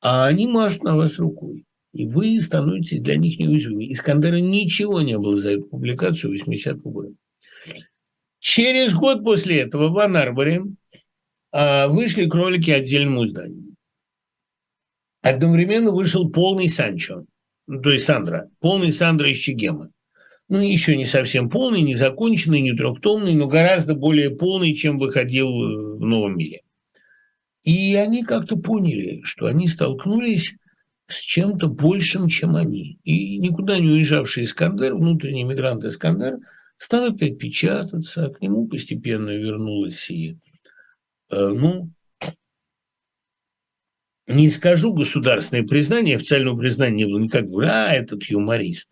[0.00, 3.90] а они машут на вас рукой, и вы становитесь для них неуязвимы.
[3.90, 7.12] Искандера ничего не было за эту публикацию 80-го года.
[8.38, 10.62] Через год после этого в Анарборе
[11.50, 13.74] а, вышли кролики отдельному изданию.
[15.22, 17.24] Одновременно вышел полный Санчо,
[17.66, 19.90] ну, то есть Сандра, полный Сандра из Чегема
[20.48, 25.48] ну, еще не совсем полный, не законченный, не трехтомный, но гораздо более полный, чем выходил
[25.48, 26.60] э, в новом мире.
[27.64, 30.54] И они как-то поняли, что они столкнулись
[31.08, 33.00] с чем-то большим, чем они.
[33.02, 36.36] И никуда не уезжавший Искандер, внутренний мигрант Искандер,
[36.78, 40.38] стал опять печататься, к нему постепенно вернулась и,
[41.30, 41.90] э, ну,
[44.28, 48.88] не скажу государственное признание, официального признания не было никак, а, этот юморист.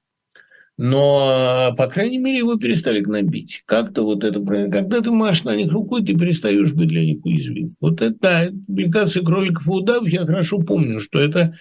[0.77, 3.63] Но, по крайней мере, его перестали гнобить.
[3.65, 7.77] Как-то вот это, когда ты машешь на них рукой, ты перестаешь быть для них уязвим.
[7.81, 11.55] Вот это, да, публикация кроликов и удавов, я хорошо помню, что это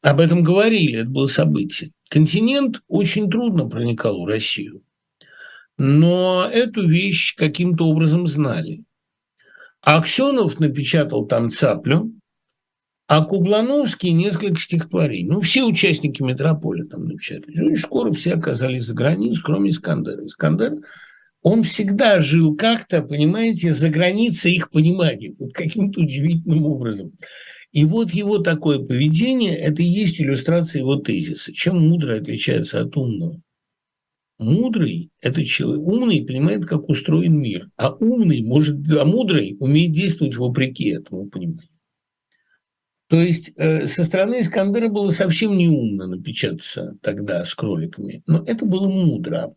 [0.00, 1.90] об этом говорили, это было событие.
[2.08, 4.82] Континент очень трудно проникал в Россию,
[5.76, 8.84] но эту вещь каким-то образом знали.
[9.82, 12.13] Аксенов напечатал там цаплю,
[13.16, 15.30] а Куглановский несколько стихотворений.
[15.30, 17.60] Ну, все участники метрополя там напечатали.
[17.60, 20.26] Очень скоро все оказались за границей, кроме Искандера.
[20.26, 20.78] Искандер,
[21.40, 27.12] он всегда жил как-то, понимаете, за границей их понимания, вот каким-то удивительным образом.
[27.70, 31.52] И вот его такое поведение– это и есть иллюстрация его тезиса.
[31.52, 33.40] Чем мудрый отличается от умного?
[34.38, 40.34] Мудрый– это человек, умный понимает, как устроен мир, а умный может, а мудрый умеет действовать
[40.34, 41.68] вопреки этому пониманию.
[43.08, 48.64] То есть э, со стороны Искандера было совсем неумно напечататься тогда с кроликами, но это
[48.64, 49.54] было мудро.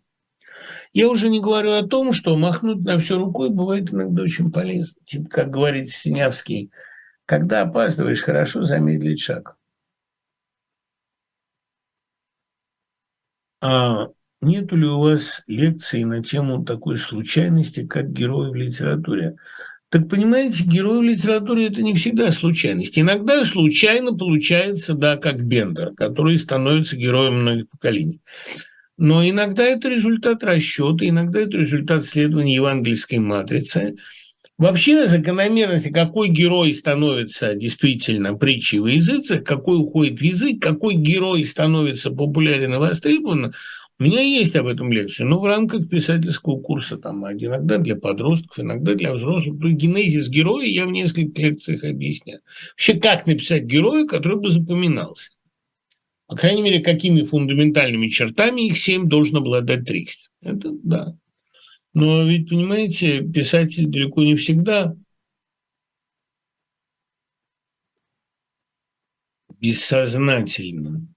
[0.93, 4.99] Я уже не говорю о том, что махнуть на все рукой бывает иногда очень полезно.
[5.05, 6.71] Типа, как говорит Синявский,
[7.25, 9.55] когда опаздываешь, хорошо замедлить шаг.
[13.61, 14.07] А
[14.41, 19.37] нету ли у вас лекции на тему такой случайности, как герои в литературе?
[19.89, 22.99] Так понимаете, герой в литературе– это не всегда случайность.
[22.99, 28.19] Иногда случайно получается, да, как Бендер, который становится героем многих поколений.
[28.97, 33.95] Но иногда это результат расчета, иногда это результат следования евангельской матрицы.
[34.57, 41.45] Вообще закономерности, какой герой становится действительно притчей во языцах, какой уходит в язык, какой герой
[41.45, 43.53] становится популярен и востребован,
[43.99, 48.59] у меня есть об этом лекция, но в рамках писательского курса, там, иногда для подростков,
[48.59, 49.59] иногда для взрослых.
[49.59, 52.41] То генезис героя я в нескольких лекциях объясняю.
[52.73, 55.31] Вообще, как написать героя, который бы запоминался.
[56.27, 60.29] По крайней мере, какими фундаментальными чертами их семь должен обладать Трикстер.
[60.41, 61.17] Это да.
[61.93, 64.95] Но ведь, понимаете, писатель далеко не всегда
[69.59, 71.07] бессознательно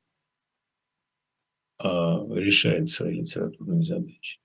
[1.83, 4.41] решает свои литературные задачи.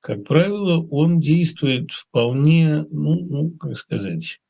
[0.00, 4.40] Как правило, он действует вполне, ну, ну как сказать,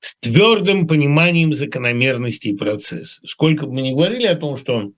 [0.00, 3.26] с твердым пониманием закономерностей процесса.
[3.26, 4.92] Сколько бы мы ни говорили о том, что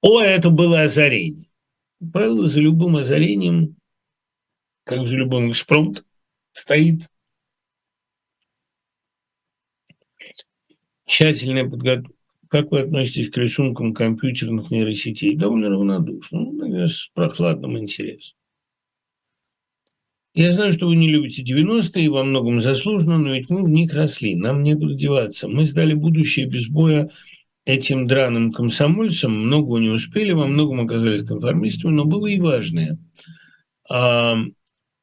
[0.00, 1.46] «О, это было озарение».
[2.12, 3.76] Правило, за любым озарением,
[4.84, 6.04] как за любым экспромт,
[6.52, 7.08] стоит
[11.08, 12.12] тщательная подготовка.
[12.48, 15.36] Как вы относитесь к рисункам компьютерных нейросетей?
[15.36, 18.36] Довольно равнодушно, ну, с прохладным интересом.
[20.34, 23.68] Я знаю, что вы не любите 90-е, и во многом заслуженно, но ведь мы в
[23.68, 25.48] них росли, нам некуда деваться.
[25.48, 27.10] Мы сдали будущее без боя
[27.64, 32.98] этим драным комсомольцам, многого не успели, во многом оказались конформистами, но было и важное.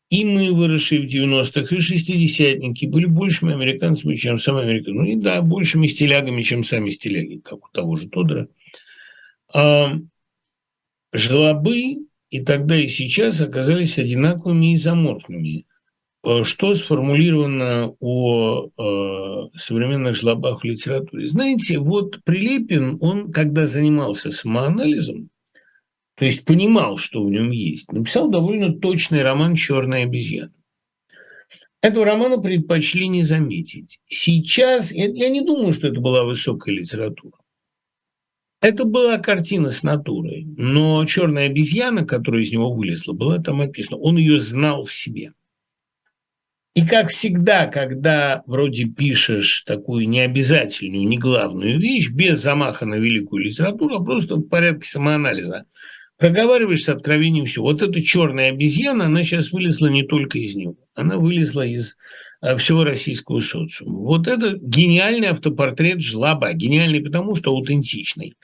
[0.09, 4.93] И мы, выросшие в 90-х, и шестидесятники, были большими американцами, чем сами американцы.
[4.93, 8.47] Ну и да, большими стилягами, чем сами стиляги, как у того же Тодора.
[9.51, 9.97] А
[11.11, 11.97] жлобы
[12.29, 15.65] и тогда, и сейчас оказались одинаковыми и заморфными.
[16.21, 21.27] А что сформулировано о э, современных жлобах в литературе?
[21.27, 25.29] Знаете, вот Прилепин, он, когда занимался самоанализом,
[26.15, 30.53] то есть понимал, что в нем есть, написал довольно точный роман «Черная обезьяна».
[31.81, 33.99] Этого романа предпочли не заметить.
[34.07, 37.37] Сейчас, я, не думаю, что это была высокая литература.
[38.61, 43.97] Это была картина с натурой, но черная обезьяна, которая из него вылезла, была там описана.
[43.97, 45.33] Он ее знал в себе.
[46.73, 53.43] И как всегда, когда вроде пишешь такую необязательную, не главную вещь, без замаха на великую
[53.43, 55.65] литературу, а просто в порядке самоанализа,
[56.17, 57.61] проговариваешь с откровением все.
[57.61, 61.97] Вот эта черная обезьяна, она сейчас вылезла не только из него, она вылезла из
[62.41, 63.99] э, всего российского социума.
[63.99, 66.53] Вот это гениальный автопортрет жлоба.
[66.53, 68.35] Гениальный потому, что аутентичный.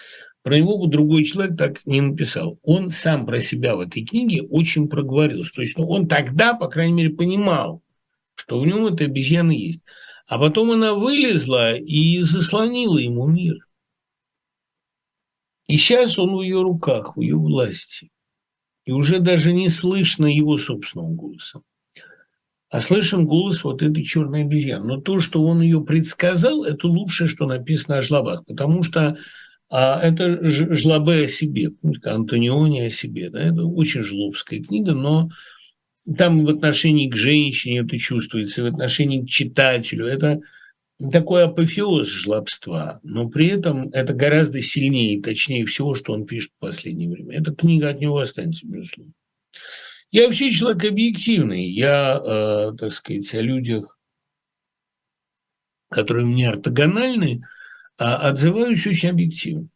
[0.43, 2.57] Про него бы другой человек так не написал.
[2.64, 5.52] Он сам про себя в этой книге очень проговорился.
[5.53, 7.84] То есть ну, он тогда, по крайней мере, понимал,
[8.35, 9.81] что в нем эта обезьяна есть.
[10.27, 13.57] А потом она вылезла и заслонила ему мир.
[15.72, 18.10] И сейчас он в ее руках, в ее власти.
[18.84, 21.61] И уже даже не слышно его собственного голоса.
[22.69, 24.85] А слышен голос вот этой черной обезьяны.
[24.85, 28.43] Но то, что он ее предсказал, это лучшее, что написано о жлобах.
[28.45, 29.18] Потому что
[29.69, 30.43] а, это
[30.76, 31.69] жлобы о себе,
[32.03, 33.30] Антониони о себе.
[33.30, 33.39] Да?
[33.39, 35.30] Это очень жлобская книга, но
[36.18, 40.06] там в отношении к женщине это чувствуется, в отношении к читателю.
[40.06, 40.41] Это
[41.10, 46.52] такой апофеоз жлобства, но при этом это гораздо сильнее и точнее всего, что он пишет
[46.52, 47.40] в последнее время.
[47.40, 49.14] Эта книга от него останется, безусловно.
[50.11, 51.69] Я вообще человек объективный.
[51.69, 53.98] Я, э, так сказать, о людях,
[55.90, 57.45] которые мне ортогональны,
[57.98, 59.69] э, отзываюсь очень объективно.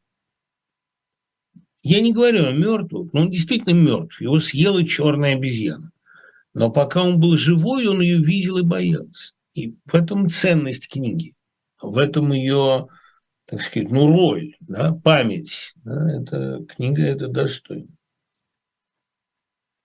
[1.84, 4.20] Я не говорю о мертвых, но он действительно мертв.
[4.20, 5.92] Его съела черная обезьяна.
[6.54, 9.35] Но пока он был живой, он ее видел и боялся.
[9.56, 11.34] И в этом ценность книги,
[11.82, 12.88] в этом ее,
[13.46, 15.74] так сказать, ну, роль, да, память.
[15.78, 17.88] Да, эта книга это достойно.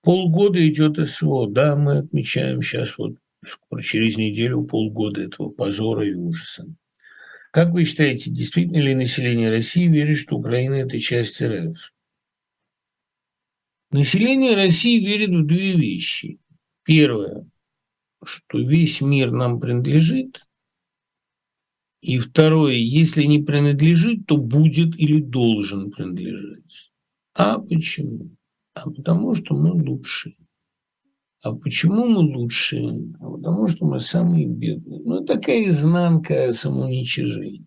[0.03, 6.15] Полгода идет СВО, да, мы отмечаем сейчас вот скоро через неделю полгода этого позора и
[6.15, 6.67] ужаса.
[7.53, 11.77] Как вы считаете, действительно ли население России верит, что Украина– это часть РФ?
[13.93, 16.39] Население России верит в две вещи.
[16.85, 17.50] Первое,
[18.25, 20.47] что весь мир нам принадлежит.
[22.01, 26.93] И второе, если не принадлежит, то будет или должен принадлежать.
[27.35, 28.31] А почему?
[28.75, 30.37] А потому что мы лучшие.
[31.43, 33.15] А почему мы лучшие?
[33.21, 35.01] А потому что мы самые бедные.
[35.05, 37.65] Ну, такая изнанка самоуничижения.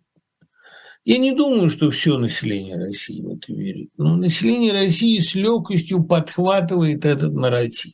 [1.05, 6.03] Я не думаю, что все население России в это верит, но население России с легкостью
[6.03, 7.93] подхватывает этот нарратив.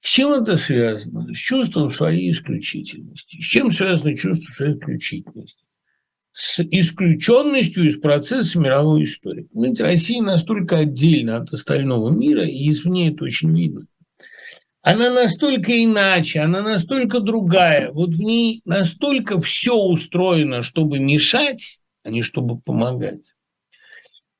[0.00, 1.32] С чем это связано?
[1.32, 3.36] С чувством своей исключительности.
[3.36, 5.64] С чем связано чувство своей исключительности?
[6.32, 9.48] С исключенностью из процесса мировой истории.
[9.52, 13.86] Понимаете, Россия настолько отдельна от остального мира, и извне это очень видно.
[14.82, 17.92] Она настолько иначе, она настолько другая.
[17.92, 23.34] Вот в ней настолько все устроено, чтобы мешать, а не чтобы помогать.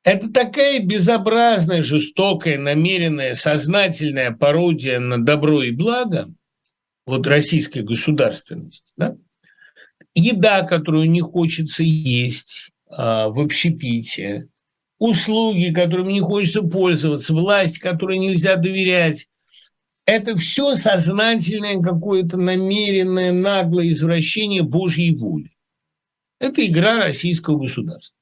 [0.03, 6.33] Это такая безобразная, жестокая, намеренная, сознательная пародия на добро и благо,
[7.07, 9.17] вот российской государственности, да?
[10.15, 14.49] еда, которую не хочется есть а, в общепите,
[14.99, 19.29] услуги, которыми не хочется пользоваться, власть, которой нельзя доверять,
[20.07, 25.53] это все сознательное какое-то намеренное наглое извращение Божьей воли.
[26.39, 28.17] Это игра российского государства.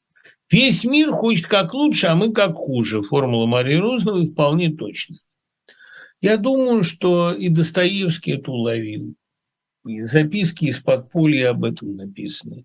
[0.51, 3.03] Весь мир хочет как лучше, а мы как хуже.
[3.03, 5.19] Формула Марии Розновой вполне точно.
[6.21, 9.15] Я думаю, что и Достоевский это уловил.
[9.87, 12.65] И записки из подполья об этом написаны.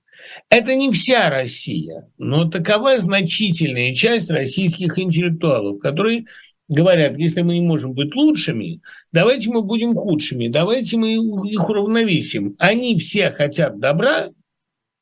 [0.49, 6.25] Это не вся Россия, но такова значительная часть российских интеллектуалов, которые
[6.67, 8.81] говорят, если мы не можем быть лучшими,
[9.11, 12.55] давайте мы будем худшими, давайте мы их уравновесим.
[12.57, 14.29] Они все хотят добра,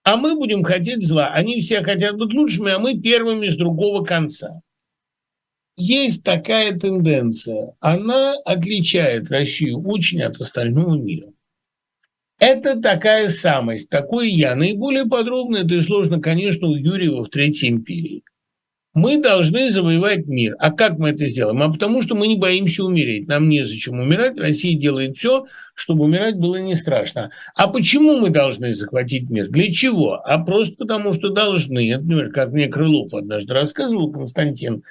[0.03, 1.28] а мы будем хотеть зла.
[1.28, 4.61] Они все хотят быть лучшими, а мы первыми с другого конца.
[5.78, 7.76] Есть такая тенденция.
[7.80, 11.32] Она отличает Россию очень от остального мира.
[12.40, 14.56] Это такая самость, такой я.
[14.56, 18.23] Наиболее подробно это и сложно, конечно, у Юрьева в Третьей империи.
[18.93, 20.55] Мы должны завоевать мир.
[20.59, 21.63] А как мы это сделаем?
[21.63, 23.27] А потому что мы не боимся умереть.
[23.27, 24.38] Нам незачем умирать.
[24.38, 25.45] Россия делает все,
[25.76, 27.31] чтобы умирать было не страшно.
[27.55, 29.47] А почему мы должны захватить мир?
[29.47, 30.15] Для чего?
[30.15, 31.95] А просто потому, что должны.
[31.95, 34.84] Например, как мне Крылов однажды рассказывал, Константин,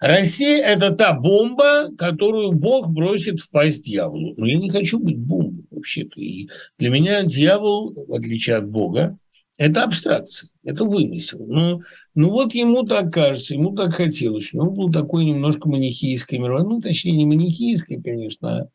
[0.00, 4.34] Россия– это та бомба, которую Бог бросит в пасть дьяволу.
[4.38, 6.18] Но я не хочу быть бомбой вообще-то.
[6.18, 6.48] И
[6.78, 9.18] для меня дьявол, в отличие от Бога,
[9.56, 11.44] это абстракция, это вымысел.
[11.46, 11.82] Но,
[12.14, 14.52] ну вот ему так кажется, ему так хотелось.
[14.52, 18.68] Он был такой немножко манихейской мировой, ну, точнее, не манихейской, конечно, а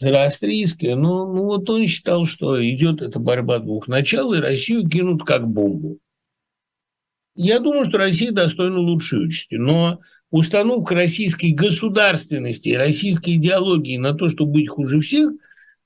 [0.00, 0.94] зороастрийской.
[0.94, 5.46] Но ну, вот он считал, что идет эта борьба двух начал, и Россию кинут как
[5.46, 5.98] бомбу.
[7.36, 10.00] Я думаю, что Россия достойна лучшей участи, но
[10.30, 15.30] установка российской государственности и российской идеологии на то, чтобы быть хуже всех,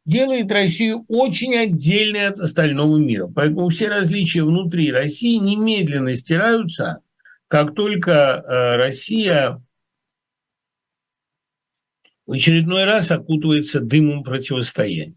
[0.05, 3.27] делает Россию очень отдельной от остального мира.
[3.27, 7.01] Поэтому все различия внутри России немедленно стираются,
[7.49, 9.63] как только э, Россия
[12.27, 15.15] в очередной раз окутывается дымом противостояния.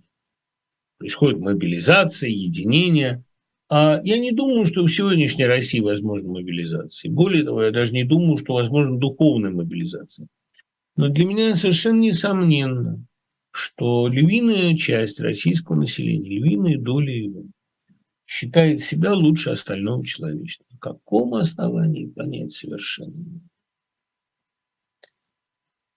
[0.97, 3.23] Происходит мобилизация, единение.
[3.69, 7.11] А я не думаю, что в сегодняшней России возможна мобилизация.
[7.11, 10.27] Более того, я даже не думаю, что возможна духовная мобилизация.
[10.95, 13.05] Но для меня совершенно несомненно,
[13.57, 17.43] что львиная часть российского населения, львиная доля его,
[18.27, 20.67] считает себя лучше остального человечества.
[20.71, 23.41] На каком основании понять совершенно.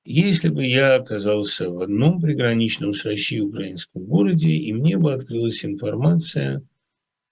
[0.05, 5.63] Если бы я оказался в одном приграничном с Россией украинском городе, и мне бы открылась
[5.63, 6.63] информация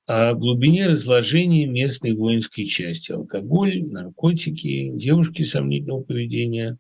[0.05, 3.13] о глубине разложения местной воинской части.
[3.13, 6.77] Алкоголь, наркотики, девушки сомнительного поведения,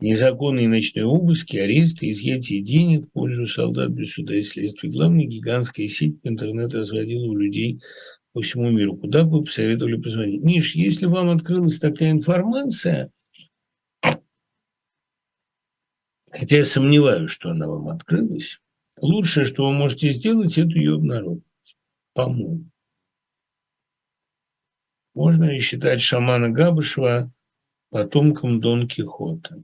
[0.00, 4.90] незаконные ночные обыски, аресты, изъятие денег в пользу солдат без суда и следствия.
[4.90, 7.80] Главное, гигантская сеть по интернету разводила у людей
[8.32, 8.96] по всему миру.
[8.96, 10.42] Куда бы вы посоветовали позвонить?
[10.42, 13.10] Миш, если вам открылась такая информация–
[16.30, 18.60] хотя я сомневаюсь, что она вам открылась,
[19.00, 21.42] лучшее, что вы можете сделать, это ее обнародовать.
[22.14, 22.70] По-моему.
[25.14, 27.32] Можно ли считать шамана Габышева
[27.90, 29.62] потомком Дон Кихота?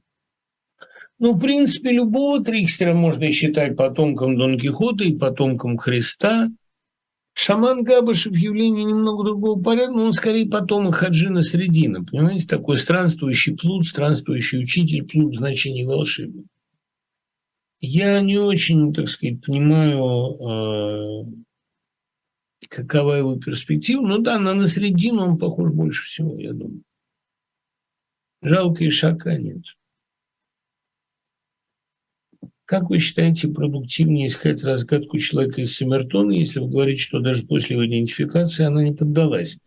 [1.18, 6.50] Ну, в принципе, любого трикстера можно считать потомком Дон Кихота и потомком Христа.
[7.34, 13.56] Шаман Габышев явление немного другого порядка, но он скорее потомок Хаджина Средина, понимаете, такой странствующий
[13.56, 16.46] плут, странствующий учитель, плут в значении волшебник.
[17.80, 24.06] Я не очень, так сказать, понимаю, э, какова его перспектива.
[24.06, 26.82] Ну да, на Насреддина он похож больше всего, я думаю.
[28.42, 29.64] Жалко и шака нет.
[32.64, 37.76] Как вы считаете, продуктивнее искать разгадку человека из Семертона, если вы говорите, что даже после
[37.76, 39.58] его идентификации она не поддалась?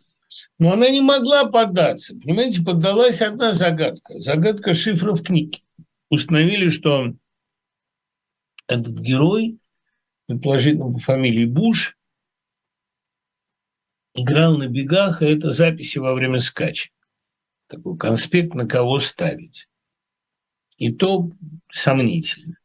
[0.58, 2.14] Но она не могла поддаться.
[2.16, 4.18] Понимаете, поддалась одна загадка.
[4.18, 5.60] Загадка шифров книги.
[6.10, 7.14] Установили, что
[8.66, 9.58] этот герой,
[10.26, 11.96] предположительно по фамилии Буш,
[14.14, 16.90] играл на бегах, и это записи во время скача.
[17.68, 19.68] Такой конспект, на кого ставить.
[20.76, 21.30] И то
[21.70, 22.57] сомнительно.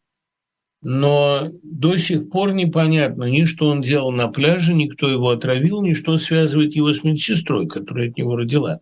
[0.84, 5.94] Но до сих пор непонятно ни что он делал на пляже, никто его отравил, ни
[5.94, 8.82] что связывает его с медсестрой, которая от него родила.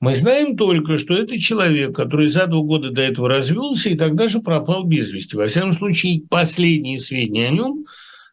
[0.00, 4.26] Мы знаем только, что это человек, который за два года до этого развелся и тогда
[4.28, 5.36] же пропал без вести.
[5.36, 7.86] Во всяком случае, последние сведения о нем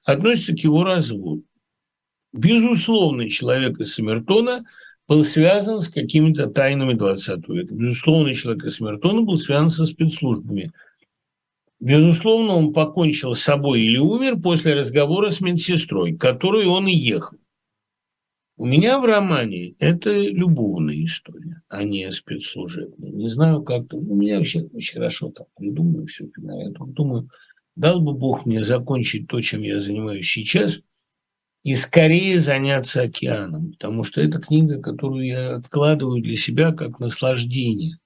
[0.03, 1.43] относятся к его разводу.
[2.33, 4.65] Безусловно, человек из Самертона
[5.07, 7.73] был связан с какими-то тайнами 20 века.
[7.73, 10.71] Безусловно, человек из Самертона был связан со спецслужбами.
[11.83, 16.95] Безусловно, он покончил с собой или умер после разговора с медсестрой, к которой он и
[16.95, 17.37] ехал.
[18.55, 23.11] У меня в романе это любовная история, а не спецслужебная.
[23.11, 23.97] Не знаю, как -то.
[23.97, 26.29] У меня вообще очень хорошо так придумано все.
[26.37, 27.27] Я так думаю,
[27.75, 30.79] дал бы Бог мне закончить то, чем я занимаюсь сейчас,
[31.63, 37.97] и скорее заняться океаном, потому что это книга, которую я откладываю для себя как наслаждение.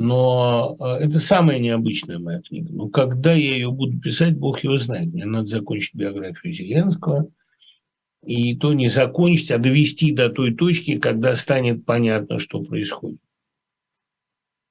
[0.00, 2.72] Но а, это самая необычная моя книга.
[2.72, 5.12] Но когда я ее буду писать, Бог его знает.
[5.12, 7.28] Мне надо закончить биографию Зеленского–
[8.24, 13.20] и то не закончить, а довести до той точки, когда станет понятно, что происходит.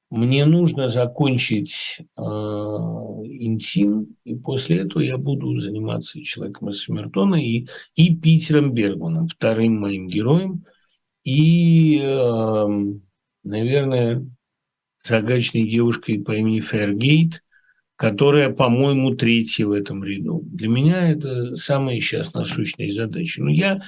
[0.09, 7.67] Мне нужно закончить э, интим, и после этого я буду заниматься человеком из Смертона и,
[7.95, 10.63] и Питером Бергманом, вторым моим героем,
[11.25, 12.67] и, э,
[13.43, 14.25] наверное,
[15.07, 17.41] загадочной девушкой по имени Фергейт,
[17.95, 20.43] которая, по-моему, третья в этом ряду.
[20.45, 23.43] Для меня это самая сейчас насущная задача.
[23.43, 23.81] Но я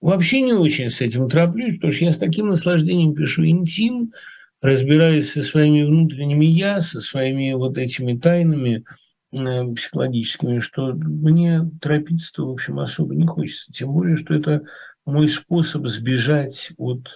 [0.00, 4.12] вообще не очень с этим тороплюсь, потому что я с таким наслаждением пишу интим,
[4.60, 8.84] разбираясь со своими внутренними я, со своими вот этими тайнами
[9.32, 13.72] э, психологическими, что мне торопиться-то, в общем, особо не хочется.
[13.72, 14.62] Тем более, что это
[15.04, 17.06] мой способ сбежать от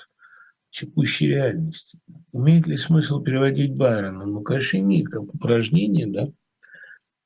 [0.71, 1.99] текущей реальности.
[2.33, 4.25] Имеет ли смысл переводить Байрона?
[4.25, 6.29] Ну, конечно, имеет, как упражнение, да.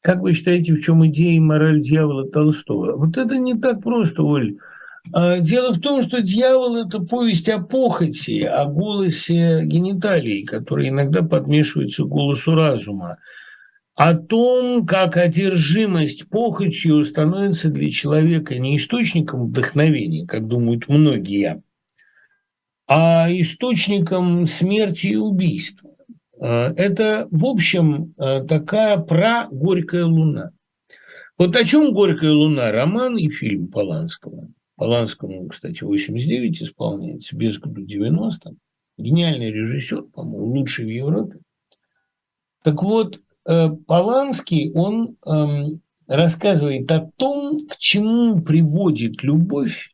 [0.01, 2.97] Как вы считаете, в чем идея и мораль дьявола Толстого?
[2.97, 4.57] Вот это не так просто, Оль.
[5.13, 11.23] А, дело в том, что «Дьявол»– это повесть о похоти, о голосе гениталий, который иногда
[11.23, 13.19] подмешивается к голосу разума,
[13.95, 21.63] о том, как одержимость похотью становится для человека не источником вдохновения, как думают многие,
[22.87, 25.91] а источником смерти и убийства.
[26.41, 30.51] А, это, в общем, а, такая про горькая луна.
[31.37, 34.49] Вот о чем «Горькая луна» роман и фильм Поланского.
[34.77, 38.55] Поланскому, кстати, 89 исполняется, без году 90.
[38.99, 41.39] Гениальный режиссер, по-моему, лучший в Европе.
[42.63, 49.94] Так вот, э, Поланский, он эм, рассказывает о том, к чему приводит любовь,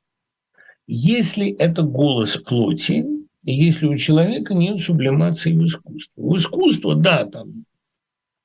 [0.93, 3.05] если это голос плоти,
[3.43, 6.11] если у человека нет сублимации в искусстве.
[6.17, 7.65] В искусство, да, там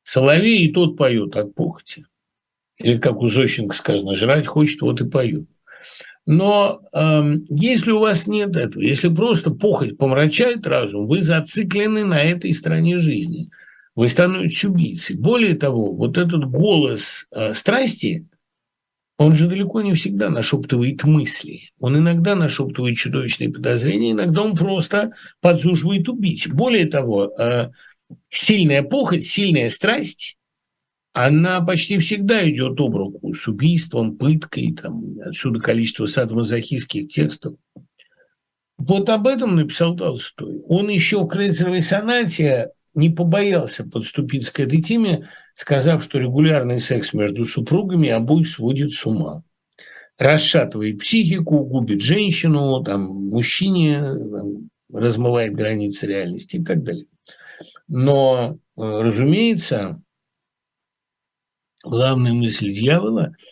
[0.04, 2.06] Соловей и тот поет от похоти.
[2.78, 5.46] Или, как у Зощенко сказано, жрать хочет, вот и поет.
[6.28, 12.22] Но э, если у вас нет этого, если просто похоть помрачает разум, вы зациклены на
[12.22, 13.50] этой стороне жизни.
[13.96, 15.16] Вы становитесь убийцей.
[15.16, 18.28] Более того, вот этот голос э, страсти,
[19.18, 21.70] он же далеко не всегда нашептывает мысли.
[21.80, 26.52] Он иногда нашептывает чудовищные подозрения, иногда он просто подзуживает убить.
[26.52, 27.72] Более того, э,
[28.30, 30.38] сильная похоть, сильная страсть,
[31.14, 37.56] она почти всегда идет об руку с убийством, пыткой, там, отсюда количество садомазохистских текстов.
[38.78, 40.60] Вот об этом написал Толстой.
[40.68, 47.14] Он еще в Крейцеровой сонате не побоялся подступиться к этой теме, сказав, что регулярный секс
[47.14, 49.44] между супругами обоих сводит с ума.
[50.18, 57.08] Расшатывает психику, губит женщину, там, мужчине там, размывает границы реальности и так далее.
[57.88, 60.02] Но, э, разумеется,
[61.84, 63.36] главная мысль дьявола–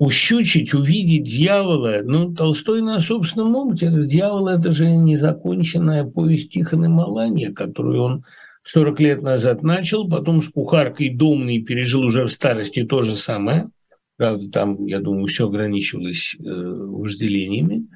[0.00, 2.00] ущучить, увидеть дьявола.
[2.02, 3.92] Ну, Толстой на собственном опыте.
[3.92, 8.24] Дьявол– это же незаконченная повесть Тихона Маланья, которую он
[8.72, 13.68] 40 лет назад начал, потом с кухаркой домной пережил уже в старости то же самое.
[14.16, 17.86] Правда, там, я думаю, все ограничивалось э, вожделениями.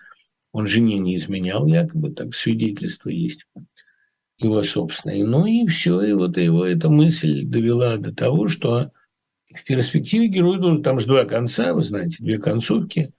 [0.52, 3.46] Он жене не изменял, якобы, так свидетельство есть
[4.38, 5.24] его собственное.
[5.24, 8.90] Ну и все, и вот его эта мысль довела до того, что
[9.54, 13.12] в перспективе герой должен, там же два конца, вы знаете, две концовки,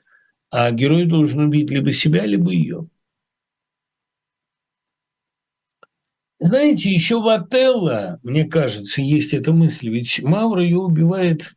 [0.50, 2.90] а герой должен убить либо себя, либо ее.
[6.40, 11.56] Знаете, еще в Отелло, мне кажется, есть эта мысль, ведь Мавра ее убивает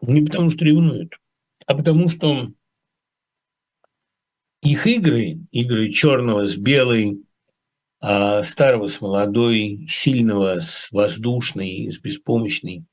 [0.00, 1.12] не потому, что ревнует,
[1.66, 2.50] а потому что
[4.62, 7.22] их игры, игры черного с белой,
[8.00, 12.84] а старого с молодой, сильного с воздушной, с беспомощной,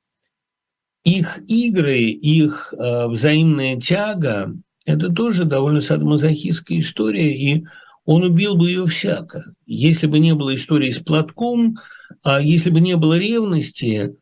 [1.03, 4.53] их игры, их э, взаимная тяга–
[4.85, 7.65] это тоже довольно садомазохистская история, и
[8.05, 9.43] он убил бы ее всяко.
[9.65, 11.77] Если бы не было истории с платком,
[12.23, 14.15] а если бы не было ревности,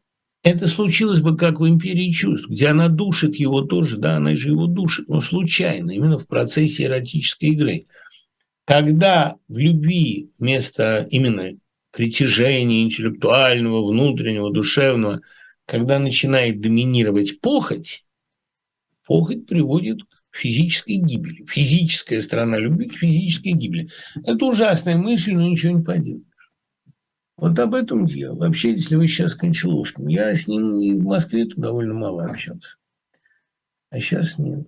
[0.44, 4.50] это случилось бы как в «Империи чувств», где она душит его тоже, да, она же
[4.50, 7.88] его душит, но случайно, именно в процессе эротической игры.
[8.66, 11.58] Когда в любви вместо именно
[11.92, 15.22] притяжения интеллектуального, внутреннего, душевного,
[15.66, 18.06] когда начинает доминировать похоть,
[19.06, 20.00] похоть приводит
[20.32, 21.46] физической гибели.
[21.46, 23.90] Физическая сторона любви к физической гибели.
[24.24, 26.24] Это ужасная мысль, но ничего не поделаешь.
[27.38, 28.36] Вот об этом дело.
[28.36, 32.76] Вообще, если вы сейчас с Кончаловским, я с ним и в Москве-то довольно мало общался.
[33.92, 34.68] А сейчас нет.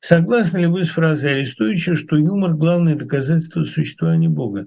[0.00, 4.66] Согласны ли вы с фразой Арестовича, что юмор– главное доказательство существования Бога?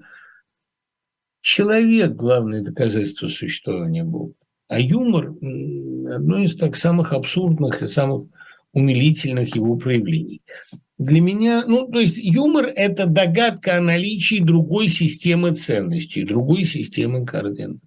[1.42, 4.34] Человек– главное доказательство существования Бога.
[4.68, 5.30] А юмор–
[6.14, 8.28] одно из так самых абсурдных и самых
[8.74, 10.42] умилительных его проявлений.
[10.98, 17.26] Для меня, ну, то есть юмор– это догадка о наличии другой системы ценностей, другой системы
[17.26, 17.82] координат.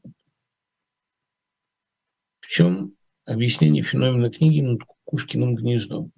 [2.40, 2.94] В чем
[3.24, 6.12] объяснение феномена книги над Кукушкиным гнездом?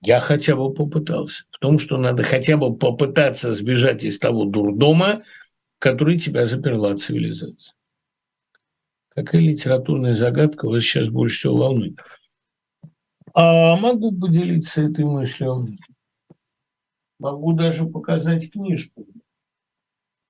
[0.00, 1.44] Я хотя бы попытался.
[1.50, 5.22] В том, что надо хотя бы попытаться сбежать из того дурдома,
[5.78, 7.74] который тебя заперла цивилизация.
[9.10, 11.98] Какая литературная загадка вас сейчас больше всего волнует?
[13.34, 15.76] А могу поделиться этой мыслью.
[17.18, 19.06] Могу даже показать книжку.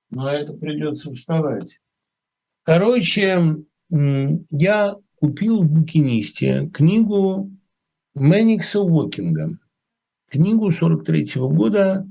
[0.09, 1.79] Но это придется вставать.
[2.63, 3.57] Короче,
[3.89, 7.51] я купил в букинисте книгу
[8.15, 9.49] Мэникса Уокинга.
[10.29, 12.07] Книгу 43 -го года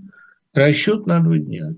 [0.53, 1.75] «Расчет на два дня».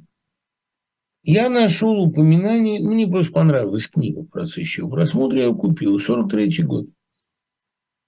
[1.22, 6.62] Я нашел упоминание, мне просто понравилась книга в процессе ее просмотра, я ее купил, 43
[6.62, 6.86] год.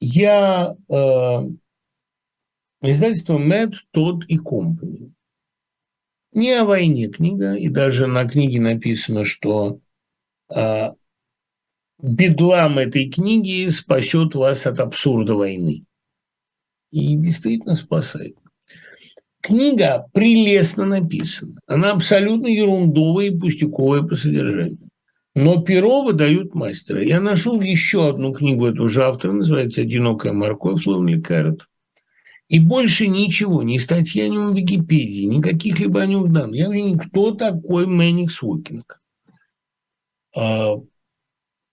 [0.00, 0.94] Я э,
[2.82, 5.12] издательство Мэтт, Тодд и Компани.
[6.32, 9.80] Не о войне книга, и даже на книге написано, что
[10.54, 10.90] э,
[12.00, 15.84] бедлам этой книги спасет вас от абсурда войны.
[16.90, 18.36] И действительно спасает.
[19.40, 21.58] Книга прелестно написана.
[21.66, 24.88] Она абсолютно ерундовая и пустяковая по содержанию.
[25.34, 27.02] Но перо выдают мастера.
[27.02, 31.68] Я нашел еще одну книгу этого же автора, называется «Одинокая морковь» Ловли Кэррот.
[32.48, 36.56] И больше ничего, ни статья, ни в Википедии, никаких либо о нем данных.
[36.56, 39.00] Я говорю, кто такой Мэникс Уокинг?
[40.34, 40.76] А,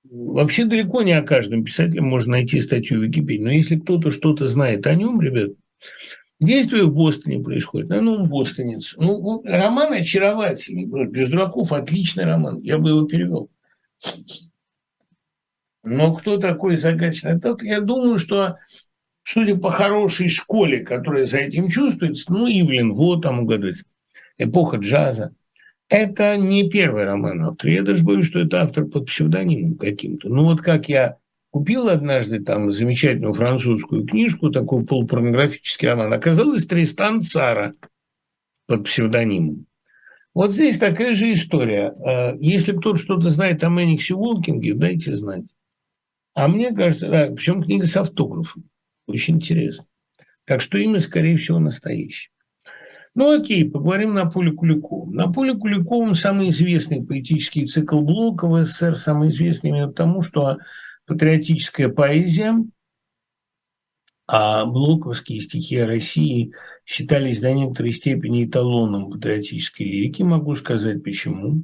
[0.04, 3.44] вообще далеко не о каждом писателе можно найти статью в Википедии.
[3.44, 5.52] Но если кто-то что-то знает о нем, ребят,
[6.40, 7.90] действие в Бостоне происходит.
[7.90, 8.96] Ну, он бостонец.
[8.98, 10.86] Ну, роман очаровательный.
[11.08, 12.60] Без дураков отличный роман.
[12.62, 13.50] Я бы его перевел.
[15.84, 17.40] Но кто такой загадочный?
[17.62, 18.58] Я думаю, что
[19.24, 23.86] судя по хорошей школе, которая за этим чувствуется, ну, Ивлин, вот там угадывается,
[24.38, 25.34] эпоха джаза,
[25.88, 27.72] это не первый роман автора.
[27.72, 30.30] Я даже боюсь, что это автор под псевдонимом каким-то.
[30.30, 31.18] Ну, вот как я
[31.56, 37.76] купил однажды там замечательную французскую книжку, такой полупорнографический роман, оказалось Тристан Цара
[38.68, 39.66] под псевдонимом.
[40.34, 41.96] Вот здесь такая же история.
[42.06, 45.46] А, если кто-то что-то знает о Мэниксе Уолкинге, дайте знать.
[46.34, 48.66] А мне кажется, да, причем книга с автографом.
[49.08, 49.86] Очень интересно.
[50.44, 52.32] Так что имя, скорее всего, настоящее.
[53.14, 55.16] Ну окей, поговорим на поле Куликовым.
[55.16, 60.58] На поле Куликовым самый известный поэтический цикл Блока в СССР, самый известный именно потому, что
[61.06, 62.56] патриотическая поэзия,
[64.28, 66.54] а блоковские стихи о России
[66.86, 70.24] считались до некоторой степени эталоном патриотической лирики.
[70.24, 71.64] Могу сказать почему.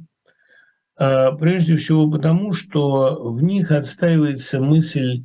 [0.96, 5.24] А, прежде всего потому, что в них отстаивается мысль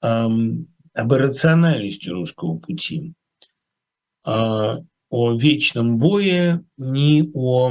[0.00, 3.14] об иррациональности русского пути,
[4.24, 4.78] а,
[5.10, 7.70] о вечном бое, ни о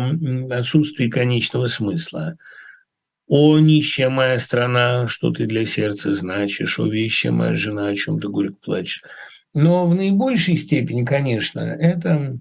[0.55, 2.37] отсутствии конечного смысла.
[3.33, 8.19] О, нищая моя страна, что ты для сердца значишь, о, вещая моя жена, о чем
[8.19, 9.03] ты горько плачешь.
[9.53, 12.37] Но в наибольшей степени, конечно, это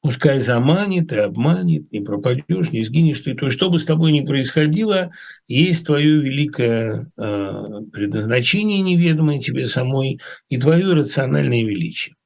[0.00, 3.34] Пускай заманит и обманет, не пропадешь, не сгинешь ты.
[3.34, 5.10] То что бы с тобой ни происходило,
[5.46, 7.62] есть твое великое э,
[7.92, 10.18] предназначение, неведомое тебе самой,
[10.48, 12.16] и твое рациональное величие.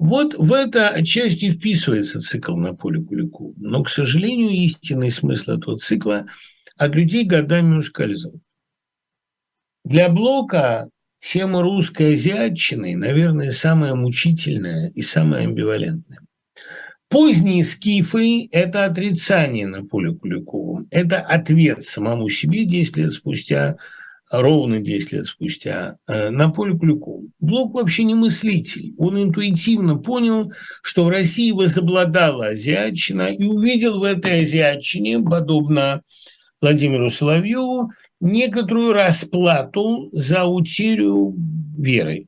[0.00, 3.52] Вот в это отчасти вписывается цикл на поле Кулику.
[3.58, 6.24] Но, к сожалению, истинный смысл этого цикла
[6.78, 8.32] от людей годами ускользал.
[9.84, 10.88] Для Блока
[11.20, 16.20] тема русской азиатчины, наверное, самая мучительная и самая амбивалентная.
[17.10, 23.76] Поздние скифы– это отрицание на поле Куликовым, это ответ самому себе 10 лет спустя,
[24.30, 27.32] ровно 10 лет спустя, э, на поле Куликовым.
[27.40, 28.94] Блок вообще не мыслитель.
[28.96, 30.52] Он интуитивно понял,
[30.82, 36.02] что в России возобладала азиатчина и увидел в этой азиатчине, подобно
[36.60, 37.90] Владимиру Соловьеву,
[38.20, 41.34] некоторую расплату за утерю
[41.76, 42.26] веры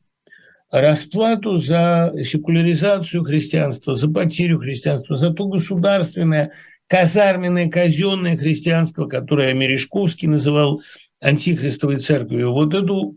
[0.72, 6.52] расплату за секуляризацию христианства, за потерю христианства, за то государственное,
[6.86, 10.80] казарменное, казенное христианство, которое Мережковский называл
[11.22, 13.16] антихристовой церковью, вот эту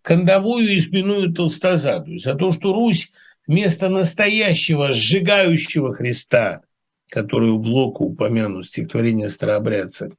[0.00, 3.10] кондовую и спиную толстозадую, за то, что Русь
[3.46, 6.62] вместо настоящего сжигающего Христа,
[7.10, 10.10] который у Блока упомянут стихотворение старообрядца,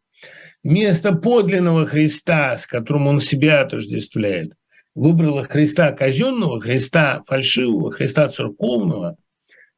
[0.63, 4.53] вместо подлинного Христа, с которым он себя отождествляет–
[4.95, 9.17] выбрала Христа казенного, Христа фальшивого, Христа церковного,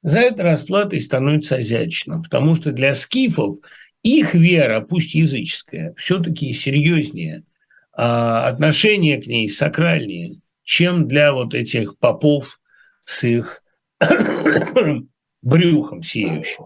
[0.02, 2.22] за это расплатой становится азиатчина.
[2.22, 3.58] Потому что для скифов
[4.06, 7.44] их вера, пусть языческая, все-таки серьезнее,
[7.92, 12.60] а отношение к ней сакральнее, чем для вот этих попов
[13.04, 13.64] с их
[15.42, 16.66] брюхом сияющим.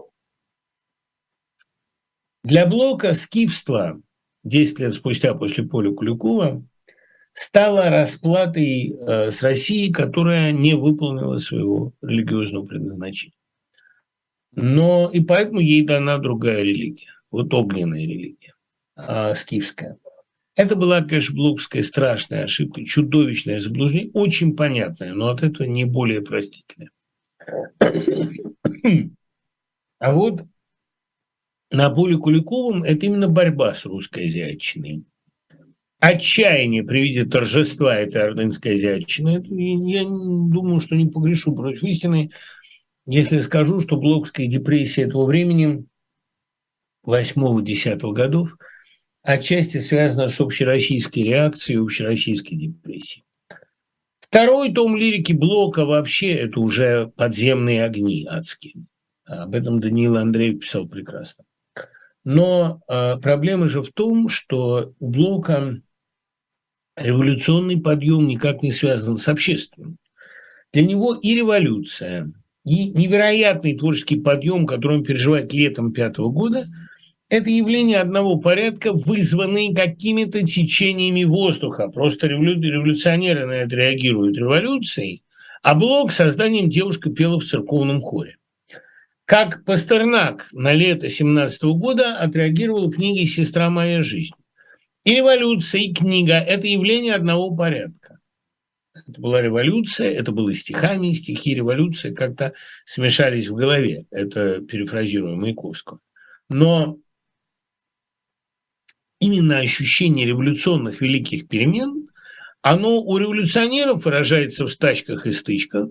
[2.42, 4.02] Для Блока скифство
[4.44, 6.62] 10 лет спустя после поля Куликова
[7.32, 13.34] стала расплатой э, с Россией, которая не выполнила своего религиозного предназначения.
[14.52, 18.54] Но и поэтому ей дана другая религия, вот огненная религия,
[18.96, 19.98] э, скифская.
[20.56, 26.22] Это была, конечно, блокская страшная ошибка, чудовищное заблуждение, очень понятное, но от этого не более
[26.22, 26.90] простительное.
[29.98, 30.42] А вот
[31.70, 35.04] на поле Куликовым это именно борьба с русской азиатчиной
[36.00, 39.44] отчаяние при виде торжества этой ордынской азиатчины,
[39.90, 42.30] я думаю, что не погрешу против истины,
[43.06, 45.84] если скажу, что блокская депрессия этого времени
[47.06, 48.56] 8-10 годов
[49.22, 53.24] отчасти связана с общероссийской реакцией общероссийской депрессии.
[54.20, 58.86] Второй том лирики Блока вообще это уже подземные огни адские.
[59.24, 61.44] Об этом Даниил Андреев писал прекрасно.
[62.24, 65.80] Но э, проблема же в том, что у Блока
[66.96, 69.98] революционный подъем никак не связан с общественным.
[70.72, 72.32] Для него и революция,
[72.64, 76.66] и невероятный творческий подъем, который он переживает летом пятого года,
[77.30, 81.88] это явление одного порядка, вызванные какими-то течениями воздуха.
[81.88, 85.22] Просто революционеры на это реагируют революцией,
[85.62, 88.36] а Блок созданием «Девушка пела в церковном хоре».
[89.24, 94.34] Как Пастернак на лето 17 года отреагировал книгой «Сестра моя жизнь».
[95.04, 98.18] И революция, и книга– это явление одного порядка.
[98.92, 102.54] Это была революция, это было стихами, стихи революции как-то
[102.84, 104.06] смешались в голове.
[104.10, 106.00] Это перефразируя Маяковского.
[106.48, 106.98] Но
[109.20, 112.08] именно ощущение революционных великих перемен,
[112.62, 115.88] оно у революционеров выражается в стачках и стычках,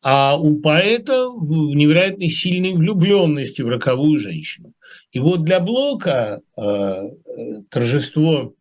[0.00, 4.72] а у поэта в невероятно сильной влюбленности в роковую женщину.
[5.10, 7.10] И вот для Блока э,
[7.68, 8.54] торжество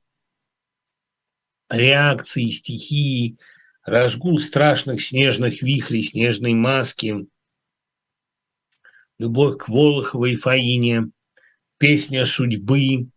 [1.70, 3.38] реакции, стихии,
[3.86, 7.28] разгул страшных снежных вихрей, снежной маски,
[9.20, 11.12] любовь к Волоховой и Фаине,
[11.78, 13.08] песня судьбы,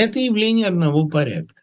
[0.00, 1.62] это явление одного порядка.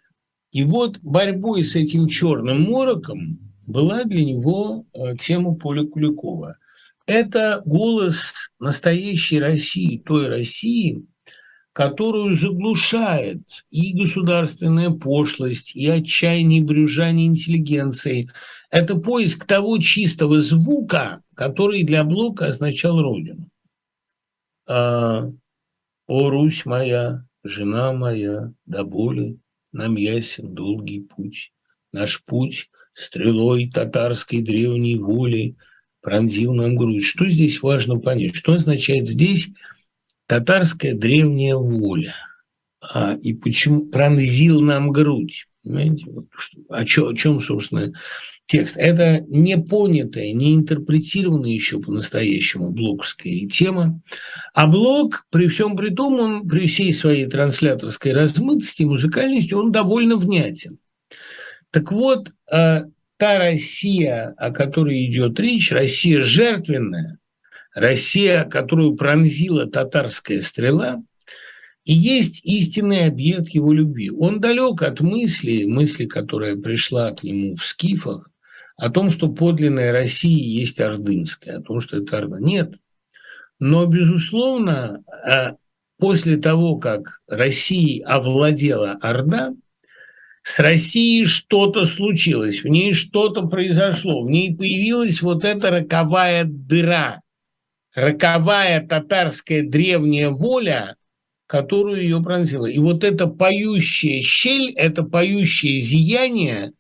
[0.52, 6.58] И вот борьбой с этим черным мороком была для него э, тема Поля Куликова.
[7.06, 11.06] Это голос настоящей России, той России,
[11.74, 18.30] которую заглушает и государственная пошлость, и отчаяние и брюжание интеллигенции.
[18.70, 23.50] Это поиск того чистого звука, который для Блока означал Родину.
[24.68, 25.30] А,
[26.08, 29.40] «О, Русь моя, жена моя, до боли,
[29.72, 31.52] нам ясен долгий путь.
[31.92, 35.56] Наш путь стрелой татарской древней воли
[36.02, 37.04] пронзил нам грудь.
[37.04, 38.36] Что здесь важно понять?
[38.36, 39.50] Что означает здесь
[40.26, 42.16] татарская древняя воля?
[42.82, 45.48] А, и почему пронзил нам грудь?
[45.64, 46.06] Понимаете?
[46.70, 47.94] О, чем, о чем, собственно,
[48.48, 48.76] текст.
[48.78, 54.02] Это не понятая, не интерпретированная еще по-настоящему блоковская тема.
[54.54, 60.16] А блок, при всем при том, он при всей своей трансляторской размытости, музыкальности, он довольно
[60.16, 60.80] внятен.
[61.72, 62.84] Так вот, э,
[63.18, 67.20] та Россия, о которой идет речь, Россия жертвенная,
[67.76, 71.04] Россия, которую пронзила татарская стрела–
[71.88, 74.12] и есть истинный объект его любви.
[74.12, 78.30] Он далек от мысли, мысли, которая пришла к нему в скифах,
[78.78, 82.40] о том, что подлинная Россия есть ордынская, о том, что это Орда.
[82.40, 82.76] Нет.
[83.60, 85.56] Но, безусловно, а,
[85.98, 89.56] после того, как Россией овладела Орда,
[90.44, 97.22] с Россией что-то случилось, в ней что-то произошло, в ней появилась вот эта роковая дыра,
[97.96, 100.96] роковая татарская древняя воля,
[101.48, 102.68] которую ее пронзила.
[102.68, 106.74] И вот это поющая щель, это поющее зияние,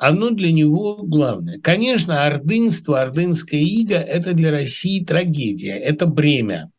[0.00, 1.60] оно для него главное.
[1.60, 6.70] Конечно, ордынство, ордынская ига– это для России трагедия, это бремя.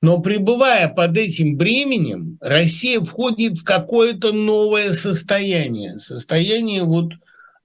[0.00, 5.98] Но пребывая под этим бременем, Россия входит в какое-то новое состояние.
[5.98, 7.12] Состояние вот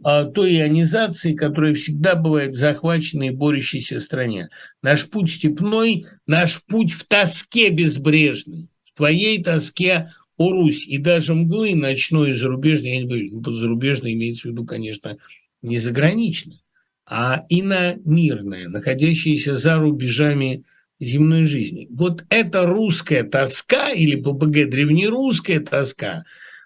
[0.03, 4.49] а, той ионизации, которая всегда бывает в захваченной и борющейся стране.
[4.81, 10.85] Наш путь степной, наш путь в тоске безбрежный твоей тоске о Русь.
[10.87, 15.17] И даже мглы ночной зарубежной, я не боюсь, ну, под зарубежной имеется в виду, конечно,
[15.61, 16.61] не заграничной,
[17.05, 20.63] а иномирная, находящаяся за рубежами
[20.99, 21.87] земной жизни.
[21.91, 26.23] Вот эта русская тоска или ППГ древнерусская тоска,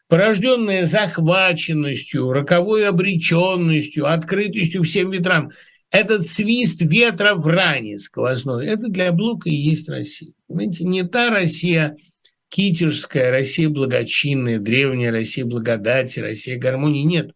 [0.08, 5.52] порожденная захваченностью, роковой обреченностью, открытостью всем ветрам,
[5.92, 10.34] этот свист ветра в ране сквозной, это для Блока и есть Россия.
[10.48, 11.96] Понимаете, не та Россия–
[12.50, 17.04] китежская Россия благочинная, древняя Россия благодати, Россия гармонии.
[17.04, 17.32] Нет.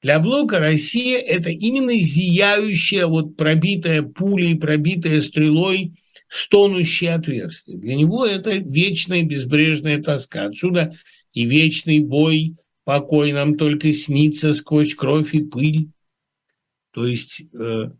[0.00, 5.94] Для Блока Россия– это именно зияющая, вот пробитая пулей, пробитая стрелой,
[6.28, 7.78] стонущее отверстие.
[7.78, 10.44] Для него это вечная безбрежная тоска.
[10.44, 10.94] Отсюда
[11.32, 15.88] и вечный бой, покой нам только снится сквозь кровь и пыль.
[16.92, 17.90] То есть э,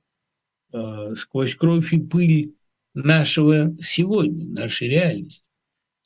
[0.73, 2.55] э, сквозь кровь и пыль
[2.95, 5.48] нашего сегодня, нашей реальности.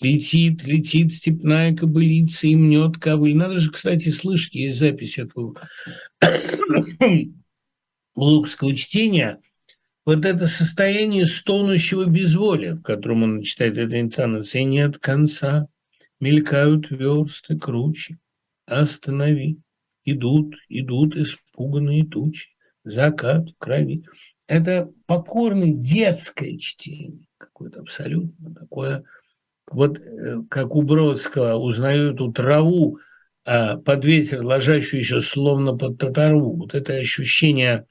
[0.03, 3.37] Летит, летит степная кобылица и мнет ковыль.
[3.37, 5.55] Надо же, кстати, слышать, есть запись этого
[8.17, 9.41] лукского чтения.
[10.05, 15.69] Вот это состояние стонущего безволия, в котором он читает эту интонацию, нет конца,
[16.19, 18.19] мелькают версты круче,
[18.67, 19.59] останови,
[20.05, 22.49] идут, идут испуганные тучи,
[22.83, 24.05] закат в крови.
[24.49, 29.05] Это покорное детское чтение, какое-то абсолютно такое
[29.75, 32.99] вот э, как у Бродского узнаю эту траву
[33.45, 37.87] а, под ветер, ложащуюся словно под татару, вот это ощущение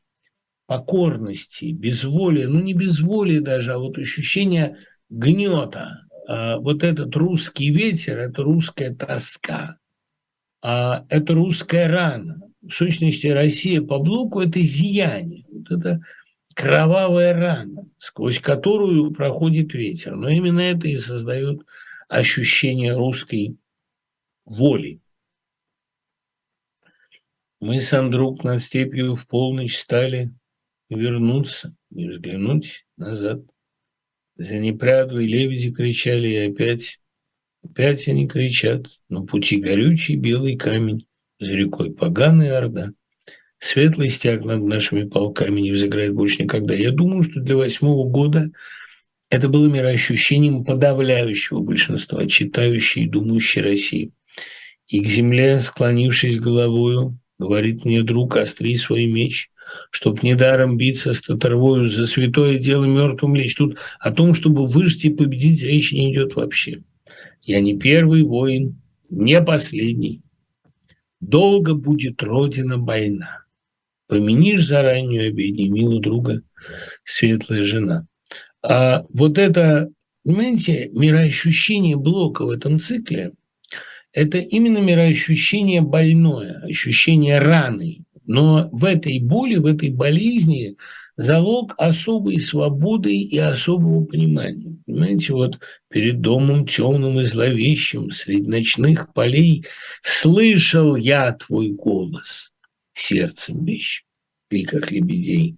[0.66, 4.78] покорности, безволия, ну не безволия даже, а вот ощущение
[5.10, 9.78] гнета, а, вот этот русский ветер– это русская тоска,
[10.62, 12.40] а это русская рана.
[12.62, 16.02] В сущности, Россия по блоку– это зияние, вот это
[16.54, 20.16] кровавая рана, сквозь которую проходит ветер.
[20.16, 21.62] Но именно это и создает
[22.10, 23.58] ощущение русской
[24.46, 25.02] воли.
[27.60, 30.34] Мы сам друг над степью в полночь стали
[30.90, 33.42] вернуться, не взглянуть назад.
[34.36, 37.00] За непрядвой лебеди кричали, и опять,
[37.64, 38.88] опять они кричат.
[39.10, 41.08] Но пути горючий белый камень,
[41.40, 42.94] за рекой поганая орда.
[43.62, 46.74] Светлый стяг над нашими полками не взыграет больше никогда.
[46.74, 48.50] Я думаю, что для восьмого года
[49.30, 54.12] это было мироощущением подавляющего большинства читающей и думающей России.
[54.88, 59.52] И к земле, склонившись головою, говорит мне друг, остри свой меч,
[59.92, 63.56] чтоб недаром биться с татарвою за святое дело мертвым лечь.
[63.56, 66.82] Тут о том, чтобы выжить и победить, речь не идет вообще.
[67.44, 68.82] Я не первый воин,
[69.12, 70.24] не последний.
[71.20, 73.41] Долго будет Родина больна.
[74.12, 76.42] Помянишь заранее обедни, милу друга,
[77.06, 78.08] светлая жена.
[78.62, 79.90] А вот это,
[80.26, 83.32] понимаете, мироощущение Блока в этом цикле–
[84.12, 88.04] это именно мироощущение больное, ощущение раны.
[88.26, 90.76] Но в этой боли, в этой болезни
[91.16, 94.76] залог особой свободы и особого понимания.
[94.86, 95.58] Понимаете, вот
[95.88, 99.64] перед домом темным и зловещим, среди ночных полей,
[100.04, 102.51] слышал я твой голос,
[103.02, 104.04] сердцем вещь,
[104.50, 105.58] криках лебедей.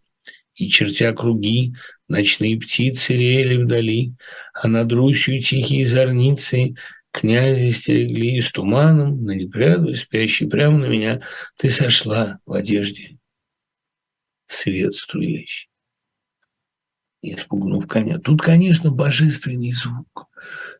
[0.56, 1.74] И, чертя круги,
[2.08, 4.14] ночные птицы реяли вдали,
[4.54, 6.76] а над Русью тихие зорницы
[7.14, 11.22] Князи стерегли с туманом, на непряду, спящий прямо на меня,
[11.58, 13.20] ты сошла в одежде,
[14.48, 15.70] свет струящий.
[17.22, 18.18] И спугнув коня.
[18.18, 20.28] Тут, конечно, божественный звук,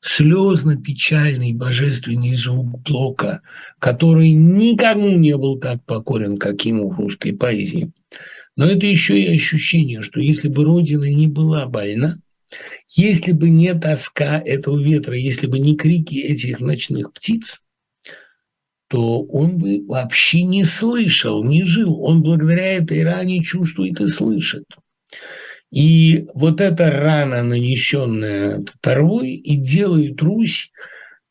[0.04, 3.42] слезно-печальный божественный звук Блока,
[3.80, 7.92] который никому не был так покорен, как ему в русской поэзии.
[8.56, 12.20] Но это еще и ощущение, что если бы Родина не была больна,
[12.90, 17.62] если бы не тоска этого ветра, если бы не крики этих ночных птиц,
[18.90, 22.04] то он бы вообще не слышал, не жил.
[22.04, 24.66] Он благодаря этой ране чувствует и слышит.
[25.74, 30.72] И вот эта рана, нанесенная татарвой, и делает Русь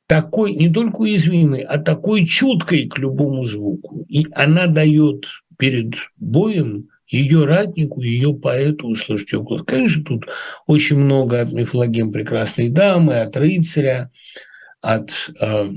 [0.09, 4.05] такой, не только уязвимой, а такой чуткой к любому звуку.
[4.09, 5.27] И она дает
[5.59, 9.63] перед боем ее ратнику, ее поэту услышать голос.
[9.65, 10.25] Конечно, тут
[10.67, 14.11] очень много от мифологем прекрасной дамы, от рыцаря,
[14.81, 15.69] от э,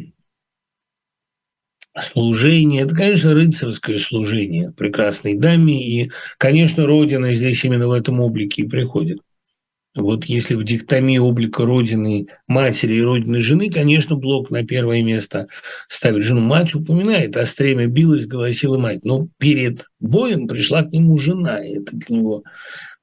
[2.04, 2.82] служения.
[2.82, 5.88] Это, конечно, рыцарское служение прекрасной даме.
[5.88, 9.20] И, конечно, Родина здесь именно в этом облике и приходит.
[9.96, 15.48] Вот если в диктомии облика Родины матери и Родины жены, конечно, Блок на первое место
[15.88, 16.42] ставит жену.
[16.42, 19.06] Мать упоминает, а стремя билась, голосила мать.
[19.06, 22.44] Но перед боем пришла к нему жена, и это для него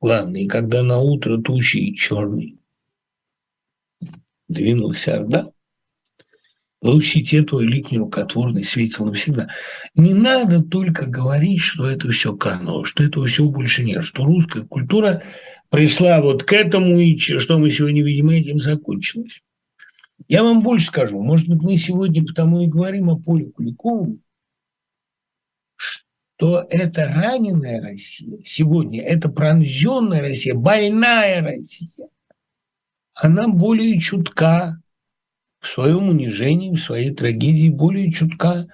[0.02, 0.42] главное.
[0.42, 2.58] И когда на утро тучи черный
[4.48, 5.51] двинулась Орда,
[6.82, 9.48] в щите твой лик неукотворный светил навсегда.
[9.94, 14.64] Не надо только говорить, что это все кануло, что этого всего больше нет, что русская
[14.64, 15.22] культура
[15.70, 19.42] пришла вот к этому, и что мы сегодня видим, этим закончилось.
[20.26, 24.20] Я вам больше скажу, может быть, мы сегодня потому и говорим о Поле Куликовом,
[25.76, 32.08] что это раненая Россия сегодня, это пронзенная Россия, больная Россия,
[33.14, 34.81] она более чутка
[35.62, 38.66] в своем унижении, в своей трагедии, более чутка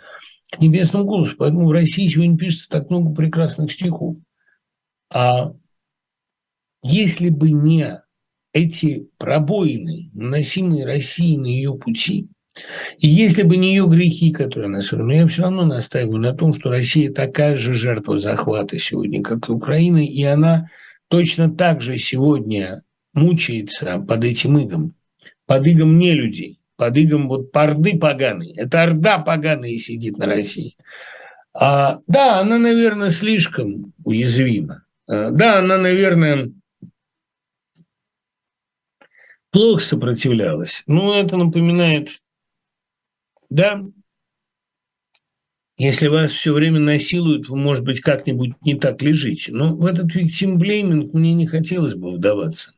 [0.51, 1.37] к небесному голосу.
[1.39, 4.17] Поэтому в России сегодня пишется так много прекрасных стихов.
[5.11, 5.53] А
[6.83, 8.01] если бы не
[8.55, 12.29] эти пробоины, наносимые России на ее пути,
[12.99, 16.55] и если бы не ее грехи, которые она совершила, я все равно настаиваю на том,
[16.55, 20.69] что Россия такая же жертва захвата сегодня, как и Украина, и она
[21.09, 22.83] точно так же сегодня
[23.13, 24.95] мучается под этим игом,
[25.47, 28.55] под игом не людей, под игом вот порды поганые.
[28.55, 30.77] Это орда поганая сидит на России.
[31.53, 34.85] А, да, она, наверное, слишком уязвима.
[35.09, 36.53] А, да, она, наверное,
[39.51, 40.85] плохо сопротивлялась.
[40.87, 42.23] Ну, это напоминает,
[43.51, 43.83] да,
[45.79, 49.51] если вас все время насилуют, вы, может быть, как-нибудь не так лежите.
[49.53, 52.78] Но в этот виктимблейминг мне не хотелось бы вдаваться.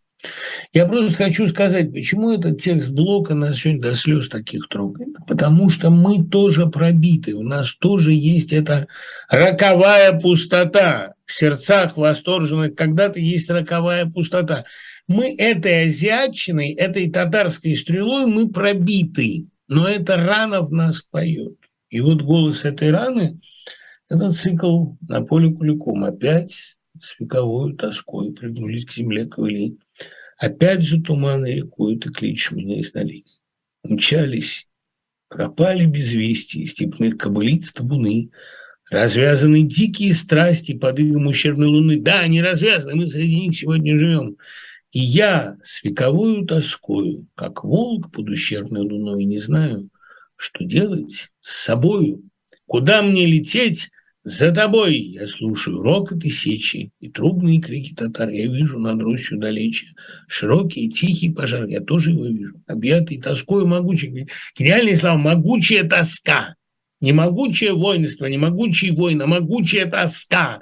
[0.73, 5.09] Я просто хочу сказать, почему этот текст блока нас сегодня до слез таких трогает.
[5.27, 8.87] Потому что мы тоже пробиты, у нас тоже есть эта
[9.29, 12.75] роковая пустота в сердцах восторженных.
[12.75, 14.65] Когда-то есть роковая пустота.
[15.09, 21.55] мы этой азиатчиной, этой татарской стрелой мы пробиты, но эта рана в нас поет.
[21.89, 23.41] И вот голос этой раны–
[24.09, 26.05] это цикл на поле куликом.
[26.05, 29.77] Опять с вековой тоской пригнулись к земле ковыли.
[30.39, 33.31] Опять же туманы рекой ты кличешь меня издалека.
[33.83, 34.69] Мчались,
[35.29, 38.31] пропали без вести степных кобылиц табуны,
[38.91, 42.01] развязаны дикие страсти под игом ущербной луны.
[42.01, 44.37] Да, они развязаны, мы среди них сегодня живем.
[44.93, 49.89] И я с вековою тоскою, как волк под ущербной луной, не знаю,
[50.37, 52.23] что делать с собою,
[52.67, 53.91] куда мне лететь,
[54.23, 58.29] за тобой я слушаю рокот и сечи, и трубные крики татар.
[58.29, 59.95] Я вижу над рощью далече
[60.29, 61.67] широкий, тихий пожар.
[61.67, 62.61] Я тоже его вижу.
[62.67, 64.29] Объятый тоской могучий.
[64.59, 65.17] Гениальные слова.
[65.17, 66.55] Могучая тоска.
[67.01, 70.61] Не могучее воинство, не могучий воин, а могучая тоска.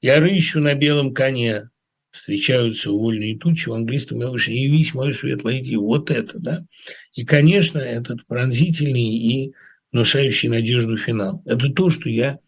[0.00, 1.68] Я рыщу на белом коне.
[2.12, 3.68] Встречаются вольные тучи.
[3.68, 5.76] В английском я выше «Явись, мой светлый, иди».
[5.76, 6.64] Вот это, да.
[7.12, 9.52] И, конечно, этот пронзительный и
[9.92, 11.42] внушающий надежду финал.
[11.44, 12.38] Это то, что я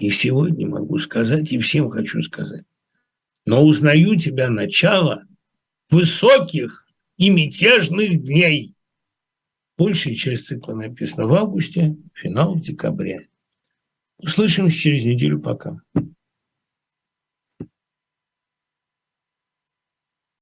[0.00, 2.64] и сегодня могу сказать, и всем хочу сказать.
[3.44, 5.26] Но узнаю тебя начало
[5.90, 6.86] высоких
[7.18, 8.74] и мятежных дней.
[9.76, 13.28] Большая часть цикла написана в августе, финал в декабре.
[14.16, 15.38] Услышимся через неделю.
[15.38, 15.80] Пока.